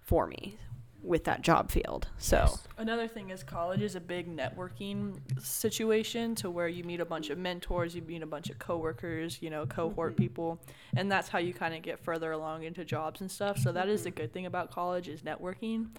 for 0.00 0.26
me 0.26 0.56
with 1.02 1.24
that 1.24 1.40
job 1.42 1.70
field. 1.70 2.08
So. 2.18 2.58
Another 2.78 3.06
thing 3.06 3.30
is 3.30 3.42
college 3.44 3.80
is 3.80 3.94
a 3.94 4.00
big 4.00 4.28
networking 4.34 5.18
situation 5.40 6.34
to 6.36 6.50
where 6.50 6.68
you 6.68 6.82
meet 6.84 7.00
a 7.00 7.04
bunch 7.04 7.30
of 7.30 7.38
mentors, 7.38 7.94
you 7.94 8.02
meet 8.02 8.22
a 8.22 8.26
bunch 8.26 8.50
of 8.50 8.58
coworkers, 8.58 9.40
you 9.40 9.48
know, 9.50 9.66
cohort 9.66 10.14
Mhm. 10.14 10.18
people, 10.18 10.60
and 10.96 11.10
that's 11.10 11.28
how 11.28 11.38
you 11.38 11.54
kind 11.54 11.74
of 11.74 11.82
get 11.82 12.00
further 12.00 12.32
along 12.32 12.64
into 12.64 12.84
jobs 12.84 13.20
and 13.20 13.30
stuff. 13.30 13.56
So 13.58 13.70
that 13.72 13.88
is 13.88 14.02
the 14.02 14.10
Mhm. 14.10 14.16
good 14.16 14.32
thing 14.32 14.46
about 14.46 14.70
college 14.70 15.08
is 15.08 15.22
networking, 15.22 15.90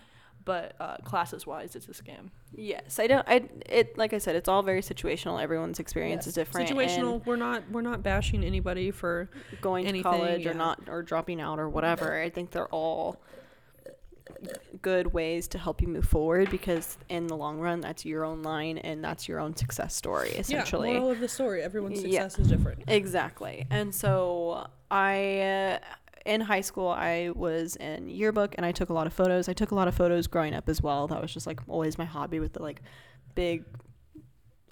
but 0.48 0.76
uh, 0.80 0.96
classes 1.04 1.46
wise, 1.46 1.76
it's 1.76 1.88
a 1.88 1.92
scam. 1.92 2.30
Yes, 2.56 2.98
I 3.00 3.06
don't. 3.06 3.28
I 3.28 3.44
it 3.68 3.98
like 3.98 4.14
I 4.14 4.18
said, 4.18 4.36
it's 4.36 4.48
all 4.50 4.64
very 4.64 4.82
situational. 4.82 5.40
Everyone's 5.40 5.80
experience 5.80 6.22
Yes. 6.22 6.28
is 6.28 6.34
different. 6.34 6.70
Situational. 6.70 7.24
We're 7.26 7.36
not 7.36 7.70
we're 7.70 7.82
not 7.84 8.02
bashing 8.02 8.44
anybody 8.44 8.90
for 8.90 9.30
and 9.52 9.62
going 9.62 9.84
to 9.84 9.90
anything, 9.90 10.04
college 10.04 10.46
or 10.48 10.54
not 10.56 10.80
or 10.88 11.04
dropping 11.04 11.40
out 11.42 11.60
or 11.60 11.70
whatever. 11.70 12.20
I 12.20 12.30
think 12.32 12.50
they're 12.52 12.68
all 12.70 13.22
good 14.82 15.14
ways 15.14 15.48
to 15.50 15.58
help 15.58 15.82
you 15.82 15.88
move 15.88 16.06
forward 16.06 16.50
because 16.50 16.98
in 17.10 17.28
the 17.28 17.36
long 17.36 17.60
run, 17.60 17.82
that's 17.82 18.06
your 18.06 18.24
own 18.24 18.44
line 18.44 18.78
and 18.78 19.04
that's 19.04 19.28
your 19.28 19.40
own 19.40 19.56
success 19.56 19.96
story. 19.96 20.30
Essentially, 20.30 20.90
Yeah, 20.94 21.00
moral 21.00 21.12
of 21.12 21.20
the 21.20 21.28
story: 21.28 21.62
everyone's 21.62 22.04
Yeah. 22.04 22.24
success 22.28 22.40
is 22.46 22.48
different. 22.48 22.84
Exactly. 22.88 23.66
And 23.70 23.94
so 23.94 24.68
I, 24.90 25.40
uh, 25.42 25.80
in 26.28 26.42
high 26.42 26.62
school, 26.62 26.90
I 26.90 27.32
was 27.34 27.78
in 27.78 28.10
yearbook 28.10 28.54
and 28.58 28.66
I 28.66 28.72
took 28.72 28.90
a 28.90 28.94
lot 28.94 29.08
of 29.08 29.14
photos. 29.14 29.48
I 29.48 29.54
took 29.54 29.72
a 29.72 29.76
lot 29.76 29.88
of 29.88 29.96
photos 29.96 30.28
growing 30.28 30.54
up 30.54 30.68
as 30.70 30.82
well. 30.82 31.08
That 31.08 31.22
was 31.22 31.34
just 31.34 31.48
like 31.48 31.62
always 31.68 31.98
my 31.98 32.06
hobby 32.06 32.40
with 32.40 32.54
the 32.54 32.62
like 32.62 32.82
big 33.34 33.64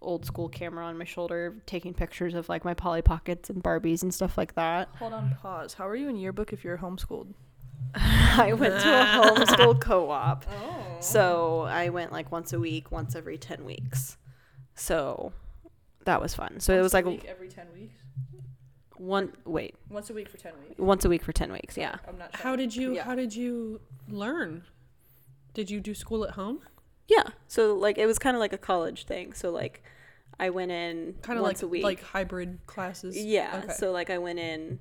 old 0.02 0.26
school 0.26 0.50
camera 0.50 0.86
on 0.86 0.98
my 0.98 1.06
shoulder, 1.06 1.56
taking 1.66 1.94
pictures 1.94 2.36
of 2.36 2.50
like 2.50 2.66
my 2.66 2.74
Polly 2.74 3.02
Pockets 3.02 3.50
and 3.50 3.64
Barbies 3.64 4.04
and 4.04 4.14
stuff 4.14 4.38
like 4.38 4.54
that. 4.56 4.90
Hold 5.00 5.14
on, 5.14 5.36
pause. 5.42 5.74
How 5.74 5.88
are 5.88 5.96
you 5.96 6.10
in 6.10 6.18
yearbook 6.18 6.52
if 6.54 6.64
you're 6.64 6.78
homeschooled? 6.78 7.34
I 7.96 8.54
went 8.54 8.80
to 8.82 8.90
a 8.90 9.06
homeschool 9.06 9.80
co 9.80 10.12
op. 10.12 10.46
Oh. 10.50 10.98
So 11.00 11.62
I 11.62 11.90
went 11.90 12.12
like 12.12 12.32
once 12.32 12.52
a 12.52 12.60
week, 12.60 12.92
once 12.92 13.16
every 13.16 13.38
10 13.38 13.64
weeks. 13.64 14.18
So 14.76 15.32
that 16.04 16.22
was 16.22 16.36
fun. 16.36 16.60
So 16.60 16.78
it 16.78 16.82
was 16.82 16.94
like 16.94 17.06
every 17.26 17.48
10 17.48 17.68
weeks? 17.74 18.02
One, 18.98 19.34
wait, 19.46 19.76
Once 19.90 20.10
a 20.10 20.14
week 20.14 20.30
for 20.30 20.38
10 20.38 20.54
weeks. 20.68 20.80
once 20.80 21.06
a 21.06 21.10
week 21.10 21.24
for 21.24 21.32
10 21.34 21.52
weeks. 21.52 21.78
Yeah. 21.78 21.98
I'm 22.08 22.18
not 22.18 22.36
sure. 22.36 22.44
How 22.44 22.56
did 22.56 22.76
you 22.76 22.94
Yeah. 22.96 23.04
How 23.04 23.16
did 23.16 23.36
you 23.36 23.82
learn? 24.10 24.64
Did 25.54 25.70
you 25.70 25.80
do 25.80 25.94
school 25.94 26.24
at 26.24 26.32
home? 26.32 26.60
Yeah. 27.08 27.24
So 27.48 27.76
like 27.76 27.98
it 27.98 28.06
was 28.06 28.18
kind 28.20 28.36
of 28.36 28.40
like 28.40 28.54
a 28.54 28.58
college 28.58 29.06
thing. 29.06 29.34
So 29.34 29.52
like 29.52 29.84
I 30.40 30.50
went 30.50 30.72
in 30.72 31.16
Kind 31.22 31.38
of 31.40 31.44
once 31.44 31.60
like 31.62 31.64
a 31.64 31.68
week. 31.68 31.84
like 31.84 32.02
hybrid 32.04 32.60
classes. 32.68 33.18
yeah. 33.18 33.62
Okay. 33.64 33.74
So 33.74 33.92
like 33.92 34.10
I 34.10 34.18
went 34.18 34.40
in 34.40 34.80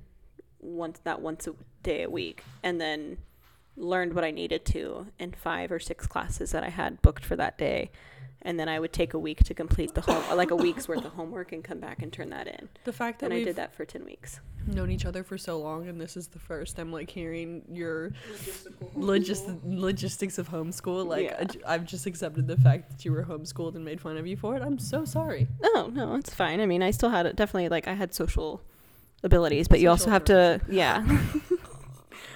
once 0.59 0.99
that 1.03 1.21
once 1.21 1.47
a 1.47 1.53
day 1.83 2.03
a 2.03 2.09
week 2.09 2.43
and 2.63 2.81
then 2.81 3.17
learned 3.77 4.13
what 4.13 4.23
I 4.23 4.31
needed 4.31 4.65
to 4.65 5.07
in 5.19 5.33
five 5.33 5.71
or 5.71 5.79
six 5.79 6.07
classes 6.07 6.51
that 6.51 6.63
I 6.63 6.69
had 6.69 7.01
booked 7.01 7.23
for 7.25 7.35
that 7.35 7.57
day. 7.57 7.91
And 8.45 8.57
then 8.59 8.69
I 8.69 8.79
would 8.79 8.93
take 8.93 9.13
a 9.15 9.19
week 9.19 9.43
to 9.45 9.53
complete 9.53 9.95
the 9.95 10.01
home, 10.01 10.37
like 10.37 10.51
a 10.51 10.55
week's 10.55 10.87
worth 10.87 11.03
of 11.03 11.11
homework, 11.13 11.51
and 11.51 11.63
come 11.63 11.79
back 11.79 12.01
and 12.03 12.13
turn 12.13 12.29
that 12.29 12.47
in. 12.47 12.69
the 12.85 12.93
fact 12.93 13.19
that 13.19 13.25
And 13.25 13.33
I 13.33 13.37
we've 13.37 13.47
did 13.47 13.55
that 13.57 13.73
for 13.75 13.85
ten 13.85 14.05
weeks. 14.05 14.39
known 14.67 14.91
each 14.91 15.03
other 15.05 15.23
for 15.23 15.37
so 15.37 15.57
long, 15.59 15.87
and 15.87 15.99
this 15.99 16.15
is 16.15 16.27
the 16.27 16.37
first 16.39 16.77
I'm 16.79 16.91
like 16.91 17.09
hearing 17.09 17.63
your 17.71 18.11
logis- 18.95 19.59
logistics 19.65 20.37
of 20.37 20.49
homeschool. 20.49 21.05
Like 21.07 21.25
Yeah. 21.25 21.37
I 21.39 21.43
j- 21.45 21.59
I've 21.65 21.85
just 21.85 22.05
accepted 22.05 22.47
the 22.47 22.57
fact 22.57 22.91
that 22.91 23.03
you 23.05 23.11
were 23.11 23.23
homeschooled 23.23 23.75
and 23.75 23.83
made 23.83 23.99
fun 23.99 24.15
of 24.17 24.27
you 24.27 24.37
for 24.37 24.55
it. 24.55 24.61
I'm 24.61 24.77
so 24.79 25.05
sorry. 25.05 25.47
No, 25.61 25.87
no, 25.87 26.15
it's 26.15 26.33
fine. 26.33 26.61
I 26.61 26.65
mean, 26.67 26.83
I 26.83 26.91
still 26.91 27.09
had 27.09 27.23
definitely 27.35 27.69
like 27.69 27.87
I 27.87 27.93
had 27.93 28.13
social 28.13 28.61
abilities, 29.23 29.67
but 29.67 29.79
you 29.79 29.89
also 29.89 30.09
have 30.11 30.23
to, 30.25 30.61
yeah. 30.69 31.03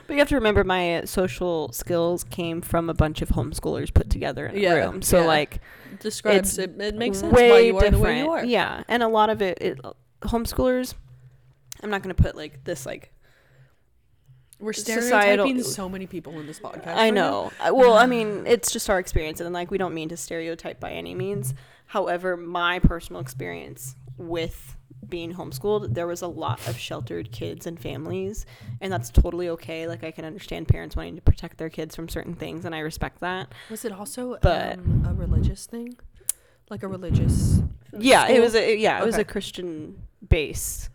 but 0.09 0.15
you 0.15 0.19
have 0.21 0.29
to 0.29 0.35
remember 0.35 0.63
my 0.63 1.03
social 1.05 1.71
skills 1.71 2.23
came 2.23 2.61
from 2.61 2.89
a 2.89 2.95
bunch 2.95 3.21
of 3.21 3.29
homeschoolers 3.29 3.93
put 3.93 4.09
together 4.09 4.47
in 4.47 4.55
a 4.55 4.59
Yeah, 4.59 4.73
room. 4.73 5.03
So 5.03 5.19
yeah. 5.19 5.27
like 5.27 5.61
Describes 5.99 6.57
it. 6.57 6.81
It 6.81 6.95
makes 6.95 7.19
sense 7.19 7.31
way 7.31 7.51
why 7.51 7.59
you 7.59 7.77
are 7.77 7.81
different. 7.81 7.97
the 7.97 8.03
way 8.03 8.19
you 8.19 8.29
are. 8.31 8.43
Yeah, 8.43 8.83
and 8.87 9.03
a 9.03 9.07
lot 9.07 9.29
of 9.29 9.43
it, 9.43 9.59
it 9.61 9.79
homeschoolers. 10.21 10.95
I'm 11.83 11.91
not 11.91 12.01
going 12.01 12.15
to 12.15 12.21
put 12.21 12.35
like 12.35 12.63
this 12.63 12.87
like 12.87 13.11
We're 14.59 14.73
stereotyping 14.73 15.61
so 15.61 15.87
many 15.87 16.07
people 16.07 16.39
in 16.39 16.47
this 16.47 16.59
podcast. 16.59 16.95
I 16.95 17.11
know. 17.11 17.51
Uh, 17.59 17.71
Well, 17.73 17.93
I 17.93 18.07
mean, 18.07 18.47
it's 18.47 18.71
just 18.71 18.89
our 18.89 18.97
experience, 18.97 19.39
and 19.41 19.53
like 19.53 19.69
we 19.69 19.77
don't 19.77 19.93
mean 19.93 20.09
to 20.09 20.17
stereotype 20.17 20.79
by 20.79 20.89
any 20.91 21.13
means. 21.13 21.53
However, 21.85 22.35
my 22.35 22.79
personal 22.79 23.21
experience 23.21 23.95
with 24.17 24.75
being 25.07 25.33
homeschooled, 25.33 25.93
there 25.93 26.07
was 26.07 26.21
a 26.21 26.27
lot 26.27 26.65
of 26.67 26.77
sheltered 26.77 27.31
kids 27.31 27.65
and 27.65 27.79
families, 27.79 28.45
and 28.81 28.91
that's 28.91 29.09
totally 29.09 29.49
okay. 29.49 29.87
Like 29.87 30.03
I 30.03 30.11
can 30.11 30.25
understand 30.25 30.67
parents 30.67 30.95
wanting 30.95 31.15
to 31.15 31.21
protect 31.21 31.57
their 31.57 31.69
kids 31.69 31.95
from 31.95 32.09
certain 32.09 32.35
things, 32.35 32.65
and 32.65 32.75
I 32.75 32.79
respect 32.79 33.19
that. 33.21 33.53
Was 33.69 33.85
it 33.85 33.91
also 33.91 34.37
But- 34.41 34.79
um, 34.79 35.05
a 35.07 35.13
religious 35.13 35.65
thing? 35.65 35.97
Like 36.69 36.83
a 36.83 36.87
religious 36.87 37.61
Yeah, 37.97 38.27
it 38.27 38.39
was 38.39 38.53
a 38.55 38.75
yeah, 38.77 39.01
it 39.01 39.05
was 39.05 39.17
a 39.17 39.23
Christian 39.23 40.03
base, 40.27 40.89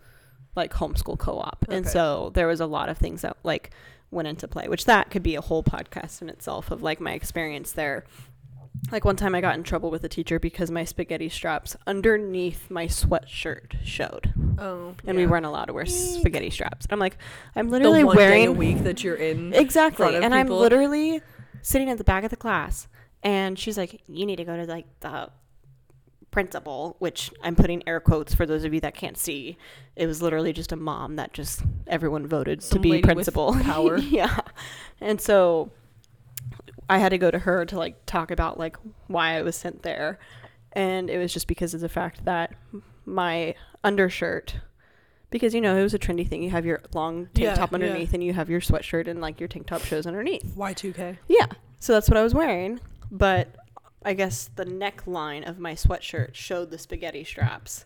like 0.55 0.72
homeschool 0.72 1.18
co-op, 1.18 1.64
and 1.68 1.86
so 1.88 2.30
there 2.34 2.46
was 2.46 2.61
a 2.61 2.66
lot 2.66 2.88
of 2.88 2.98
things 2.98 3.22
that 3.22 3.36
like 3.42 3.70
went 4.12 4.28
into 4.28 4.46
play, 4.46 4.68
which 4.68 4.84
that 4.84 5.11
could 5.11 5.24
be 5.24 5.34
a 5.34 5.40
whole 5.40 5.64
podcast 5.64 6.22
in 6.22 6.28
itself 6.28 6.70
of 6.70 6.82
like 6.82 7.00
my 7.00 7.12
experience 7.12 7.72
there. 7.72 8.05
Like 8.92 9.04
one 9.04 9.16
time 9.16 9.34
I 9.34 9.40
got 9.40 9.54
in 9.56 9.62
trouble 9.62 9.90
with 9.90 10.04
a 10.04 10.08
teacher 10.08 10.38
because 10.38 10.70
my 10.70 10.84
spaghetti 10.84 11.28
straps 11.28 11.76
underneath 11.86 12.70
my 12.70 12.86
sweatshirt 12.86 13.76
showed, 13.84 14.32
Oh, 14.58 14.94
and 15.06 15.16
we 15.16 15.26
weren't 15.26 15.46
allowed 15.46 15.66
to 15.66 15.72
wear 15.72 15.86
spaghetti 15.86 16.50
straps. 16.50 16.86
And 16.86 16.92
I'm 16.92 16.98
like, 16.98 17.16
I'm 17.56 17.70
literally 17.70 18.04
wearing 18.04 18.46
a 18.48 18.52
week 18.52 18.84
that 18.84 19.02
you're 19.02 19.16
in. 19.16 19.52
exactly, 19.54 20.16
and 20.16 20.34
I'm 20.34 20.48
literally 20.48 21.22
sitting 21.62 21.88
at 21.90 21.98
the 21.98 22.04
back 22.04 22.24
of 22.24 22.30
the 22.30 22.36
class, 22.36 22.88
and 23.22 23.58
she's 23.58 23.78
like, 23.78 24.00
"You 24.06 24.26
need 24.26 24.36
to 24.36 24.44
go 24.44 24.56
to 24.56 24.64
like 24.66 24.86
the 25.00 25.30
principal," 26.30 26.96
which 26.98 27.30
I'm 27.42 27.56
putting 27.56 27.82
air 27.88 28.00
quotes 28.00 28.34
for 28.34 28.44
those 28.44 28.64
of 28.64 28.74
you 28.74 28.80
that 28.80 28.94
can't 28.94 29.16
see. 29.16 29.56
It 29.96 30.06
was 30.06 30.20
literally 30.20 30.52
just 30.52 30.72
a 30.72 30.76
mom 30.76 31.16
that 31.16 31.32
just 31.32 31.62
everyone 31.86 32.26
voted 32.26 32.60
to 32.60 32.78
be 32.78 33.00
principal. 33.00 33.54
power. 33.62 33.98
yeah, 33.98 34.40
and 35.00 35.20
so 35.20 35.70
I 36.89 36.99
had 36.99 37.11
to 37.11 37.18
go 37.18 37.30
to 37.30 37.39
her 37.41 37.64
to 37.66 37.76
like 37.78 38.05
talk 38.07 38.30
about 38.30 38.59
like 38.59 38.76
why 39.07 39.37
I 39.39 39.43
was 39.43 39.57
sent 39.57 39.82
there, 39.82 40.18
and 40.72 41.09
it 41.11 41.18
was 41.18 41.32
just 41.32 41.47
because 41.47 41.74
of 41.74 41.80
the 41.80 41.89
fact 41.89 42.24
that 42.24 42.55
my 43.05 43.55
undershirt. 43.82 44.57
Because 45.30 45.53
you 45.53 45.61
know 45.61 45.76
it 45.76 45.82
was 45.82 45.95
a 45.95 45.99
trendy 45.99 46.28
thing. 46.28 46.45
You 46.45 46.51
have 46.51 46.64
your 46.64 46.80
long 46.95 47.26
tank 47.35 47.39
Yeah, 47.39 47.55
top 47.55 47.72
yeah. 47.72 47.74
underneath, 47.74 48.14
and 48.14 48.22
you 48.22 48.32
have 48.35 48.49
your 48.49 48.61
sweatshirt, 48.61 49.09
and 49.09 49.20
like 49.20 49.41
your 49.41 49.49
tank 49.49 49.66
top 49.66 49.82
shows 49.82 50.07
underneath. 50.07 50.55
Y2K. 50.57 51.16
Yeah. 51.26 51.47
So 51.80 51.93
that's 51.93 52.09
what 52.09 52.16
I 52.16 52.22
was 52.22 52.35
wearing. 52.35 52.78
But 53.11 53.49
I 54.05 54.12
guess 54.14 54.49
the 54.55 54.64
neckline 54.64 55.49
of 55.49 55.59
my 55.59 55.74
sweatshirt 55.74 56.35
showed 56.35 56.70
the 56.70 56.78
spaghetti 56.78 57.24
straps. 57.24 57.85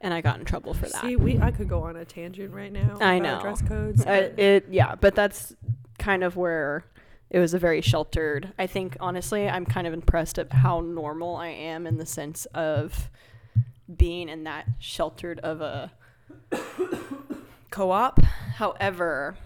And 0.00 0.12
I 0.14 0.20
got 0.20 0.38
in 0.38 0.44
trouble 0.44 0.72
for 0.74 0.86
that. 0.86 1.00
See, 1.00 1.16
we 1.16 1.38
I 1.40 1.50
could 1.50 1.68
go 1.68 1.82
on 1.82 1.96
a 1.96 2.04
tangent 2.04 2.52
right 2.52 2.70
now. 2.70 2.98
I 3.00 3.14
about 3.14 3.22
know. 3.22 3.40
dress 3.40 3.62
codes. 3.62 4.04
Uh, 4.06 4.30
it 4.36 4.66
yeah, 4.70 4.94
but 4.94 5.14
that's 5.14 5.54
kind 5.98 6.22
of 6.22 6.36
where 6.36 6.84
it 7.34 7.40
was 7.40 7.52
a 7.52 7.58
very 7.58 7.80
sheltered. 7.80 8.52
I 8.60 8.68
think 8.68 8.96
honestly, 9.00 9.48
I'm 9.48 9.66
kind 9.66 9.88
of 9.88 9.92
impressed 9.92 10.38
at 10.38 10.52
how 10.52 10.78
normal 10.78 11.34
I 11.34 11.48
am 11.48 11.84
in 11.84 11.98
the 11.98 12.06
sense 12.06 12.46
of 12.54 13.10
being 13.92 14.28
in 14.28 14.44
that 14.44 14.68
sheltered 14.78 15.40
of 15.40 15.60
a 15.60 15.90
co-op. 17.72 18.20
However, 18.22 19.36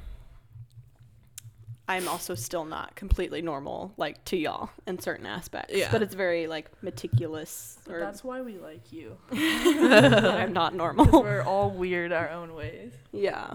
I'm 1.88 2.08
also 2.08 2.34
still 2.34 2.66
not 2.66 2.94
completely 2.94 3.40
normal 3.40 3.94
like 3.96 4.22
to 4.26 4.36
y'all 4.36 4.68
in 4.86 4.98
certain 4.98 5.24
aspects. 5.24 5.74
Yeah. 5.74 5.90
But 5.90 6.02
it's 6.02 6.14
very 6.14 6.46
like 6.46 6.70
meticulous 6.82 7.78
or 7.88 8.00
That's 8.00 8.22
why 8.22 8.42
we 8.42 8.58
like 8.58 8.92
you. 8.92 9.16
I'm 9.32 10.52
not 10.52 10.74
normal. 10.74 11.22
We're 11.22 11.40
all 11.40 11.70
weird 11.70 12.12
our 12.12 12.28
own 12.28 12.54
ways. 12.54 12.92
Yeah. 13.12 13.54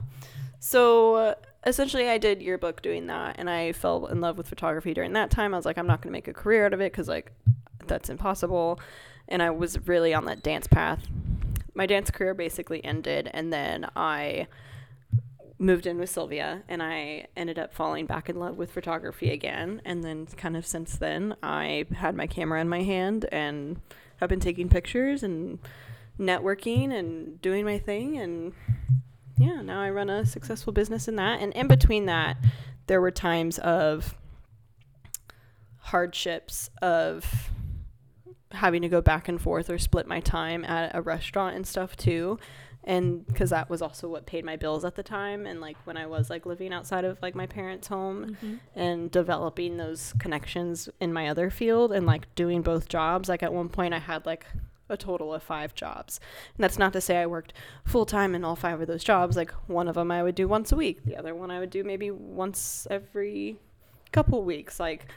So 0.66 1.36
essentially, 1.66 2.08
I 2.08 2.18
did 2.18 2.42
yearbook 2.42 2.82
doing 2.82 3.08
that, 3.08 3.36
and 3.38 3.50
I 3.50 3.74
fell 3.74 4.06
in 4.06 4.22
love 4.22 4.38
with 4.38 4.48
photography 4.48 4.94
during 4.94 5.12
that 5.12 5.30
time. 5.30 5.54
I 5.54 5.58
was 5.58 5.66
like, 5.66 5.78
I'm 5.78 5.86
not 5.86 6.02
going 6.02 6.10
to 6.10 6.14
make 6.14 6.30
a 6.30 6.34
career 6.34 6.66
out 6.66 6.72
of 6.72 6.80
it 6.80 6.94
because, 6.94 7.10
like, 7.10 7.34
that's 7.86 8.10
impossible. 8.10 8.80
And 9.28 9.44
I 9.44 9.50
was 9.50 9.86
really 9.90 10.14
on 10.14 10.24
that 10.24 10.42
dance 10.42 10.68
path. 10.68 11.06
My 11.76 11.86
dance 11.86 12.10
career 12.10 12.34
basically 12.34 12.82
ended, 12.86 13.30
and 13.34 13.52
then 13.52 13.90
I 13.94 14.48
moved 15.60 15.86
in 15.86 15.98
with 15.98 16.10
Sylvie, 16.10 16.40
and 16.40 16.82
I 16.82 17.28
ended 17.36 17.60
up 17.60 17.74
falling 17.74 18.06
back 18.06 18.30
in 18.30 18.40
love 18.40 18.58
with 18.58 18.72
photography 18.72 19.32
again. 19.32 19.82
And 19.84 20.02
then, 20.02 20.28
kind 20.28 20.56
of 20.56 20.66
since 20.66 20.96
then, 20.96 21.36
I 21.44 21.88
had 21.94 22.16
my 22.16 22.26
camera 22.26 22.62
in 22.62 22.70
my 22.70 22.84
hand 22.84 23.26
and 23.34 23.82
have 24.22 24.30
been 24.30 24.40
taking 24.40 24.70
pictures 24.70 25.24
and 25.24 25.60
networking 26.18 26.98
and 26.98 27.42
doing 27.42 27.66
my 27.66 27.80
thing 27.80 28.18
and 28.18 28.54
yeah, 29.38 29.62
now 29.62 29.82
I 29.82 29.90
run 29.90 30.10
a 30.10 30.26
successful 30.26 30.74
business 30.74 31.08
in 31.08 31.16
that. 31.16 31.42
And 31.42 31.54
in 31.54 31.68
between 31.68 32.06
that, 32.06 32.38
there 32.88 33.02
were 33.02 33.12
times 33.12 33.60
of 33.60 34.16
hardships 35.78 36.70
of 36.82 37.50
having 38.52 38.82
to 38.84 38.90
go 38.90 39.02
back 39.02 39.28
and 39.28 39.42
forth 39.42 39.70
or 39.70 39.78
split 39.78 40.08
my 40.08 40.20
time 40.20 40.64
at 40.66 40.96
a 40.96 41.02
restaurant 41.02 41.56
and 41.56 41.66
stuff 41.66 41.96
too. 41.96 42.38
And 42.86 43.26
because 43.26 43.50
that 43.52 43.70
was 43.70 43.82
also 43.82 44.10
what 44.10 44.26
paid 44.26 44.44
my 44.44 44.58
bills 44.58 44.84
at 44.84 44.96
the 44.96 45.04
time. 45.04 45.46
And 45.46 45.62
like 45.62 45.78
when 45.86 45.98
I 45.98 46.06
was 46.06 46.30
like 46.30 46.46
living 46.46 46.74
outside 46.74 47.06
of 47.06 47.18
like 47.22 47.34
my 47.34 47.48
parents' 47.48 47.88
home 47.88 48.38
mm-hmm. 48.44 48.56
and 48.76 49.10
developing 49.10 49.78
those 49.78 50.14
connections 50.20 50.90
in 51.00 51.14
my 51.14 51.30
other 51.30 51.50
field 51.50 51.94
and 51.94 52.06
like 52.06 52.34
doing 52.36 52.62
both 52.62 52.90
jobs. 52.90 53.30
Like 53.30 53.42
at 53.42 53.54
one 53.54 53.70
point, 53.70 53.94
I 53.94 54.00
had 54.00 54.26
like 54.26 54.46
a 54.94 54.98
total 54.98 55.34
of 55.34 55.44
five 55.44 55.76
jobs. 55.76 56.20
And 56.56 56.64
that's 56.64 56.80
not 56.80 56.94
to 56.94 57.02
say 57.02 57.18
I 57.18 57.26
worked 57.26 57.54
full 57.84 58.06
time 58.06 58.36
in 58.36 58.46
all 58.46 58.56
five 58.56 58.80
of 58.80 58.88
those 58.88 59.04
jobs. 59.04 59.36
Like 59.36 59.52
one 59.68 59.88
of 59.88 59.96
them 59.96 60.12
I 60.12 60.24
would 60.24 60.36
do 60.36 60.48
once 60.48 60.72
a 60.72 60.76
week, 60.76 61.04
the 61.04 61.18
other 61.18 61.36
one 61.36 61.52
I 61.52 61.60
would 61.60 61.70
do 61.70 61.84
maybe 61.84 62.12
once 62.12 62.88
every 62.90 63.58
couple 64.12 64.44
weeks. 64.44 64.80
Like, 64.80 65.08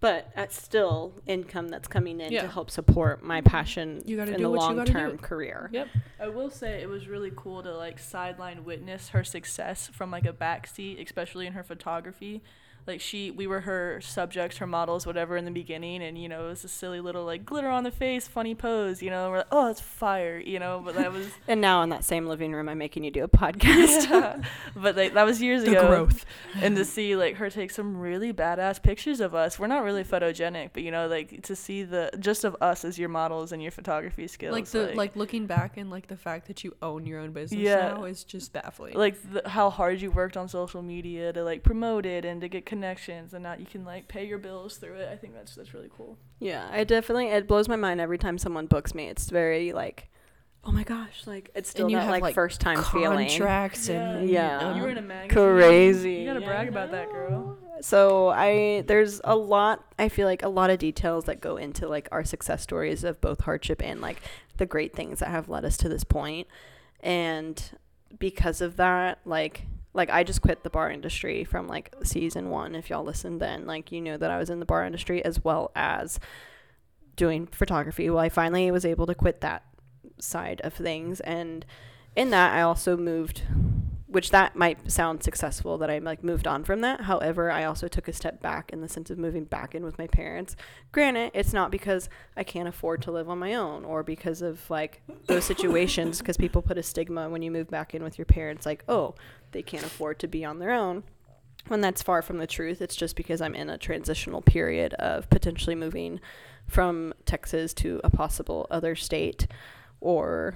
but 0.00 0.30
that's 0.36 0.60
still 0.60 1.14
income 1.26 1.68
that's 1.68 1.88
coming 1.88 2.20
in 2.20 2.30
Yeah. 2.30 2.42
to 2.42 2.48
help 2.48 2.70
support 2.70 3.22
my 3.22 3.40
mm-hmm. 3.40 3.48
passion 3.48 4.02
You 4.04 4.16
gotta 4.16 4.32
in 4.32 4.36
do 4.38 4.42
the 4.42 4.48
long 4.50 4.84
term 4.84 5.18
career. 5.18 5.70
Yep. 5.72 5.88
I 6.20 6.28
will 6.28 6.50
say 6.50 6.82
it 6.82 6.88
was 6.88 7.08
really 7.08 7.32
cool 7.34 7.62
to 7.62 7.74
like 7.74 7.98
sideline 7.98 8.64
witness 8.64 9.08
her 9.10 9.24
success 9.24 9.88
from 9.88 10.10
like 10.10 10.26
a 10.26 10.32
backseat, 10.32 11.02
especially 11.02 11.46
in 11.46 11.54
her 11.54 11.62
photography. 11.62 12.42
Like 12.86 13.00
she, 13.00 13.30
we 13.30 13.46
were 13.46 13.60
her 13.60 14.00
subjects, 14.02 14.58
her 14.58 14.66
models, 14.66 15.06
whatever, 15.06 15.36
in 15.36 15.44
the 15.46 15.50
beginning, 15.50 16.02
and 16.02 16.18
you 16.18 16.28
know 16.28 16.46
it 16.46 16.48
was 16.50 16.64
a 16.64 16.68
silly 16.68 17.00
little 17.00 17.24
like 17.24 17.44
glitter 17.46 17.68
on 17.68 17.82
the 17.84 17.90
face, 17.90 18.28
funny 18.28 18.54
pose, 18.54 19.02
you 19.02 19.08
know. 19.10 19.30
We're 19.30 19.38
like, 19.38 19.46
oh, 19.52 19.70
it's 19.70 19.80
fire, 19.80 20.38
you 20.38 20.58
know. 20.58 20.82
But 20.84 20.94
that 20.96 21.12
was, 21.12 21.26
And 21.48 21.60
now 21.60 21.82
in 21.82 21.88
that 21.88 22.04
same 22.04 22.26
living 22.26 22.52
room, 22.52 22.68
I'm 22.68 22.76
making 22.78 23.04
you 23.04 23.10
do 23.10 23.24
a 23.24 23.28
podcast. 23.28 24.08
yeah. 24.10 24.42
but 24.76 24.96
like 24.96 25.14
that 25.14 25.24
was 25.24 25.40
years 25.40 25.64
The 25.64 25.72
ago. 25.78 25.88
growth. 25.88 26.26
and 26.60 26.76
to 26.76 26.84
see 26.84 27.16
like 27.16 27.36
her 27.36 27.48
take 27.48 27.70
some 27.70 27.96
really 27.96 28.32
badass 28.32 28.82
pictures 28.82 29.20
of 29.20 29.34
us. 29.34 29.58
We're 29.58 29.66
not 29.66 29.82
really 29.82 30.04
photogenic, 30.04 30.70
but 30.74 30.82
you 30.82 30.90
know, 30.90 31.06
like 31.06 31.42
to 31.44 31.56
see 31.56 31.84
the 31.84 32.10
just 32.20 32.44
of 32.44 32.54
us 32.60 32.84
as 32.84 32.98
your 32.98 33.08
models 33.08 33.52
and 33.52 33.62
your 33.62 33.72
photography 33.72 34.26
skills. 34.28 34.52
Like 34.52 34.66
the 34.66 34.92
like, 34.94 35.16
looking 35.16 35.46
back 35.46 35.76
and 35.78 35.90
like 35.90 36.08
the 36.08 36.16
fact 36.16 36.48
that 36.48 36.64
you 36.64 36.74
own 36.82 37.06
your 37.06 37.20
own 37.20 37.32
business 37.32 37.60
Yeah. 37.60 37.94
now 37.94 38.04
is 38.04 38.24
just 38.24 38.52
baffling. 38.52 38.94
like 38.94 39.16
the, 39.32 39.48
how 39.48 39.70
hard 39.70 40.00
you 40.02 40.10
worked 40.10 40.36
on 40.36 40.48
social 40.48 40.82
media 40.82 41.32
to 41.32 41.42
like 41.42 41.62
promote 41.62 42.04
it 42.04 42.24
and 42.24 42.40
to 42.42 42.48
get 42.48 42.66
connections 42.74 43.34
and 43.34 43.42
now 43.42 43.54
you 43.54 43.66
can 43.66 43.84
like 43.84 44.08
pay 44.08 44.24
your 44.26 44.38
bills 44.38 44.76
through 44.76 44.94
it 44.94 45.08
i 45.10 45.16
think 45.16 45.32
that's 45.34 45.54
that's 45.54 45.72
really 45.74 45.90
cool 45.96 46.16
Yeah, 46.40 46.68
I 46.70 46.84
definitely 46.84 47.28
it 47.28 47.46
blows 47.46 47.68
my 47.68 47.76
mind 47.76 48.00
every 48.00 48.18
time 48.18 48.36
someone 48.38 48.66
books 48.66 48.94
me. 48.94 49.06
It's 49.08 49.30
very 49.30 49.72
like, 49.72 50.10
oh 50.64 50.72
my 50.72 50.82
gosh, 50.84 51.26
like 51.26 51.50
it's 51.54 51.70
still 51.70 51.86
And 51.86 51.90
you 51.92 51.96
that 51.98 52.02
have, 52.04 52.10
like, 52.10 52.22
like, 52.22 52.34
first 52.34 52.60
time 52.60 52.82
feeling. 52.84 53.28
Contracts 53.28 53.88
and 53.88 54.28
Yeah. 54.28 54.76
you 54.76 54.82
were 54.82 54.90
in 54.90 54.98
a 54.98 55.02
magazine 55.02 55.28
Crazy. 55.38 56.12
you 56.14 56.24
gotta 56.26 56.40
Yeah, 56.40 56.46
brag 56.46 56.66
I 56.66 56.70
about 56.70 56.90
that 56.90 57.10
girl 57.12 57.56
So 57.80 58.28
I 58.28 58.82
there's 58.86 59.20
a 59.24 59.36
lot 59.36 59.84
I 59.98 60.08
feel 60.08 60.26
like 60.26 60.42
a 60.42 60.48
lot 60.48 60.70
of 60.70 60.78
details 60.78 61.24
that 61.24 61.40
go 61.40 61.56
into 61.56 61.88
like 61.88 62.08
our 62.12 62.24
success 62.24 62.62
stories 62.62 63.04
of 63.04 63.20
both 63.20 63.40
hardship 63.40 63.80
and 63.82 64.00
like 64.00 64.20
the 64.58 64.66
great 64.66 64.92
things 64.94 65.20
that 65.20 65.28
have 65.30 65.48
led 65.48 65.64
us 65.64 65.76
to 65.78 65.88
this 65.88 66.04
point. 66.04 66.46
And 67.00 67.62
because 68.18 68.60
of 68.60 68.76
that, 68.76 69.18
like 69.24 69.62
like 69.94 70.10
I 70.10 70.24
just 70.24 70.42
quit 70.42 70.62
the 70.62 70.70
bar 70.70 70.90
industry 70.90 71.44
from 71.44 71.66
like 71.68 71.94
season 72.02 72.50
1 72.50 72.74
if 72.74 72.90
y'all 72.90 73.04
listened 73.04 73.40
then, 73.40 73.64
like 73.66 73.90
you 73.92 74.00
know 74.00 74.16
that 74.16 74.30
I 74.30 74.38
was 74.38 74.50
in 74.50 74.60
the 74.60 74.66
bar 74.66 74.84
industry 74.84 75.24
as 75.24 75.42
well 75.42 75.70
as 75.74 76.20
doing 77.16 77.46
photography. 77.46 78.10
Well, 78.10 78.18
I 78.18 78.28
finally 78.28 78.70
was 78.70 78.84
able 78.84 79.06
to 79.06 79.14
quit 79.14 79.40
that 79.40 79.64
side 80.18 80.60
of 80.62 80.74
things 80.74 81.20
and 81.20 81.64
in 82.16 82.30
that 82.30 82.54
I 82.54 82.62
also 82.62 82.96
moved 82.96 83.42
which 84.14 84.30
that 84.30 84.54
might 84.54 84.92
sound 84.92 85.24
successful 85.24 85.76
that 85.78 85.90
I 85.90 85.98
like 85.98 86.22
moved 86.22 86.46
on 86.46 86.62
from 86.62 86.82
that. 86.82 87.00
However, 87.00 87.50
I 87.50 87.64
also 87.64 87.88
took 87.88 88.06
a 88.06 88.12
step 88.12 88.40
back 88.40 88.72
in 88.72 88.80
the 88.80 88.88
sense 88.88 89.10
of 89.10 89.18
moving 89.18 89.42
back 89.42 89.74
in 89.74 89.84
with 89.84 89.98
my 89.98 90.06
parents. 90.06 90.54
Granted, 90.92 91.32
it's 91.34 91.52
not 91.52 91.72
because 91.72 92.08
I 92.36 92.44
can't 92.44 92.68
afford 92.68 93.02
to 93.02 93.10
live 93.10 93.28
on 93.28 93.40
my 93.40 93.54
own 93.54 93.84
or 93.84 94.04
because 94.04 94.40
of 94.40 94.70
like 94.70 95.02
those 95.26 95.44
situations 95.44 96.18
because 96.20 96.36
people 96.36 96.62
put 96.62 96.78
a 96.78 96.82
stigma 96.84 97.28
when 97.28 97.42
you 97.42 97.50
move 97.50 97.68
back 97.68 97.92
in 97.92 98.04
with 98.04 98.16
your 98.16 98.24
parents 98.24 98.64
like, 98.64 98.84
"Oh, 98.88 99.16
they 99.50 99.62
can't 99.62 99.84
afford 99.84 100.20
to 100.20 100.28
be 100.28 100.44
on 100.44 100.60
their 100.60 100.70
own." 100.70 101.02
When 101.66 101.80
that's 101.80 102.02
far 102.02 102.22
from 102.22 102.38
the 102.38 102.46
truth, 102.46 102.80
it's 102.80 102.94
just 102.94 103.16
because 103.16 103.40
I'm 103.40 103.56
in 103.56 103.68
a 103.68 103.78
transitional 103.78 104.42
period 104.42 104.94
of 104.94 105.28
potentially 105.28 105.74
moving 105.74 106.20
from 106.68 107.14
Texas 107.26 107.74
to 107.74 108.00
a 108.04 108.10
possible 108.10 108.68
other 108.70 108.94
state 108.94 109.48
or 110.00 110.54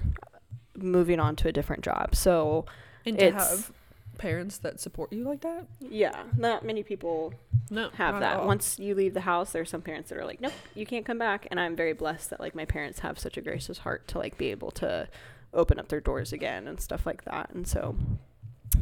moving 0.76 1.18
on 1.18 1.34
to 1.36 1.48
a 1.48 1.52
different 1.52 1.82
job. 1.82 2.14
So, 2.14 2.64
and 3.10 3.18
to 3.18 3.24
it's- 3.26 3.50
have 3.50 3.72
parents 4.18 4.58
that 4.58 4.80
support 4.80 5.12
you 5.12 5.22
like 5.22 5.40
that. 5.42 5.64
yeah, 5.80 6.24
not 6.36 6.64
many 6.64 6.82
people 6.82 7.32
No, 7.70 7.90
have 7.90 8.18
that. 8.18 8.44
Once 8.44 8.76
you 8.78 8.94
leave 8.96 9.14
the 9.14 9.20
house, 9.20 9.52
there's 9.52 9.70
some 9.70 9.80
parents 9.82 10.08
that 10.10 10.18
are 10.18 10.24
like, 10.24 10.40
nope, 10.40 10.52
you 10.74 10.84
can't 10.86 11.04
come 11.06 11.18
back. 11.18 11.46
And 11.52 11.60
I'm 11.60 11.76
very 11.76 11.92
blessed 11.92 12.30
that 12.30 12.40
like 12.40 12.54
my 12.54 12.64
parents 12.64 12.98
have 13.00 13.18
such 13.18 13.36
a 13.36 13.40
gracious 13.40 13.78
heart 13.78 14.08
to 14.08 14.18
like 14.18 14.36
be 14.36 14.50
able 14.50 14.72
to 14.72 15.08
open 15.54 15.78
up 15.78 15.86
their 15.88 16.00
doors 16.00 16.32
again 16.32 16.66
and 16.66 16.80
stuff 16.80 17.06
like 17.06 17.24
that. 17.26 17.50
And 17.54 17.64
so, 17.68 17.94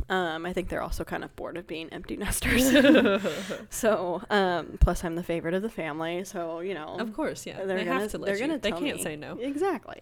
um, 0.09 0.47
I 0.47 0.55
think 0.55 0.71
they're 0.71 0.81
also 0.83 1.05
kind 1.05 1.23
of 1.23 1.37
bored 1.37 1.59
of 1.59 1.67
being 1.67 1.91
empty 1.91 2.17
nesters. 2.17 2.71
so, 3.71 4.23
um, 4.31 4.79
plus 4.81 5.05
I'm 5.05 5.17
the 5.17 5.23
favorite 5.23 5.53
of 5.55 5.61
the 5.61 5.69
family, 5.69 6.25
so 6.25 6.61
you 6.61 6.73
know, 6.73 6.97
Of 6.99 7.13
course, 7.13 7.45
yeah. 7.45 7.57
they're 7.65 7.77
they 7.79 7.85
gonna 7.85 8.01
have 8.01 8.11
to 8.13 8.19
they're 8.19 8.35
you. 8.37 8.41
gonna 8.47 8.59
They 8.59 8.71
can't 8.73 8.83
me. 8.97 9.03
say 9.03 9.17
no. 9.17 9.37
Exactly. 9.39 10.01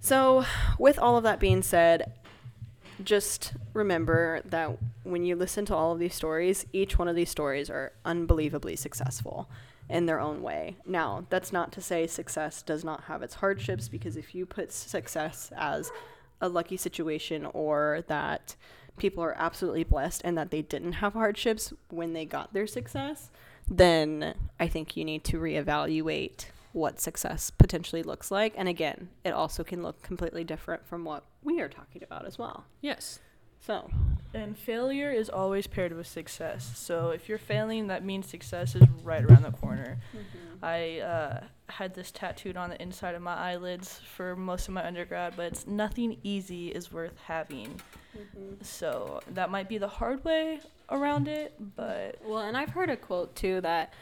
So, 0.00 0.44
with 0.78 0.98
all 0.98 1.16
of 1.16 1.24
that 1.24 1.40
being 1.40 1.62
said, 1.62 2.12
just 3.02 3.54
remember 3.72 4.40
that 4.44 4.78
when 5.04 5.24
you 5.24 5.36
listen 5.36 5.64
to 5.66 5.74
all 5.74 5.92
of 5.92 5.98
these 5.98 6.14
stories, 6.14 6.66
each 6.72 6.98
one 6.98 7.08
of 7.08 7.16
these 7.16 7.30
stories 7.30 7.70
are 7.70 7.92
unbelievably 8.04 8.76
successful. 8.76 9.48
in 9.88 10.06
their 10.06 10.18
own 10.18 10.42
way. 10.42 10.76
Now, 10.84 11.26
that's 11.30 11.52
not 11.52 11.70
to 11.72 11.80
say 11.80 12.08
success 12.08 12.60
does 12.60 12.82
not 12.82 13.04
have 13.04 13.22
its 13.22 13.34
hardships 13.34 13.88
because 13.88 14.16
if 14.16 14.34
you 14.34 14.44
put 14.44 14.72
success 14.72 15.52
as 15.56 15.92
a 16.40 16.48
lucky 16.48 16.76
situation 16.76 17.46
or 17.52 18.02
that 18.08 18.56
people 18.96 19.22
are 19.22 19.36
absolutely 19.38 19.84
blessed 19.84 20.22
and 20.24 20.36
that 20.36 20.50
they 20.50 20.62
didn't 20.62 20.94
have 20.94 21.12
hardships 21.12 21.72
when 21.88 22.14
they 22.14 22.24
got 22.24 22.52
their 22.52 22.66
success, 22.66 23.30
then 23.68 24.34
I 24.58 24.68
think 24.68 24.96
you 24.96 25.04
need 25.04 25.22
to 25.24 25.38
reevaluate 25.38 26.46
what 26.76 27.00
success 27.00 27.50
potentially 27.50 28.02
looks 28.02 28.30
like. 28.30 28.52
And 28.54 28.68
again, 28.68 29.08
it 29.24 29.30
also 29.30 29.64
can 29.64 29.82
look 29.82 30.02
completely 30.02 30.44
different 30.44 30.86
from 30.86 31.04
what 31.04 31.24
we 31.42 31.58
are 31.62 31.70
talking 31.70 32.02
about 32.02 32.26
as 32.26 32.38
well. 32.38 32.66
Yes. 32.82 33.18
So, 33.60 33.90
And 34.34 34.56
failure 34.56 35.10
is 35.10 35.30
always 35.30 35.66
paired 35.66 35.94
with 35.94 36.06
success. 36.06 36.70
So 36.76 37.10
if 37.10 37.30
you're 37.30 37.38
failing, 37.38 37.86
that 37.86 38.04
means 38.04 38.28
success 38.28 38.74
is 38.74 38.82
right 39.02 39.24
around 39.24 39.42
the 39.42 39.52
corner. 39.52 39.96
I 40.62 40.98
uh, 41.00 41.44
had 41.70 41.94
this 41.94 42.10
tattooed 42.10 42.58
on 42.58 42.68
the 42.68 42.80
inside 42.80 43.14
of 43.14 43.22
my 43.22 43.34
eyelids 43.34 43.98
for 44.14 44.36
most 44.36 44.68
of 44.68 44.74
my 44.74 44.86
undergrad, 44.86 45.32
but 45.34 45.46
it's 45.46 45.66
nothing 45.66 46.18
easy 46.22 46.68
is 46.68 46.92
worth 46.92 47.16
having. 47.24 47.80
So 48.60 49.20
that 49.32 49.50
might 49.50 49.68
be 49.68 49.78
the 49.78 49.88
hard 49.88 50.22
way 50.24 50.60
around 50.90 51.26
it, 51.26 51.54
but 51.74 52.18
Well, 52.22 52.42
and 52.42 52.54
I've 52.56 52.70
heard 52.70 52.90
a 52.90 52.96
quote 52.96 53.34
too 53.34 53.62
that 53.62 53.94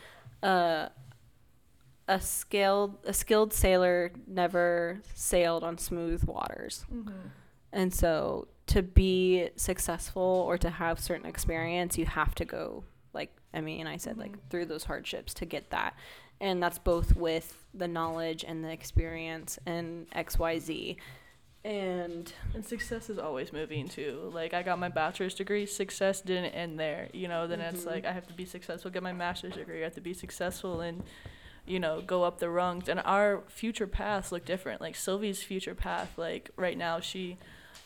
uh, 0.43 0.89
a 2.09 2.21
skilled 2.21 2.99
a 3.07 3.13
skilled 3.13 3.53
sailor 3.53 4.13
never 4.27 5.01
sailed 5.15 5.65
on 5.65 5.79
smooth 5.79 6.25
waters. 6.25 6.85
And 7.73 7.93
so 7.93 8.49
to 8.69 8.83
be 8.83 9.51
successful 9.57 10.23
or 10.47 10.57
to 10.59 10.71
have 10.71 10.99
certain 11.01 11.27
experience, 11.27 11.99
you 11.99 12.07
have 12.07 12.35
to 12.37 12.45
go 12.45 12.85
like 13.13 13.31
I 13.53 13.61
mean, 13.61 13.87
I 13.87 13.97
said 13.97 14.19
like 14.19 14.49
through 14.51 14.67
those 14.67 14.85
hardships 14.85 15.35
to 15.35 15.45
get 15.47 15.71
that. 15.71 15.95
And 16.41 16.63
that's 16.63 16.79
both 16.79 17.15
with 17.17 17.65
the 17.73 17.87
knowledge 17.89 18.45
and 18.47 18.65
the 18.65 18.71
experience 18.71 19.59
and 19.67 20.11
XYZ. 20.11 20.97
And 21.65 22.31
And 22.53 22.65
success 22.65 23.09
is 23.09 23.19
always 23.19 23.53
moving 23.53 23.89
too. 23.89 24.31
Like 24.35 24.53
I 24.53 24.63
got 24.63 24.79
my 24.79 24.89
bachelor's 24.91 25.35
degree, 25.35 25.65
success 25.65 26.21
didn't 26.21 26.53
end 26.53 26.79
there. 26.79 27.09
You 27.15 27.29
know, 27.29 27.47
then 27.47 27.61
it's 27.61 27.85
Mhm. 27.85 27.87
like 27.87 28.05
I 28.05 28.13
have 28.13 28.27
to 28.27 28.35
be 28.35 28.45
successful, 28.45 28.91
get 28.91 29.03
my 29.03 29.13
master's 29.15 29.55
degree, 29.55 29.81
I 29.81 29.85
have 29.85 29.95
to 29.95 30.01
be 30.03 30.13
successful 30.13 30.81
and 30.83 31.03
you 31.67 31.81
know, 31.81 32.01
go 32.01 32.23
up 32.25 32.39
the 32.39 32.49
rungs. 32.51 32.89
And 32.89 33.01
our 33.05 33.43
future 33.49 33.87
paths 33.87 34.31
look 34.33 34.45
different. 34.45 34.81
Like 34.81 34.97
Sylvie's 34.97 35.43
future 35.43 35.75
path, 35.75 36.13
like 36.17 36.51
right 36.57 36.77
now 36.77 37.01
she 37.01 37.37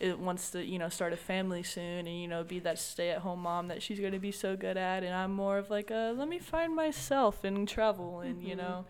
wants 0.00 0.50
to, 0.52 0.64
you 0.64 0.78
know, 0.78 0.88
start 0.88 1.12
a 1.12 1.16
family 1.16 1.62
soon 1.62 2.06
and, 2.06 2.20
you 2.20 2.28
know, 2.28 2.44
be 2.44 2.58
that 2.60 2.78
stay 2.78 3.10
at 3.10 3.18
home 3.18 3.40
mom 3.40 3.68
that 3.68 3.82
she's 3.82 3.98
gonna 3.98 4.18
be 4.20 4.30
so 4.30 4.56
good 4.56 4.76
at 4.76 5.02
and 5.02 5.12
I'm 5.14 5.32
more 5.32 5.58
of 5.58 5.70
like 5.70 5.90
a 5.90 6.14
let 6.16 6.28
me 6.28 6.38
find 6.38 6.74
myself 6.74 7.42
and 7.42 7.68
travel 7.68 8.20
and, 8.20 8.42
you 8.42 8.54
Mhm. 8.54 8.58
know, 8.58 8.84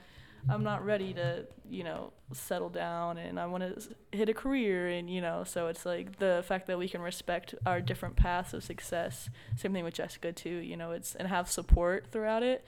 I'm 0.49 0.63
not 0.63 0.85
ready 0.85 1.13
to, 1.15 1.47
you 1.69 1.85
know, 1.85 2.13
settle 2.33 2.69
down 2.69 3.19
and 3.19 3.39
I 3.39 3.47
want 3.47 3.63
to 3.63 4.17
hit 4.17 4.29
a 4.29 4.35
career 4.35 4.89
and, 4.89 5.09
you 5.11 5.21
know, 5.21 5.45
so 5.45 5.67
it's 5.69 5.85
like 5.87 6.19
the 6.19 6.45
fact 6.47 6.67
that 6.67 6.79
we 6.79 6.89
can 6.89 7.01
respect 7.01 7.55
our 7.67 7.81
different 7.81 8.17
paths 8.17 8.53
of 8.55 8.63
success. 8.63 9.29
Same 9.57 9.73
thing 9.73 9.85
with 9.85 9.95
Jessica 9.95 10.33
too, 10.33 10.51
you 10.51 10.77
know, 10.77 10.93
it's 10.93 11.15
and 11.15 11.29
have 11.29 11.51
support 11.51 12.07
throughout 12.13 12.43
it 12.43 12.65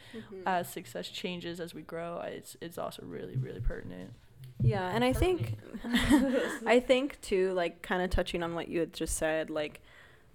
as 0.47 0.68
success 0.71 1.09
changes 1.09 1.61
as 1.61 1.75
we 1.75 1.83
grow. 1.83 2.21
It's 2.21 2.57
it's 2.61 2.79
also 2.79 3.03
really 3.05 3.37
really 3.37 3.61
pertinent. 3.61 4.12
Yeah, 4.62 4.91
and 4.95 5.03
I 5.03 5.12
think 5.12 5.57
I 6.66 6.81
think 6.81 7.21
too 7.23 7.53
like 7.53 7.83
kind 7.83 8.03
of 8.03 8.11
touching 8.11 8.43
on 8.43 8.55
what 8.55 8.68
you 8.68 8.81
had 8.81 8.93
just 8.93 9.16
said 9.16 9.49
like 9.51 9.81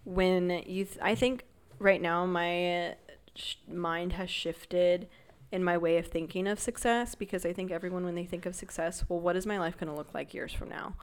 when 0.03 0.49
you 0.65 0.85
th- 0.85 0.97
I 1.01 1.15
think 1.15 1.45
right 1.79 2.01
now 2.01 2.25
my 2.25 2.87
uh, 2.89 2.93
sh- 3.35 3.55
mind 3.67 4.13
has 4.13 4.29
shifted 4.29 5.07
in 5.55 5.63
my 5.63 5.77
way 5.77 5.97
of 5.97 6.07
thinking 6.07 6.47
of 6.47 6.59
success 6.59 7.15
because 7.15 7.45
I 7.45 7.53
think 7.53 7.71
everyone 7.71 8.03
when 8.03 8.15
they 8.15 8.25
think 8.25 8.45
of 8.45 8.55
success, 8.55 9.05
well 9.07 9.21
what 9.21 9.37
is 9.37 9.45
my 9.45 9.57
life 9.57 9.77
going 9.77 9.89
to 9.89 9.95
look 9.95 10.13
like 10.13 10.33
years 10.33 10.51
from 10.51 10.67
now 10.67 10.95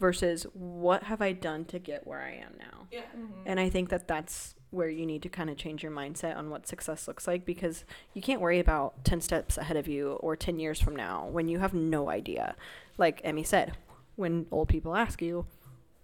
versus 0.00 0.44
what 0.52 1.04
have 1.04 1.22
I 1.22 1.30
done 1.30 1.64
to 1.66 1.78
get 1.78 2.04
where 2.04 2.20
I 2.20 2.32
am 2.32 2.54
now? 2.58 2.88
Yeah. 2.90 3.02
Mm-hmm. 3.16 3.42
And 3.46 3.60
I 3.60 3.70
think 3.70 3.88
that 3.90 4.08
that's 4.08 4.56
where 4.70 4.88
you 4.88 5.06
need 5.06 5.22
to 5.22 5.28
kind 5.28 5.48
of 5.50 5.56
change 5.56 5.84
your 5.84 5.92
mindset 5.92 6.36
on 6.36 6.50
what 6.50 6.66
success 6.66 7.06
looks 7.06 7.28
like 7.28 7.44
because 7.44 7.84
you 8.12 8.20
can't 8.20 8.40
worry 8.40 8.58
about 8.58 9.04
10 9.04 9.20
steps 9.20 9.56
ahead 9.56 9.76
of 9.76 9.86
you 9.86 10.14
or 10.14 10.34
10 10.34 10.58
years 10.58 10.80
from 10.80 10.96
now 10.96 11.28
when 11.30 11.46
you 11.46 11.60
have 11.60 11.72
no 11.72 12.10
idea. 12.10 12.56
Like 12.98 13.20
Emmy 13.22 13.44
said, 13.44 13.76
when 14.16 14.46
old 14.50 14.68
people 14.68 14.96
ask 14.96 15.22
you, 15.22 15.46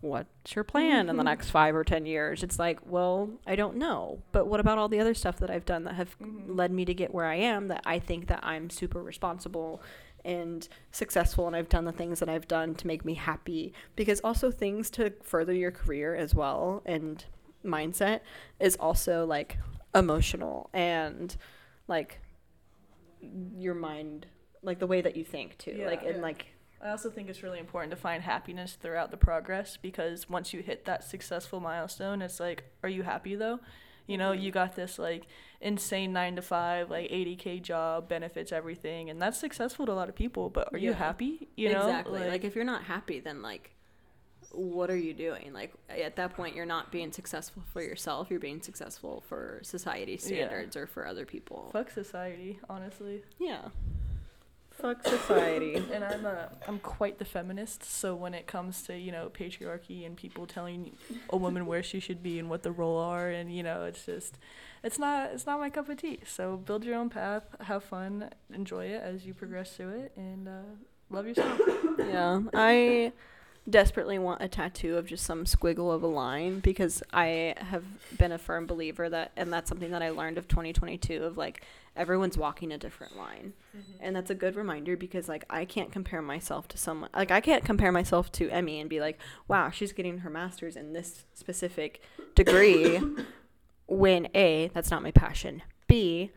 what's 0.00 0.54
your 0.54 0.64
plan 0.64 1.00
in 1.00 1.06
the 1.06 1.12
mm-hmm. 1.14 1.24
next 1.24 1.50
five 1.50 1.74
or 1.74 1.84
10 1.84 2.06
years? 2.06 2.42
It's 2.42 2.58
like, 2.58 2.78
well, 2.86 3.30
I 3.46 3.56
don't 3.56 3.76
know. 3.76 4.22
But 4.32 4.46
what 4.46 4.60
about 4.60 4.78
all 4.78 4.88
the 4.88 5.00
other 5.00 5.14
stuff 5.14 5.38
that 5.38 5.50
I've 5.50 5.64
done 5.64 5.84
that 5.84 5.94
have 5.94 6.18
mm-hmm. 6.18 6.54
led 6.54 6.70
me 6.70 6.84
to 6.84 6.94
get 6.94 7.12
where 7.12 7.26
I 7.26 7.36
am 7.36 7.68
that 7.68 7.82
I 7.84 7.98
think 7.98 8.28
that 8.28 8.40
I'm 8.42 8.70
super 8.70 9.02
responsible 9.02 9.82
and 10.24 10.68
successful 10.92 11.46
and 11.46 11.54
I've 11.54 11.68
done 11.68 11.84
the 11.84 11.92
things 11.92 12.20
that 12.20 12.28
I've 12.28 12.48
done 12.48 12.74
to 12.76 12.86
make 12.86 13.04
me 13.04 13.14
happy 13.14 13.72
because 13.96 14.20
also 14.20 14.50
things 14.50 14.90
to 14.90 15.12
further 15.22 15.52
your 15.52 15.70
career 15.70 16.14
as 16.14 16.34
well 16.34 16.82
and 16.84 17.24
mindset 17.64 18.20
is 18.60 18.76
also 18.76 19.24
like 19.24 19.58
emotional 19.94 20.70
and 20.72 21.36
like 21.86 22.20
your 23.56 23.74
mind 23.74 24.26
like 24.62 24.80
the 24.80 24.86
way 24.86 25.00
that 25.00 25.16
you 25.16 25.24
think 25.24 25.56
too 25.58 25.84
like 25.86 26.02
Yeah. 26.02 26.10
and 26.10 26.22
like 26.22 26.46
I 26.80 26.90
also 26.90 27.10
think 27.10 27.28
it's 27.28 27.42
really 27.42 27.58
important 27.58 27.90
to 27.90 27.96
find 27.96 28.22
happiness 28.22 28.76
throughout 28.80 29.10
the 29.10 29.16
progress 29.16 29.76
because 29.76 30.28
once 30.28 30.52
you 30.52 30.62
hit 30.62 30.84
that 30.84 31.04
successful 31.04 31.60
milestone, 31.60 32.22
it's 32.22 32.38
like, 32.38 32.64
are 32.82 32.88
you 32.88 33.02
happy 33.02 33.34
though? 33.34 33.60
You 34.06 34.16
know, 34.16 34.32
mm-hmm. 34.32 34.42
you 34.42 34.50
got 34.52 34.76
this 34.76 34.98
like 34.98 35.26
insane 35.60 36.12
nine 36.12 36.36
to 36.36 36.42
five, 36.42 36.90
like 36.90 37.10
80k 37.10 37.60
job, 37.62 38.08
benefits 38.08 38.52
everything, 38.52 39.10
and 39.10 39.20
that's 39.20 39.38
successful 39.38 39.86
to 39.86 39.92
a 39.92 39.94
lot 39.94 40.08
of 40.08 40.14
people. 40.14 40.48
But 40.50 40.72
are 40.72 40.78
you 40.78 40.92
happy? 40.92 41.48
You 41.56 41.72
know, 41.72 41.88
exactly 41.88 42.26
like, 42.26 42.44
if 42.44 42.54
you're 42.54 42.64
not 42.64 42.84
happy 42.84 43.20
then 43.20 43.42
like 43.42 43.74
what 44.52 44.90
are 44.90 44.96
you 44.96 45.12
doing 45.12 45.52
like 45.52 45.72
at 45.90 46.16
that 46.16 46.34
point 46.34 46.56
you're 46.56 46.66
not 46.66 46.90
being 46.90 47.12
successful 47.12 47.62
for 47.72 47.82
yourself 47.82 48.28
you're 48.30 48.40
being 48.40 48.62
successful 48.62 49.22
for 49.28 49.60
society 49.62 50.16
standards 50.16 50.76
or 50.76 50.86
for 50.86 51.06
other 51.06 51.26
people 51.26 51.68
fuck 51.72 51.90
society, 51.90 52.58
honestly. 52.68 53.22
yeah 53.38 53.68
fuck 54.80 55.06
society 55.06 55.74
And 55.92 56.04
I'm 56.04 56.24
a, 56.24 56.50
I'm 56.66 56.78
quite 56.78 57.18
the 57.18 57.24
feminist. 57.24 57.84
So 57.84 58.14
when 58.14 58.34
it 58.34 58.46
comes 58.46 58.82
to 58.84 58.96
you 58.96 59.12
know 59.12 59.30
patriarchy 59.32 60.06
and 60.06 60.16
people 60.16 60.46
telling 60.46 60.92
a 61.30 61.36
woman 61.36 61.66
where 61.66 61.82
she 61.82 62.00
should 62.00 62.22
be 62.22 62.38
and 62.38 62.48
what 62.48 62.62
the 62.62 62.72
role 62.72 62.98
are, 62.98 63.28
and 63.28 63.54
you 63.54 63.62
know 63.62 63.84
it's 63.84 64.06
just, 64.06 64.38
it's 64.82 64.98
not 64.98 65.30
it's 65.32 65.46
not 65.46 65.60
my 65.60 65.70
cup 65.70 65.88
of 65.88 65.98
tea. 65.98 66.20
So 66.26 66.56
build 66.56 66.84
your 66.84 66.96
own 66.96 67.10
path, 67.10 67.44
have 67.60 67.84
fun, 67.84 68.30
enjoy 68.52 68.86
it 68.86 69.02
as 69.02 69.26
you 69.26 69.34
progress 69.34 69.76
through 69.76 70.00
it, 70.00 70.12
and 70.16 70.48
uh, 70.48 70.62
love 71.10 71.26
yourself. 71.26 71.60
yeah 71.98 72.40
i 72.54 73.12
desperately 73.68 74.18
want 74.18 74.42
a 74.42 74.48
tattoo 74.48 74.96
of 74.96 75.06
just 75.06 75.24
some 75.24 75.44
squiggle 75.44 75.94
of 75.94 76.02
a 76.02 76.06
line 76.06 76.60
because 76.60 77.02
i 77.12 77.54
have 77.58 77.84
been 78.16 78.32
a 78.32 78.38
firm 78.38 78.66
believer 78.66 79.08
that 79.08 79.30
and 79.36 79.52
that's 79.52 79.68
something 79.68 79.90
that 79.90 80.02
i 80.02 80.10
learned 80.10 80.38
of 80.38 80.48
2022 80.48 81.22
of 81.22 81.36
like 81.36 81.62
everyone's 81.98 82.38
walking 82.38 82.72
a 82.72 82.78
different 82.78 83.16
line. 83.16 83.52
Mm-hmm. 83.76 83.92
And 84.00 84.16
that's 84.16 84.30
a 84.30 84.34
good 84.34 84.56
reminder 84.56 84.96
because 84.96 85.28
like 85.28 85.44
i 85.50 85.64
can't 85.64 85.92
compare 85.92 86.22
myself 86.22 86.68
to 86.68 86.78
someone 86.78 87.10
like 87.14 87.30
i 87.30 87.40
can't 87.40 87.64
compare 87.64 87.92
myself 87.92 88.30
to 88.32 88.48
emmy 88.50 88.80
and 88.80 88.88
be 88.88 89.00
like 89.00 89.18
wow 89.48 89.68
she's 89.70 89.92
getting 89.92 90.18
her 90.18 90.30
master's 90.30 90.76
in 90.76 90.92
this 90.92 91.24
specific 91.34 92.00
degree 92.34 93.00
when 93.86 94.28
a 94.34 94.70
that's 94.72 94.90
not 94.90 95.02
my 95.02 95.10
passion. 95.10 95.62
B 95.86 96.30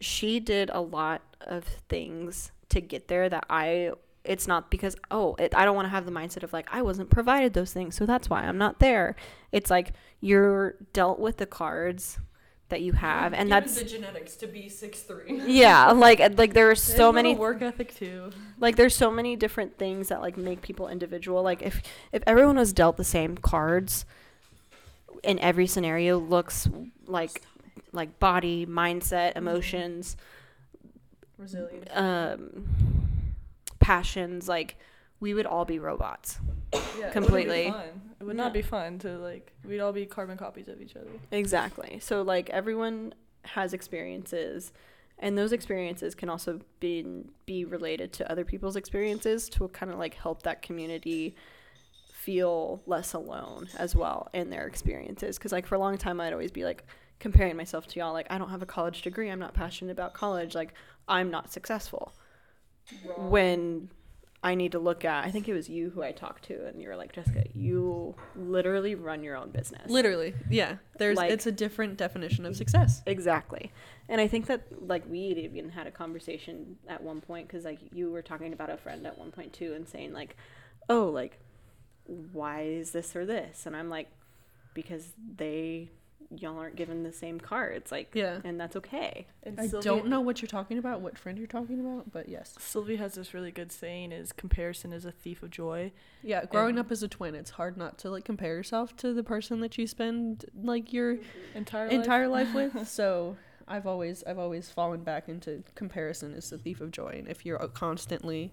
she 0.00 0.40
did 0.40 0.70
a 0.70 0.80
lot 0.80 1.22
of 1.40 1.64
things 1.88 2.52
to 2.68 2.80
get 2.80 3.08
there 3.08 3.28
that 3.28 3.44
i 3.50 3.92
it's 4.28 4.46
not 4.46 4.70
because 4.70 4.94
oh 5.10 5.34
it, 5.38 5.54
i 5.56 5.64
don't 5.64 5.74
want 5.74 5.86
to 5.86 5.90
have 5.90 6.04
the 6.04 6.12
mindset 6.12 6.42
of 6.42 6.52
like 6.52 6.68
i 6.72 6.80
wasn't 6.82 7.08
provided 7.10 7.54
those 7.54 7.72
things 7.72 7.96
so 7.96 8.06
that's 8.06 8.28
why 8.30 8.42
i'm 8.42 8.58
not 8.58 8.78
there 8.78 9.16
it's 9.50 9.70
like 9.70 9.92
you're 10.20 10.76
dealt 10.92 11.18
with 11.18 11.38
the 11.38 11.46
cards 11.46 12.18
that 12.68 12.82
you 12.82 12.92
have 12.92 13.32
and 13.32 13.50
that's 13.50 13.76
the 13.78 13.84
genetics 13.84 14.36
to 14.36 14.46
be 14.46 14.68
six 14.68 15.00
three. 15.00 15.40
yeah 15.46 15.90
like 15.90 16.20
like 16.36 16.52
there 16.52 16.70
are 16.70 16.74
so 16.74 17.10
many 17.10 17.34
work 17.34 17.62
ethic 17.62 17.94
too. 17.94 18.30
like 18.60 18.76
there's 18.76 18.94
so 18.94 19.10
many 19.10 19.36
different 19.36 19.78
things 19.78 20.08
that 20.08 20.20
like 20.20 20.36
make 20.36 20.60
people 20.60 20.86
individual 20.88 21.42
like 21.42 21.62
if 21.62 21.80
if 22.12 22.22
everyone 22.26 22.56
was 22.56 22.74
dealt 22.74 22.98
the 22.98 23.04
same 23.04 23.38
cards 23.38 24.04
in 25.24 25.38
every 25.38 25.66
scenario 25.66 26.18
looks 26.18 26.68
like 27.06 27.40
like 27.92 28.18
body 28.18 28.66
mindset 28.66 29.34
emotions 29.34 30.16
Resilient. 31.38 31.88
um 31.94 33.07
passions 33.88 34.48
like 34.48 34.76
we 35.20 35.32
would 35.34 35.46
all 35.46 35.64
be 35.64 35.78
robots 35.78 36.38
Yeah, 36.98 37.10
completely. 37.10 37.66
It, 37.66 37.72
wouldn't 37.72 37.74
be 37.74 37.90
fun. 37.90 38.14
it 38.20 38.24
would 38.24 38.36
not 38.36 38.52
be 38.52 38.62
fun 38.62 38.98
to 39.00 39.18
like. 39.18 39.52
We'd 39.64 39.80
all 39.80 39.92
be 39.92 40.04
carbon 40.06 40.36
copies 40.36 40.68
of 40.68 40.80
each 40.82 40.94
other. 40.94 41.10
exactly 41.30 41.98
so 42.00 42.20
like 42.22 42.50
everyone 42.50 43.14
has 43.56 43.72
experiences 43.72 44.72
and 45.18 45.36
those 45.38 45.52
experiences 45.52 46.14
can 46.14 46.28
also 46.28 46.60
be 46.80 46.94
be 47.46 47.64
related 47.64 48.12
to 48.18 48.30
other 48.32 48.44
people's 48.44 48.76
experiences 48.76 49.48
to 49.54 49.66
kind 49.68 49.90
of 49.92 49.98
like 49.98 50.14
help 50.14 50.42
that 50.42 50.60
community 50.60 51.34
feel 52.12 52.82
less 52.86 53.14
alone 53.14 53.68
as 53.78 53.96
well 53.96 54.28
in 54.34 54.50
their 54.50 54.66
experiences 54.66 55.38
because 55.38 55.52
like 55.52 55.66
for 55.66 55.76
a 55.76 55.78
long 55.78 55.96
time 55.96 56.20
i'd 56.20 56.32
always 56.34 56.50
be 56.52 56.64
like 56.64 56.84
comparing 57.20 57.56
myself 57.56 57.86
to 57.88 57.98
y'all. 57.98 58.12
Like, 58.12 58.26
I 58.30 58.38
don't 58.38 58.50
have 58.50 58.62
a 58.62 58.66
college 58.66 59.02
degree. 59.02 59.28
I'm 59.30 59.38
not 59.40 59.54
passionate 59.54 59.92
about 59.92 60.14
college. 60.14 60.54
Like, 60.54 60.72
I'm 61.08 61.30
not 61.30 61.50
successful. 61.52 62.14
When 63.16 63.90
I 64.42 64.54
need 64.54 64.72
to 64.72 64.78
look 64.78 65.04
at, 65.04 65.24
I 65.24 65.30
think 65.30 65.48
it 65.48 65.52
was 65.54 65.68
you 65.68 65.90
who 65.90 66.02
I 66.02 66.12
talked 66.12 66.44
to, 66.44 66.66
and 66.66 66.80
you 66.80 66.88
were 66.88 66.96
like, 66.96 67.12
Jessica, 67.12 67.44
you 67.54 68.14
literally 68.36 68.94
run 68.94 69.22
your 69.24 69.36
own 69.36 69.50
business. 69.50 69.90
Literally, 69.90 70.34
yeah. 70.48 70.76
There's 70.96 71.16
Like- 71.16 71.32
it's 71.32 71.46
a 71.46 71.52
different 71.52 71.96
definition 71.96 72.46
of 72.46 72.56
success. 72.56 73.02
Exactly. 73.06 73.72
And 74.08 74.20
I 74.20 74.28
think 74.28 74.46
that 74.46 74.86
like 74.86 75.04
we 75.10 75.18
even 75.18 75.70
had 75.70 75.86
a 75.86 75.90
conversation 75.90 76.78
at 76.88 77.02
one 77.02 77.20
point 77.20 77.48
because 77.48 77.64
like 77.64 77.80
you 77.92 78.10
were 78.10 78.22
talking 78.22 78.52
about 78.52 78.70
a 78.70 78.76
friend 78.76 79.06
at 79.06 79.18
one 79.18 79.32
point 79.32 79.52
too 79.52 79.74
and 79.74 79.88
saying 79.88 80.12
like, 80.12 80.36
oh 80.88 81.06
like, 81.06 81.38
why 82.06 82.62
is 82.62 82.92
this 82.92 83.14
or 83.16 83.26
this? 83.26 83.66
And 83.66 83.76
I'm 83.76 83.90
like, 83.90 84.08
because 84.72 85.12
they 85.36 85.90
y'all 86.36 86.58
aren't 86.58 86.76
given 86.76 87.02
the 87.04 87.12
same 87.12 87.40
cards 87.40 87.90
like 87.90 88.14
Yeah. 88.14 88.40
and 88.44 88.60
that's 88.60 88.76
okay. 88.76 89.26
And 89.44 89.58
I 89.58 89.66
Sylvie- 89.66 89.84
don't 89.84 90.08
know 90.08 90.20
what 90.20 90.42
you're 90.42 90.46
talking 90.48 90.76
about, 90.76 91.00
what 91.00 91.16
friend 91.18 91.38
you're 91.38 91.46
talking 91.46 91.80
about, 91.80 92.12
but 92.12 92.28
yes. 92.28 92.54
Sylvie 92.58 92.96
has 92.96 93.14
this 93.14 93.32
really 93.32 93.50
good 93.50 93.72
saying: 93.72 94.12
"Is 94.12 94.32
comparison 94.32 94.92
is 94.92 95.04
a 95.06 95.10
thief 95.12 95.42
of 95.42 95.50
joy." 95.50 95.90
Yeah, 96.22 96.44
growing 96.44 96.70
And- 96.76 96.80
up 96.80 96.92
as 96.92 97.02
a 97.02 97.08
twin, 97.08 97.34
it's 97.34 97.50
hard 97.52 97.76
not 97.78 97.96
to 98.00 98.10
like 98.10 98.24
compare 98.24 98.54
yourself 98.56 98.94
to 98.98 99.14
the 99.14 99.22
person 99.24 99.60
that 99.60 99.78
you 99.78 99.86
spend 99.86 100.44
like 100.54 100.92
your 100.92 101.16
Entire 101.54 101.86
entire 101.88 102.28
life 102.28 102.54
with. 102.54 102.74
So 102.88 103.36
I've 103.66 103.86
always 103.86 104.22
I've 104.24 104.38
always 104.38 104.70
fallen 104.70 105.04
back 105.04 105.28
into 105.30 105.62
comparison 105.74 106.34
is 106.34 106.50
the 106.50 106.58
thief 106.58 106.80
of 106.82 106.90
joy, 106.90 107.14
and 107.18 107.28
if 107.28 107.46
you're 107.46 107.58
constantly 107.68 108.52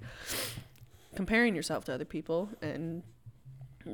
comparing 1.15 1.55
yourself 1.55 1.85
to 1.85 1.93
other 1.93 2.05
people 2.05 2.49
and 2.61 3.03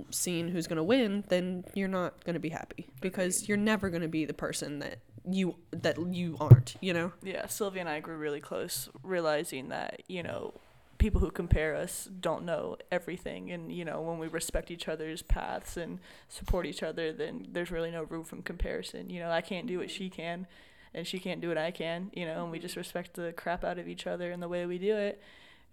seeing 0.10 0.50
who's 0.50 0.68
gonna 0.68 0.84
win, 0.84 1.24
then 1.30 1.66
you're 1.74 1.88
not 1.88 2.24
gonna 2.26 2.40
be 2.40 2.50
happy 2.50 2.88
because 3.02 3.48
you're 3.48 3.58
never 3.58 3.90
gonna 3.90 4.08
be 4.08 4.26
the 4.26 4.34
person 4.34 4.80
that 4.80 5.00
you 5.30 5.56
that 5.72 5.98
you 6.14 6.38
aren't. 6.40 6.76
You 6.82 6.94
know. 6.94 7.12
Yeah, 7.22 7.48
Sylvie 7.48 7.80
and 7.80 7.90
I 7.90 8.00
grew 8.00 8.18
really 8.18 8.42
close, 8.42 8.90
realizing 9.04 9.70
that, 9.70 10.02
you 10.08 10.24
know, 10.24 10.54
people 11.02 11.20
who 11.20 11.32
compare 11.32 11.76
us 11.76 12.08
don't 12.20 12.46
know 12.46 12.78
everything. 12.92 13.52
And, 13.52 13.72
you 13.72 13.84
know, 13.84 14.02
when 14.02 14.20
we 14.20 14.28
respect 14.28 14.70
each 14.70 14.88
other's 14.88 15.24
paths 15.24 15.76
and 15.76 16.00
support 16.30 16.68
each 16.68 16.84
other, 16.84 17.12
then 17.12 17.48
there's 17.52 17.72
really 17.72 17.90
no 17.90 18.04
room 18.04 18.24
from 18.24 18.44
comparison. 18.44 19.10
You 19.10 19.20
know, 19.20 19.32
I 19.32 19.42
can't 19.42 19.66
do 19.66 19.80
what 19.80 19.90
she 19.90 20.10
can, 20.12 20.46
and 20.94 21.08
she 21.08 21.18
can't 21.18 21.42
do 21.42 21.48
what 21.48 21.58
I 21.58 21.72
can, 21.72 22.12
you 22.14 22.26
know, 22.26 22.44
and 22.44 22.52
we 22.52 22.60
just 22.60 22.76
respect 22.76 23.16
the 23.16 23.34
crap 23.34 23.64
out 23.64 23.80
of 23.80 23.88
each 23.88 24.06
other 24.06 24.32
and 24.32 24.44
the 24.44 24.48
way 24.48 24.68
we 24.68 24.78
do 24.78 24.96
it. 24.96 25.20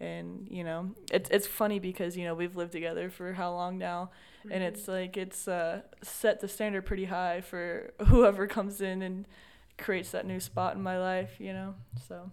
And, 0.01 0.47
you 0.51 0.63
know, 0.63 0.95
it's, 1.13 1.29
it's 1.31 1.47
funny 1.47 1.79
because, 1.81 2.17
you 2.17 2.25
know, 2.25 2.35
we've 2.35 2.55
lived 2.55 2.73
together 2.73 3.11
for 3.11 3.33
how 3.33 3.53
long 3.53 3.79
now? 3.79 4.11
And 4.51 4.63
it's 4.63 4.87
like, 4.87 5.17
it's 5.17 5.49
uh, 5.49 5.83
set 6.03 6.41
the 6.41 6.47
standard 6.49 6.87
pretty 6.87 7.07
high 7.07 7.41
for 7.41 7.93
whoever 8.07 8.47
comes 8.47 8.81
in 8.81 9.03
and 9.03 9.27
creates 9.77 10.11
that 10.13 10.25
new 10.27 10.39
spot 10.41 10.77
in 10.77 10.83
my 10.83 10.99
life, 10.99 11.33
you 11.39 11.53
know? 11.53 11.75
So. 12.07 12.31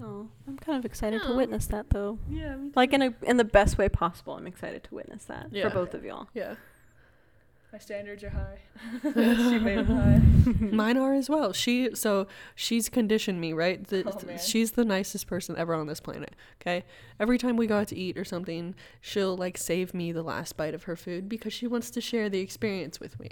Oh, 0.00 0.28
I'm 0.46 0.56
kind 0.58 0.78
of 0.78 0.84
excited 0.84 1.22
to 1.22 1.34
witness 1.34 1.66
that 1.66 1.90
though. 1.90 2.18
Yeah, 2.30 2.54
me 2.56 2.70
Like 2.76 2.92
in 2.92 3.02
a 3.02 3.14
in 3.22 3.36
the 3.36 3.44
best 3.44 3.78
way 3.78 3.88
possible. 3.88 4.34
I'm 4.34 4.46
excited 4.46 4.84
to 4.84 4.94
witness 4.94 5.24
that 5.24 5.48
Yeah. 5.50 5.68
for 5.68 5.74
both 5.74 5.92
of 5.92 6.04
y'all. 6.04 6.28
Yeah. 6.34 6.54
My 7.72 7.78
standards 7.78 8.24
are 8.24 8.30
high. 8.30 8.58
she 9.02 9.58
made 9.58 9.86
them 9.86 9.86
high. 9.86 10.20
Mine 10.74 10.96
are 10.96 11.12
as 11.12 11.28
well. 11.28 11.52
She 11.52 11.94
so 11.94 12.26
she's 12.54 12.88
conditioned 12.88 13.40
me, 13.42 13.52
right? 13.52 13.86
The, 13.86 14.04
Oh, 14.10 14.26
man. 14.26 14.38
she's 14.38 14.72
the 14.72 14.86
nicest 14.86 15.26
person 15.26 15.54
ever 15.58 15.74
on 15.74 15.86
this 15.86 16.00
planet. 16.00 16.34
Okay, 16.62 16.84
every 17.20 17.36
time 17.36 17.58
we 17.58 17.66
go 17.66 17.78
out 17.80 17.88
to 17.88 17.96
eat 17.96 18.16
or 18.16 18.24
something, 18.24 18.74
she'll 19.02 19.36
like 19.36 19.58
save 19.58 19.92
me 19.92 20.12
the 20.12 20.22
last 20.22 20.56
bite 20.56 20.72
of 20.72 20.84
her 20.84 20.96
food 20.96 21.28
because 21.28 21.52
she 21.52 21.66
wants 21.66 21.90
to 21.90 22.00
share 22.00 22.30
the 22.30 22.40
experience 22.40 23.00
with 23.00 23.20
me. 23.20 23.28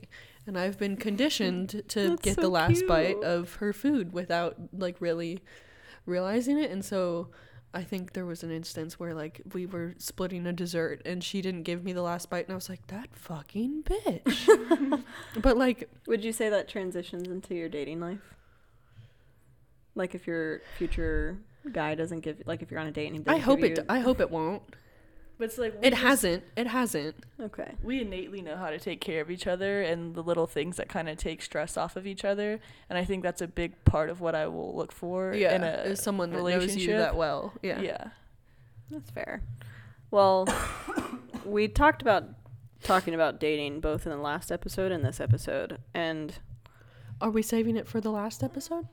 And 0.47 0.59
I've 0.59 0.79
been 0.79 0.99
conditioned 0.99 1.83
to 1.89 2.19
get 2.19 2.35
so 2.35 2.43
the 2.43 2.49
last 2.51 2.87
bite 2.87 3.23
of 3.25 3.55
her 3.55 3.73
food 3.73 4.13
without 4.13 4.57
like 4.77 4.97
really 5.01 5.41
realizing 6.05 6.59
it. 6.59 6.71
And 6.71 6.85
so 6.85 7.29
I 7.75 7.83
think 7.83 8.13
there 8.15 8.25
was 8.25 8.43
an 8.43 8.51
instance 8.51 8.99
where 8.99 9.13
like 9.15 9.43
we 9.53 9.67
were 9.67 9.95
splitting 9.99 10.47
a 10.47 10.53
dessert 10.53 11.03
and 11.05 11.23
she 11.23 11.43
didn't 11.43 11.65
give 11.65 11.85
me 11.85 11.93
the 11.93 12.03
last 12.03 12.31
bite 12.31 12.47
and 12.47 12.53
I 12.53 12.55
was 12.55 12.69
like, 12.71 12.87
that 12.87 13.09
fucking 13.13 13.83
bitch. 13.83 15.03
but 15.43 15.57
like 15.59 15.91
Would 16.07 16.25
you 16.25 16.33
say 16.33 16.49
that 16.49 16.69
transitions 16.69 17.29
into 17.29 17.55
your 17.55 17.69
dating 17.69 18.01
life? 18.01 18.35
Like 19.95 20.15
if 20.15 20.27
your 20.27 20.63
future 20.79 21.39
guy 21.73 21.95
doesn't 21.95 22.21
give 22.21 22.43
like 22.47 22.63
if 22.63 22.71
you're 22.71 22.81
on 22.81 22.87
a 22.87 22.93
date 22.93 23.09
and 23.09 23.17
he 23.17 23.23
doesn't 23.23 23.41
I 23.41 23.45
hope 23.45 23.61
give 23.61 23.73
it. 23.73 23.79
you, 23.79 23.85
I 23.89 23.99
hope 24.01 24.21
it 24.21 24.31
won't. 24.31 24.63
But 25.39 25.45
it's 25.47 25.59
like 25.59 25.75
It 25.83 25.91
just- 25.91 26.03
hasn't. 26.03 26.45
It 26.57 26.67
hasn't. 26.69 27.17
Okay. 27.39 27.75
We 27.83 28.01
innately 28.01 28.41
know 28.41 28.57
how 28.57 28.71
to 28.71 28.79
take 28.79 29.01
care 29.03 29.21
of 29.21 29.31
each 29.31 29.47
other 29.47 29.83
and 29.83 30.15
the 30.15 30.23
little 30.23 30.47
things 30.47 30.77
that 30.79 30.89
kind 30.89 31.09
of 31.11 31.19
take 31.19 31.43
stress 31.43 31.77
off 31.77 31.95
of 31.97 32.07
each 32.07 32.25
other, 32.25 32.59
and 32.89 32.99
I 32.99 33.05
think 33.05 33.23
that's 33.23 33.43
a 33.43 33.47
big 33.47 33.85
part 33.85 34.09
of 34.09 34.21
what 34.23 34.35
I 34.35 34.47
will 34.47 34.75
look 34.75 34.93
for 34.93 35.33
in 35.33 35.41
Yeah, 35.41 35.63
a 35.63 35.83
is 35.85 36.01
someone 36.03 36.31
that 36.31 36.43
knows 36.43 36.75
you 36.77 36.97
that 36.97 37.17
well. 37.17 37.53
Yeah. 37.63 37.81
yeah. 37.83 38.09
That's 38.91 39.11
fair. 39.11 39.43
Well, 40.11 40.49
we 41.45 41.69
talked 41.69 42.01
about 42.01 42.25
talking 42.83 43.13
about 43.15 43.39
dating 43.39 43.81
both 43.81 44.07
in 44.07 44.13
the 44.13 44.19
last 44.19 44.51
episode 44.51 44.91
and 44.93 45.05
this 45.05 45.21
episode, 45.21 45.79
and 45.93 46.39
Are 47.21 47.31
we 47.31 47.43
saving 47.43 47.77
it 47.77 47.87
for 47.89 48.01
the 48.01 48.11
last 48.11 48.43
episode? 48.43 48.87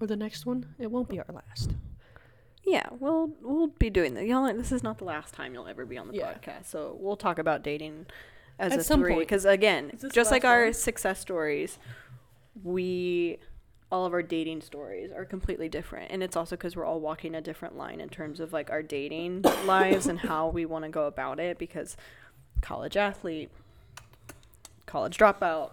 Or 0.00 0.06
the 0.06 0.16
next 0.16 0.46
one? 0.46 0.74
It 0.78 0.90
won't 0.90 1.08
be 1.08 1.18
our 1.18 1.26
last. 1.32 1.72
Yeah, 2.64 2.86
we'll 2.98 3.30
we'll 3.40 3.66
be 3.68 3.90
doing 3.90 4.14
that. 4.14 4.26
Y'all, 4.26 4.52
this 4.54 4.72
is 4.72 4.82
not 4.82 4.98
the 4.98 5.04
last 5.04 5.34
time 5.34 5.52
you'll 5.54 5.68
ever 5.68 5.84
be 5.84 5.98
on 5.98 6.08
the 6.08 6.14
Yeah. 6.16 6.32
podcast, 6.34 6.66
so 6.66 6.96
we'll 6.98 7.16
talk 7.16 7.38
about 7.38 7.62
dating 7.62 8.06
as 8.58 8.72
At 8.72 8.78
a 8.80 8.84
some 8.84 9.00
three. 9.00 9.18
Because 9.18 9.44
again, 9.44 9.92
just 10.12 10.30
like 10.30 10.44
our 10.44 10.64
one? 10.64 10.72
success 10.74 11.20
stories, 11.20 11.78
we 12.62 13.38
all 13.92 14.06
of 14.06 14.12
our 14.12 14.22
dating 14.22 14.60
stories 14.60 15.12
are 15.12 15.24
completely 15.24 15.68
different, 15.68 16.10
and 16.10 16.22
it's 16.22 16.36
also 16.36 16.56
because 16.56 16.74
we're 16.74 16.84
all 16.86 17.00
walking 17.00 17.34
a 17.34 17.40
different 17.40 17.76
line 17.76 18.00
in 18.00 18.08
terms 18.08 18.40
of 18.40 18.52
like 18.52 18.70
our 18.70 18.82
dating 18.82 19.42
lives 19.66 20.06
and 20.06 20.18
how 20.18 20.48
we 20.48 20.64
want 20.64 20.84
to 20.84 20.90
go 20.90 21.06
about 21.06 21.38
it. 21.38 21.58
Because 21.58 21.96
college 22.62 22.96
athlete, 22.96 23.50
college 24.86 25.18
dropout, 25.18 25.72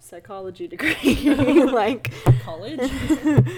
psychology 0.00 0.66
degree, 0.66 0.94
like 1.64 2.12
College? 2.42 2.90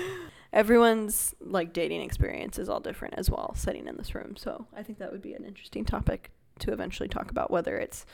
everyone's 0.53 1.35
like 1.41 1.73
dating 1.73 2.01
experience 2.03 2.59
is 2.59 2.69
all 2.69 2.81
different 2.81 3.15
as 3.17 3.31
well 3.31 3.55
sitting 3.55 3.87
in 3.87 3.97
this 3.97 4.15
room 4.15 4.35
so 4.37 4.67
i 4.77 4.83
think 4.83 4.99
that 4.99 5.11
would 5.13 5.23
be 5.23 5.35
an 5.35 5.45
interesting 5.45 5.85
topic 5.85 6.31
to 6.59 6.73
eventually 6.73 7.09
talk 7.09 7.31
about 7.31 7.51
whether 7.51 7.77
it's 7.77 8.07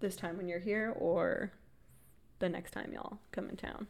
this 0.00 0.16
time 0.16 0.36
when 0.36 0.48
you're 0.48 0.60
here 0.60 0.92
or 0.96 1.52
the 2.38 2.48
next 2.48 2.70
time 2.72 2.92
y'all 2.92 3.18
come 3.32 3.48
in 3.48 3.56
town 3.56 3.86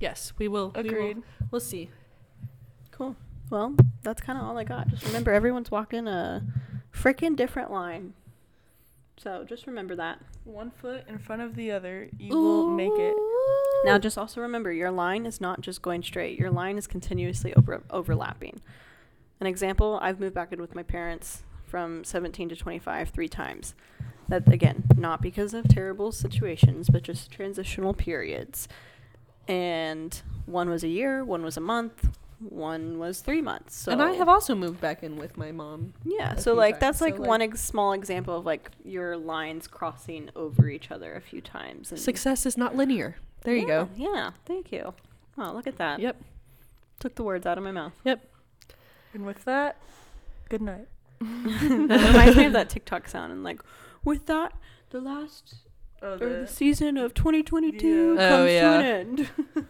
yes, 0.00 0.32
we 0.38 0.48
will. 0.48 0.72
we 0.74 0.82
will- 0.82 0.88
Agreed. 0.90 1.22
We'll 1.50 1.60
see. 1.60 1.90
cool 2.90 3.16
well 3.50 3.74
that's 4.02 4.20
kind 4.22 4.38
of 4.38 4.44
all 4.44 4.56
i 4.58 4.64
got 4.64 4.88
just 4.88 5.04
remember 5.04 5.32
everyone's 5.32 5.70
walking 5.70 6.08
a 6.08 6.42
freaking 6.94 7.36
different 7.36 7.70
line 7.70 8.14
so 9.22 9.44
just 9.44 9.66
remember 9.66 9.94
that 9.96 10.18
One 10.44 10.70
foot 10.70 11.04
in 11.08 11.18
front 11.18 11.42
of 11.42 11.54
the 11.54 11.70
other, 11.70 12.08
you 12.18 12.34
will 12.36 12.70
make 12.70 12.92
it. 12.92 13.14
Now, 13.84 13.98
just 13.98 14.18
also 14.18 14.40
remember 14.40 14.72
your 14.72 14.90
line 14.90 15.26
is 15.26 15.40
not 15.40 15.60
just 15.60 15.82
going 15.82 16.02
straight. 16.02 16.38
Your 16.38 16.50
line 16.50 16.78
is 16.78 16.86
continuously 16.86 17.54
over- 17.54 17.82
overlapping. 17.90 18.60
An 19.40 19.46
example 19.46 19.98
I've 20.02 20.20
moved 20.20 20.34
back 20.34 20.52
in 20.52 20.60
with 20.60 20.74
my 20.74 20.82
parents 20.82 21.42
from 21.64 22.04
17 22.04 22.48
to 22.50 22.56
25 22.56 23.10
three 23.10 23.28
times. 23.28 23.74
That, 24.28 24.50
again, 24.52 24.84
not 24.96 25.20
because 25.20 25.52
of 25.52 25.68
terrible 25.68 26.12
situations, 26.12 26.88
but 26.88 27.02
just 27.02 27.30
transitional 27.30 27.92
periods. 27.92 28.68
And 29.48 30.20
one 30.46 30.68
was 30.70 30.84
a 30.84 30.88
year, 30.88 31.24
one 31.24 31.42
was 31.42 31.56
a 31.56 31.60
month, 31.60 32.08
one 32.48 32.98
was 32.98 33.20
three 33.20 33.40
months. 33.42 33.74
So 33.76 33.92
and 33.92 34.02
I 34.02 34.12
have 34.12 34.28
also 34.28 34.54
moved 34.54 34.80
back 34.80 35.02
in 35.02 35.16
with 35.16 35.36
my 35.36 35.52
mom. 35.52 35.94
yeah, 36.04 36.34
so 36.36 36.54
like 36.54 36.74
times, 36.74 36.80
that's 36.80 36.98
so, 36.98 37.04
like, 37.06 37.18
like- 37.18 37.28
one 37.28 37.42
ex- 37.42 37.60
small 37.60 37.92
example 37.92 38.36
of 38.38 38.46
like 38.46 38.70
your 38.84 39.16
lines 39.16 39.66
crossing 39.66 40.30
over 40.36 40.68
each 40.68 40.90
other 40.90 41.14
a 41.14 41.20
few 41.20 41.40
times. 41.40 41.90
And 41.92 42.00
Success 42.00 42.44
is 42.46 42.56
not 42.56 42.76
linear. 42.76 43.16
There 43.42 43.54
you 43.56 43.66
go. 43.66 43.88
yeah, 43.96 44.08
Yeah, 44.14 44.30
thank 44.44 44.70
you. 44.72 44.94
Wow, 45.36 45.52
look 45.54 45.66
at 45.66 45.78
that. 45.78 45.98
Yep. 46.00 46.16
Took 47.00 47.14
the 47.16 47.22
words 47.24 47.46
out 47.46 47.58
of 47.58 47.64
my 47.64 47.72
mouth. 47.72 47.92
Yep. 48.04 48.24
And 49.14 49.26
with 49.26 49.44
that, 49.44 49.76
good 50.48 50.62
night. 50.62 50.86
That 51.20 52.08
reminds 52.12 52.36
me 52.36 52.46
of 52.46 52.52
that 52.54 52.68
TikTok 52.70 53.08
sound 53.08 53.32
and 53.32 53.42
like, 53.44 53.60
with 54.04 54.26
that, 54.26 54.52
the 54.90 55.00
last 55.00 55.54
Oh, 56.04 56.14
or 56.14 56.40
the 56.40 56.46
season 56.48 56.96
of 56.96 57.14
2022 57.14 58.14
Yeah. 58.18 58.28
comes 58.28 58.40
Oh, 58.40 58.46
yeah. 58.46 58.60
to 58.60 58.76
an 58.78 58.84
end. 58.84 59.28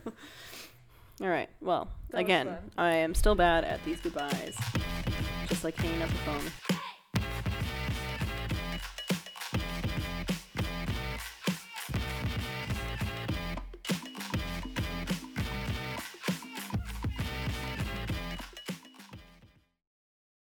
All 1.20 1.28
right. 1.28 1.50
Well, 1.60 1.88
That 2.12 2.20
again. 2.20 2.56
I 2.76 2.92
am 2.94 3.14
still 3.14 3.34
bad 3.34 3.64
at 3.64 3.82
these 3.84 4.00
goodbyes, 4.00 4.56
just 5.48 5.64
like 5.64 5.76
hanging 5.76 6.02
up 6.02 6.10
the 6.10 6.14
phone. 6.16 6.78